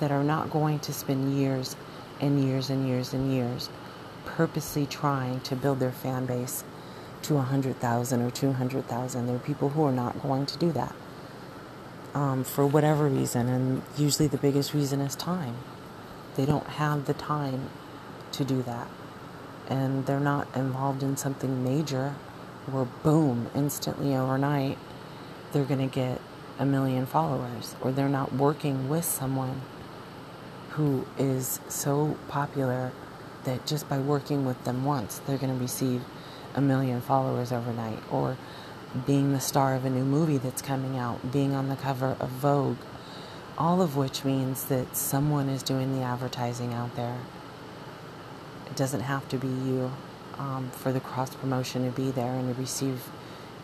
that 0.00 0.10
are 0.10 0.24
not 0.24 0.50
going 0.50 0.80
to 0.80 0.92
spend 0.92 1.38
years 1.38 1.76
and 2.22 2.42
years 2.42 2.70
and 2.70 2.88
years 2.88 3.12
and 3.12 3.30
years 3.30 3.68
purposely 4.24 4.86
trying 4.86 5.40
to 5.40 5.56
build 5.56 5.80
their 5.80 5.92
fan 5.92 6.24
base 6.24 6.64
to 7.22 7.34
100,000 7.34 8.22
or 8.22 8.30
200,000. 8.30 9.26
There 9.26 9.36
are 9.36 9.38
people 9.38 9.70
who 9.70 9.84
are 9.84 9.92
not 9.92 10.22
going 10.22 10.46
to 10.46 10.58
do 10.58 10.72
that 10.72 10.94
um, 12.14 12.44
for 12.44 12.66
whatever 12.66 13.08
reason, 13.08 13.48
and 13.48 13.82
usually 13.96 14.28
the 14.28 14.38
biggest 14.38 14.74
reason 14.74 15.00
is 15.00 15.14
time. 15.16 15.56
They 16.36 16.46
don't 16.46 16.66
have 16.66 17.06
the 17.06 17.14
time 17.14 17.70
to 18.32 18.44
do 18.44 18.62
that, 18.62 18.88
and 19.68 20.06
they're 20.06 20.20
not 20.20 20.48
involved 20.54 21.02
in 21.02 21.16
something 21.16 21.62
major 21.62 22.14
where, 22.66 22.84
boom, 22.84 23.50
instantly 23.54 24.14
overnight, 24.14 24.78
they're 25.52 25.64
going 25.64 25.88
to 25.88 25.94
get 25.94 26.20
a 26.58 26.64
million 26.64 27.06
followers, 27.06 27.74
or 27.80 27.92
they're 27.92 28.08
not 28.08 28.32
working 28.32 28.88
with 28.88 29.04
someone 29.04 29.62
who 30.74 31.06
is 31.18 31.60
so 31.68 32.16
popular 32.28 32.92
that 33.44 33.66
just 33.66 33.88
by 33.88 33.98
working 33.98 34.44
with 34.44 34.62
them 34.64 34.84
once, 34.84 35.20
they're 35.26 35.38
going 35.38 35.52
to 35.52 35.60
receive 35.60 36.02
a 36.54 36.60
million 36.60 37.00
followers 37.00 37.52
overnight, 37.52 37.98
or 38.10 38.36
being 39.06 39.32
the 39.32 39.40
star 39.40 39.74
of 39.74 39.84
a 39.84 39.90
new 39.90 40.04
movie 40.04 40.38
that's 40.38 40.62
coming 40.62 40.98
out, 40.98 41.32
being 41.32 41.54
on 41.54 41.68
the 41.68 41.76
cover 41.76 42.16
of 42.20 42.28
Vogue, 42.28 42.76
all 43.58 43.82
of 43.82 43.96
which 43.96 44.24
means 44.24 44.64
that 44.64 44.96
someone 44.96 45.48
is 45.48 45.62
doing 45.62 45.94
the 45.98 46.02
advertising 46.02 46.72
out 46.72 46.94
there. 46.94 47.18
It 48.66 48.76
doesn't 48.76 49.00
have 49.00 49.28
to 49.28 49.38
be 49.38 49.48
you 49.48 49.92
um, 50.38 50.70
for 50.70 50.92
the 50.92 51.00
cross 51.00 51.34
promotion 51.34 51.84
to 51.84 51.90
be 51.90 52.10
there 52.10 52.32
and 52.32 52.54
to 52.54 52.60
receive 52.60 53.10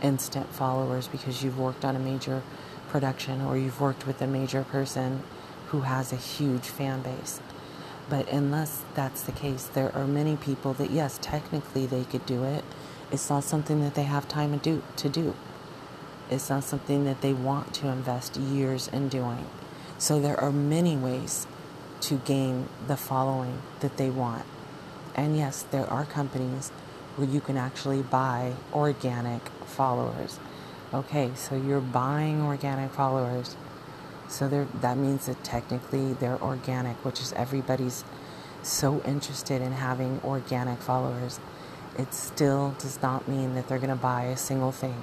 instant 0.02 0.48
followers 0.52 1.08
because 1.08 1.42
you've 1.42 1.58
worked 1.58 1.84
on 1.84 1.96
a 1.96 1.98
major 1.98 2.42
production 2.88 3.40
or 3.40 3.56
you've 3.56 3.80
worked 3.80 4.06
with 4.06 4.20
a 4.22 4.26
major 4.26 4.62
person 4.64 5.22
who 5.68 5.82
has 5.82 6.12
a 6.12 6.16
huge 6.16 6.66
fan 6.66 7.02
base. 7.02 7.40
But 8.08 8.28
unless 8.30 8.82
that's 8.94 9.22
the 9.22 9.32
case, 9.32 9.64
there 9.66 9.94
are 9.94 10.06
many 10.06 10.36
people 10.36 10.72
that, 10.74 10.90
yes, 10.90 11.18
technically 11.20 11.86
they 11.86 12.04
could 12.04 12.24
do 12.24 12.44
it. 12.44 12.64
It's 13.10 13.28
not 13.28 13.44
something 13.44 13.80
that 13.82 13.94
they 13.94 14.04
have 14.04 14.28
time 14.28 14.52
to 14.52 14.58
do. 14.58 14.82
To 14.96 15.08
do. 15.08 15.34
It's 16.30 16.50
not 16.50 16.64
something 16.64 17.04
that 17.04 17.20
they 17.20 17.32
want 17.32 17.74
to 17.74 17.88
invest 17.88 18.36
years 18.36 18.88
in 18.88 19.08
doing. 19.08 19.46
So 19.98 20.20
there 20.20 20.38
are 20.38 20.52
many 20.52 20.96
ways 20.96 21.46
to 22.02 22.16
gain 22.18 22.68
the 22.86 22.96
following 22.96 23.62
that 23.80 23.96
they 23.96 24.10
want. 24.10 24.44
And 25.14 25.36
yes, 25.36 25.64
there 25.70 25.86
are 25.86 26.04
companies 26.04 26.70
where 27.16 27.28
you 27.28 27.40
can 27.40 27.56
actually 27.56 28.02
buy 28.02 28.52
organic 28.72 29.48
followers. 29.66 30.38
Okay, 30.94 31.32
so 31.34 31.56
you're 31.56 31.80
buying 31.80 32.42
organic 32.42 32.92
followers 32.92 33.56
so 34.28 34.66
that 34.82 34.96
means 34.98 35.26
that 35.26 35.42
technically 35.42 36.12
they're 36.12 36.40
organic, 36.42 37.02
which 37.04 37.20
is 37.20 37.32
everybody's 37.32 38.04
so 38.62 39.02
interested 39.04 39.62
in 39.62 39.72
having 39.72 40.20
organic 40.22 40.80
followers. 40.80 41.40
It 41.98 42.12
still 42.12 42.74
does 42.78 43.00
not 43.02 43.26
mean 43.26 43.54
that 43.54 43.68
they're 43.68 43.78
going 43.78 43.88
to 43.90 43.96
buy 43.96 44.24
a 44.24 44.36
single 44.36 44.72
thing. 44.72 45.02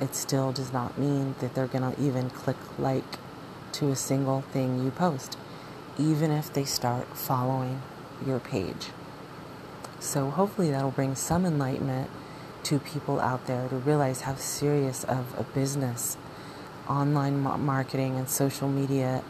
It 0.00 0.14
still 0.14 0.50
does 0.52 0.72
not 0.72 0.98
mean 0.98 1.34
that 1.40 1.54
they're 1.54 1.66
going 1.66 1.94
to 1.94 2.02
even 2.02 2.30
click 2.30 2.56
like 2.78 3.18
to 3.72 3.90
a 3.90 3.96
single 3.96 4.40
thing 4.40 4.82
you 4.82 4.90
post, 4.90 5.38
even 5.98 6.30
if 6.30 6.52
they 6.52 6.64
start 6.64 7.16
following 7.16 7.82
your 8.26 8.40
page. 8.40 8.88
So 10.00 10.30
hopefully 10.30 10.70
that'll 10.70 10.90
bring 10.90 11.14
some 11.14 11.46
enlightenment 11.46 12.10
to 12.64 12.78
people 12.78 13.20
out 13.20 13.46
there 13.46 13.68
to 13.68 13.76
realize 13.76 14.22
how 14.22 14.34
serious 14.34 15.04
of 15.04 15.38
a 15.38 15.44
business 15.44 16.16
online 16.90 17.40
marketing 17.40 18.16
and 18.16 18.28
social 18.28 18.68
media 18.68 19.22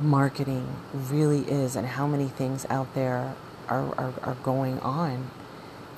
marketing 0.00 0.76
really 0.94 1.40
is 1.40 1.76
and 1.76 1.86
how 1.86 2.06
many 2.06 2.28
things 2.28 2.64
out 2.70 2.94
there 2.94 3.34
are, 3.68 3.94
are, 3.96 4.14
are 4.22 4.36
going 4.42 4.80
on 4.80 5.30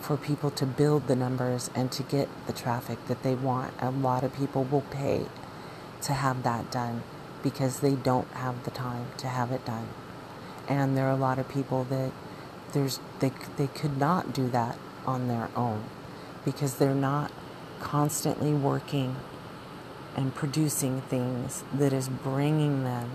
for 0.01 0.17
people 0.17 0.51
to 0.51 0.67
build 0.67 1.07
the 1.07 1.17
numbers 1.17 1.71
and 1.75 1.91
to 1.93 2.03
get 2.03 2.29
the 2.47 2.53
traffic 2.53 2.99
that 3.07 3.23
they 3.23 3.35
want. 3.35 3.73
A 3.81 3.91
lot 3.91 4.25
of 4.25 4.35
people 4.35 4.65
will 4.65 4.83
pay 4.83 5.27
to 6.03 6.13
have 6.13 6.43
that 6.43 6.71
done 6.71 7.03
because 7.43 7.81
they 7.81 7.95
don't 7.95 8.31
have 8.33 8.65
the 8.65 8.71
time 8.71 9.07
to 9.19 9.29
have 9.29 9.53
it 9.53 9.65
done. 9.65 9.89
And 10.69 10.97
there 10.97 11.07
are 11.07 11.13
a 11.13 11.17
lot 11.17 11.39
of 11.39 11.49
people 11.49 11.85
that 11.85 12.11
there's 12.73 12.99
they 13.21 13.31
they 13.57 13.69
could 13.69 13.97
not 13.97 14.35
do 14.35 14.49
that 14.51 14.77
on 15.07 15.29
their 15.29 15.49
own 15.55 15.85
because 16.45 16.77
they're 16.77 16.95
not 16.95 17.31
constantly 17.81 18.53
working 18.53 19.17
and 20.17 20.35
producing 20.35 21.01
things 21.03 21.65
that 21.73 21.93
is 21.93 22.09
bringing 22.09 22.85
them 22.85 23.11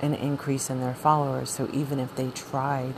an 0.00 0.14
increase 0.14 0.70
in 0.70 0.80
their 0.80 0.94
followers. 0.94 1.50
So 1.50 1.68
even 1.72 1.98
if 1.98 2.14
they 2.14 2.30
tried 2.30 2.94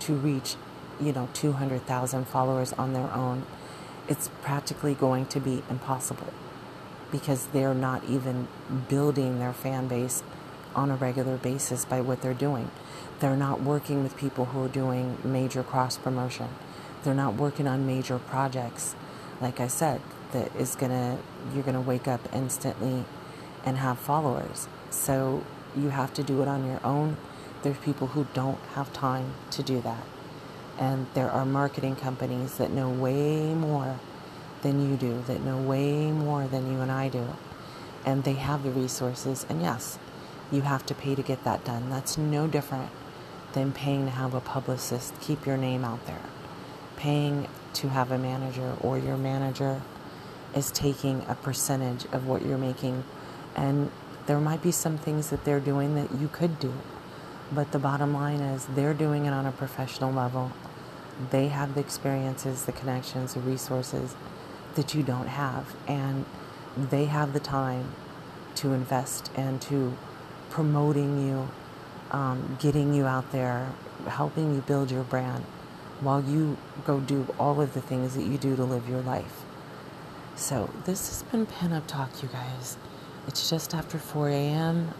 to 0.00 0.14
reach, 0.14 0.56
you 1.00 1.12
know, 1.12 1.28
200,000 1.32 2.26
followers 2.26 2.72
on 2.74 2.92
their 2.92 3.12
own, 3.12 3.46
it's 4.08 4.28
practically 4.42 4.94
going 4.94 5.26
to 5.26 5.40
be 5.40 5.62
impossible 5.70 6.32
because 7.10 7.46
they're 7.46 7.74
not 7.74 8.04
even 8.04 8.48
building 8.88 9.38
their 9.38 9.52
fan 9.52 9.86
base 9.88 10.22
on 10.74 10.90
a 10.90 10.96
regular 10.96 11.36
basis 11.36 11.84
by 11.84 12.00
what 12.00 12.20
they're 12.20 12.34
doing. 12.34 12.70
They're 13.20 13.36
not 13.36 13.62
working 13.62 14.02
with 14.02 14.16
people 14.16 14.46
who 14.46 14.64
are 14.64 14.68
doing 14.68 15.18
major 15.22 15.62
cross 15.62 15.96
promotion. 15.96 16.48
They're 17.04 17.14
not 17.14 17.34
working 17.34 17.66
on 17.68 17.86
major 17.86 18.18
projects. 18.18 18.96
Like 19.40 19.60
I 19.60 19.68
said, 19.68 20.00
that 20.34 20.54
is 20.56 20.74
gonna 20.74 21.18
you're 21.54 21.62
gonna 21.62 21.80
wake 21.80 22.06
up 22.06 22.20
instantly 22.34 23.04
and 23.64 23.78
have 23.78 23.98
followers. 23.98 24.68
So 24.90 25.42
you 25.74 25.88
have 25.88 26.12
to 26.14 26.22
do 26.22 26.42
it 26.42 26.48
on 26.48 26.66
your 26.66 26.80
own. 26.84 27.16
There's 27.62 27.78
people 27.78 28.08
who 28.08 28.26
don't 28.34 28.60
have 28.74 28.92
time 28.92 29.34
to 29.52 29.62
do 29.62 29.80
that. 29.80 30.04
And 30.78 31.06
there 31.14 31.30
are 31.30 31.46
marketing 31.46 31.96
companies 31.96 32.58
that 32.58 32.70
know 32.70 32.90
way 32.90 33.54
more 33.54 33.98
than 34.62 34.90
you 34.90 34.96
do, 34.96 35.22
that 35.28 35.40
know 35.40 35.56
way 35.56 36.10
more 36.10 36.46
than 36.46 36.70
you 36.70 36.80
and 36.80 36.90
I 36.90 37.08
do. 37.08 37.26
And 38.04 38.24
they 38.24 38.34
have 38.34 38.64
the 38.64 38.70
resources. 38.70 39.46
And 39.48 39.62
yes, 39.62 39.98
you 40.50 40.62
have 40.62 40.84
to 40.86 40.94
pay 40.94 41.14
to 41.14 41.22
get 41.22 41.44
that 41.44 41.64
done. 41.64 41.88
That's 41.90 42.18
no 42.18 42.46
different 42.46 42.90
than 43.52 43.72
paying 43.72 44.06
to 44.06 44.10
have 44.10 44.34
a 44.34 44.40
publicist 44.40 45.18
keep 45.20 45.46
your 45.46 45.56
name 45.56 45.84
out 45.84 46.04
there, 46.06 46.26
paying 46.96 47.46
to 47.74 47.88
have 47.88 48.10
a 48.10 48.18
manager 48.18 48.74
or 48.80 48.98
your 48.98 49.16
manager 49.16 49.80
is 50.54 50.70
taking 50.70 51.24
a 51.28 51.34
percentage 51.34 52.04
of 52.12 52.26
what 52.26 52.44
you're 52.44 52.58
making. 52.58 53.04
And 53.56 53.90
there 54.26 54.40
might 54.40 54.62
be 54.62 54.70
some 54.70 54.96
things 54.98 55.30
that 55.30 55.44
they're 55.44 55.60
doing 55.60 55.94
that 55.96 56.18
you 56.18 56.28
could 56.28 56.58
do. 56.58 56.72
But 57.52 57.72
the 57.72 57.78
bottom 57.78 58.14
line 58.14 58.40
is 58.40 58.66
they're 58.66 58.94
doing 58.94 59.26
it 59.26 59.30
on 59.30 59.46
a 59.46 59.52
professional 59.52 60.12
level. 60.12 60.52
They 61.30 61.48
have 61.48 61.74
the 61.74 61.80
experiences, 61.80 62.64
the 62.64 62.72
connections, 62.72 63.34
the 63.34 63.40
resources 63.40 64.14
that 64.74 64.94
you 64.94 65.02
don't 65.02 65.28
have. 65.28 65.74
And 65.86 66.24
they 66.76 67.04
have 67.06 67.32
the 67.32 67.40
time 67.40 67.92
to 68.56 68.72
invest 68.72 69.30
and 69.36 69.60
to 69.62 69.96
promoting 70.50 71.26
you, 71.26 71.48
um, 72.10 72.56
getting 72.60 72.94
you 72.94 73.06
out 73.06 73.30
there, 73.32 73.72
helping 74.06 74.54
you 74.54 74.60
build 74.62 74.90
your 74.90 75.04
brand 75.04 75.44
while 76.00 76.22
you 76.22 76.56
go 76.84 77.00
do 77.00 77.26
all 77.38 77.60
of 77.60 77.74
the 77.74 77.80
things 77.80 78.14
that 78.14 78.24
you 78.24 78.36
do 78.36 78.56
to 78.56 78.64
live 78.64 78.88
your 78.88 79.00
life. 79.02 79.44
So, 80.36 80.68
this 80.84 81.08
has 81.08 81.22
been 81.30 81.46
Pinup 81.46 81.86
Talk, 81.86 82.20
you 82.20 82.28
guys. 82.28 82.76
It's 83.28 83.48
just 83.48 83.72
after 83.72 83.98
4 83.98 84.30
a.m. 84.30 84.92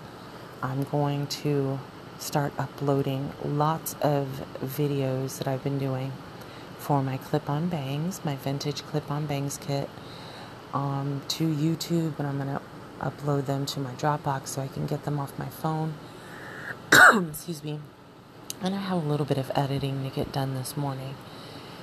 I'm 0.62 0.84
going 0.84 1.26
to 1.26 1.80
start 2.20 2.52
uploading 2.56 3.32
lots 3.44 3.96
of 4.00 4.28
videos 4.62 5.38
that 5.38 5.48
I've 5.48 5.64
been 5.64 5.80
doing 5.80 6.12
for 6.78 7.02
my 7.02 7.16
clip 7.16 7.50
on 7.50 7.68
bangs, 7.68 8.24
my 8.24 8.36
vintage 8.36 8.82
clip 8.84 9.10
on 9.10 9.26
bangs 9.26 9.58
kit, 9.58 9.90
um, 10.72 11.20
to 11.28 11.52
YouTube, 11.52 12.16
and 12.20 12.28
I'm 12.28 12.38
going 12.38 12.56
to 12.56 12.62
upload 13.00 13.46
them 13.46 13.66
to 13.66 13.80
my 13.80 13.92
Dropbox 13.94 14.46
so 14.46 14.62
I 14.62 14.68
can 14.68 14.86
get 14.86 15.04
them 15.04 15.18
off 15.18 15.36
my 15.36 15.48
phone. 15.48 15.94
Excuse 17.28 17.64
me. 17.64 17.80
And 18.62 18.72
I 18.72 18.78
have 18.78 19.04
a 19.04 19.08
little 19.08 19.26
bit 19.26 19.38
of 19.38 19.50
editing 19.56 20.04
to 20.04 20.10
get 20.14 20.30
done 20.30 20.54
this 20.54 20.76
morning. 20.76 21.16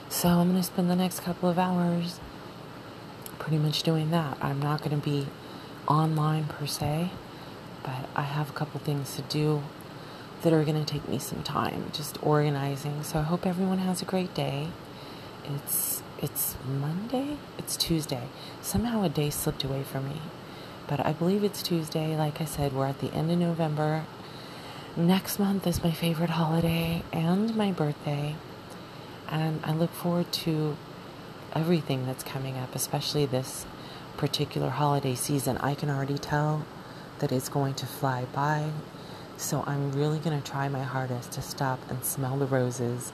So 0.07 0.29
I'm 0.29 0.51
going 0.51 0.61
to 0.61 0.63
spend 0.63 0.89
the 0.89 0.95
next 0.95 1.19
couple 1.19 1.49
of 1.49 1.59
hours 1.59 2.21
pretty 3.41 3.57
much 3.57 3.81
doing 3.83 4.11
that. 4.11 4.37
I'm 4.41 4.61
not 4.61 4.79
going 4.83 4.95
to 4.99 5.03
be 5.03 5.27
online 5.87 6.45
per 6.45 6.65
se. 6.67 7.09
but 7.83 8.07
I 8.15 8.21
have 8.23 8.49
a 8.49 8.53
couple 8.53 8.79
things 8.79 9.15
to 9.15 9.21
do 9.23 9.63
that 10.41 10.53
are 10.53 10.63
going 10.63 10.83
to 10.83 10.91
take 10.93 11.07
me 11.07 11.19
some 11.19 11.43
time 11.43 11.89
just 11.93 12.21
organizing. 12.23 13.03
So 13.03 13.19
I 13.19 13.23
hope 13.23 13.45
everyone 13.45 13.79
has 13.79 14.01
a 14.01 14.05
great 14.05 14.33
day. 14.33 14.69
It's 15.45 16.03
it's 16.19 16.55
Monday, 16.67 17.37
it's 17.57 17.75
Tuesday. 17.75 18.27
Somehow 18.61 19.03
a 19.03 19.09
day 19.09 19.31
slipped 19.31 19.63
away 19.63 19.81
from 19.83 20.07
me. 20.09 20.21
But 20.87 21.03
I 21.05 21.13
believe 21.13 21.43
it's 21.43 21.63
Tuesday. 21.63 22.15
Like 22.15 22.39
I 22.41 22.45
said, 22.45 22.73
we're 22.73 22.85
at 22.85 22.99
the 22.99 23.11
end 23.11 23.31
of 23.31 23.39
November. 23.39 24.05
Next 24.95 25.39
month 25.39 25.65
is 25.65 25.83
my 25.83 25.91
favorite 25.91 26.31
holiday 26.31 27.01
and 27.11 27.55
my 27.55 27.71
birthday. 27.71 28.35
And 29.29 29.61
I 29.63 29.73
look 29.73 29.91
forward 29.91 30.31
to 30.45 30.77
everything 31.53 32.05
that's 32.05 32.23
coming 32.23 32.57
up, 32.57 32.75
especially 32.75 33.25
this 33.25 33.65
particular 34.17 34.69
holiday 34.69 35.15
season. 35.15 35.57
I 35.57 35.75
can 35.75 35.89
already 35.89 36.17
tell 36.17 36.65
that 37.19 37.31
it's 37.31 37.49
going 37.49 37.73
to 37.75 37.85
fly 37.85 38.25
by. 38.33 38.71
So 39.37 39.63
I'm 39.65 39.91
really 39.91 40.19
going 40.19 40.39
to 40.39 40.51
try 40.51 40.69
my 40.69 40.83
hardest 40.83 41.31
to 41.33 41.41
stop 41.41 41.79
and 41.89 42.03
smell 42.03 42.37
the 42.37 42.45
roses 42.45 43.11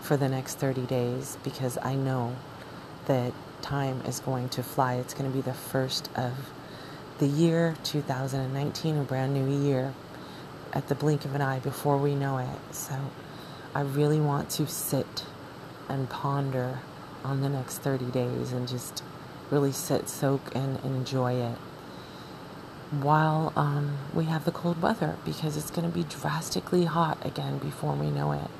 for 0.00 0.16
the 0.16 0.28
next 0.28 0.58
30 0.58 0.82
days 0.82 1.38
because 1.42 1.78
I 1.82 1.94
know 1.94 2.36
that 3.06 3.32
time 3.62 4.02
is 4.02 4.20
going 4.20 4.48
to 4.50 4.62
fly. 4.62 4.94
It's 4.94 5.14
going 5.14 5.30
to 5.30 5.34
be 5.34 5.42
the 5.42 5.54
first 5.54 6.10
of 6.16 6.32
the 7.18 7.26
year 7.26 7.76
2019, 7.84 8.96
a 8.96 9.02
brand 9.02 9.32
new 9.32 9.64
year 9.64 9.94
at 10.72 10.88
the 10.88 10.94
blink 10.94 11.24
of 11.24 11.34
an 11.34 11.40
eye 11.40 11.60
before 11.60 11.96
we 11.96 12.14
know 12.14 12.38
it. 12.38 12.74
So 12.74 12.94
I 13.74 13.82
really 13.82 14.20
want 14.20 14.50
to 14.50 14.66
sit 14.66 15.24
and 15.88 16.08
ponder 16.08 16.80
on 17.24 17.40
the 17.40 17.48
next 17.48 17.78
30 17.78 18.06
days 18.06 18.52
and 18.52 18.68
just 18.68 19.02
really 19.50 19.72
sit, 19.72 20.08
soak, 20.08 20.54
and 20.54 20.82
enjoy 20.84 21.34
it 21.34 21.58
while 23.00 23.52
um, 23.56 23.96
we 24.12 24.26
have 24.26 24.44
the 24.44 24.52
cold 24.52 24.82
weather 24.82 25.16
because 25.24 25.56
it's 25.56 25.70
going 25.70 25.90
to 25.90 25.94
be 25.94 26.04
drastically 26.04 26.84
hot 26.84 27.16
again 27.24 27.58
before 27.58 27.94
we 27.94 28.10
know 28.10 28.32
it. 28.32 28.50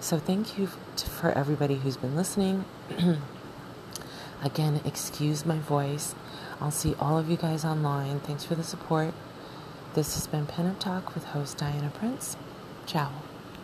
So, 0.00 0.18
thank 0.18 0.58
you 0.58 0.66
for 0.66 1.30
everybody 1.32 1.76
who's 1.76 1.96
been 1.96 2.16
listening. 2.16 2.64
again, 4.42 4.80
excuse 4.84 5.44
my 5.44 5.58
voice. 5.58 6.14
I'll 6.60 6.70
see 6.70 6.94
all 6.98 7.18
of 7.18 7.28
you 7.28 7.36
guys 7.36 7.64
online. 7.64 8.20
Thanks 8.20 8.44
for 8.44 8.54
the 8.54 8.64
support. 8.64 9.14
This 9.94 10.14
has 10.14 10.26
been 10.26 10.46
Pinup 10.46 10.78
Talk 10.78 11.14
with 11.14 11.24
host 11.24 11.58
Diana 11.58 11.90
Prince. 11.90 12.36
Ciao. 12.86 13.10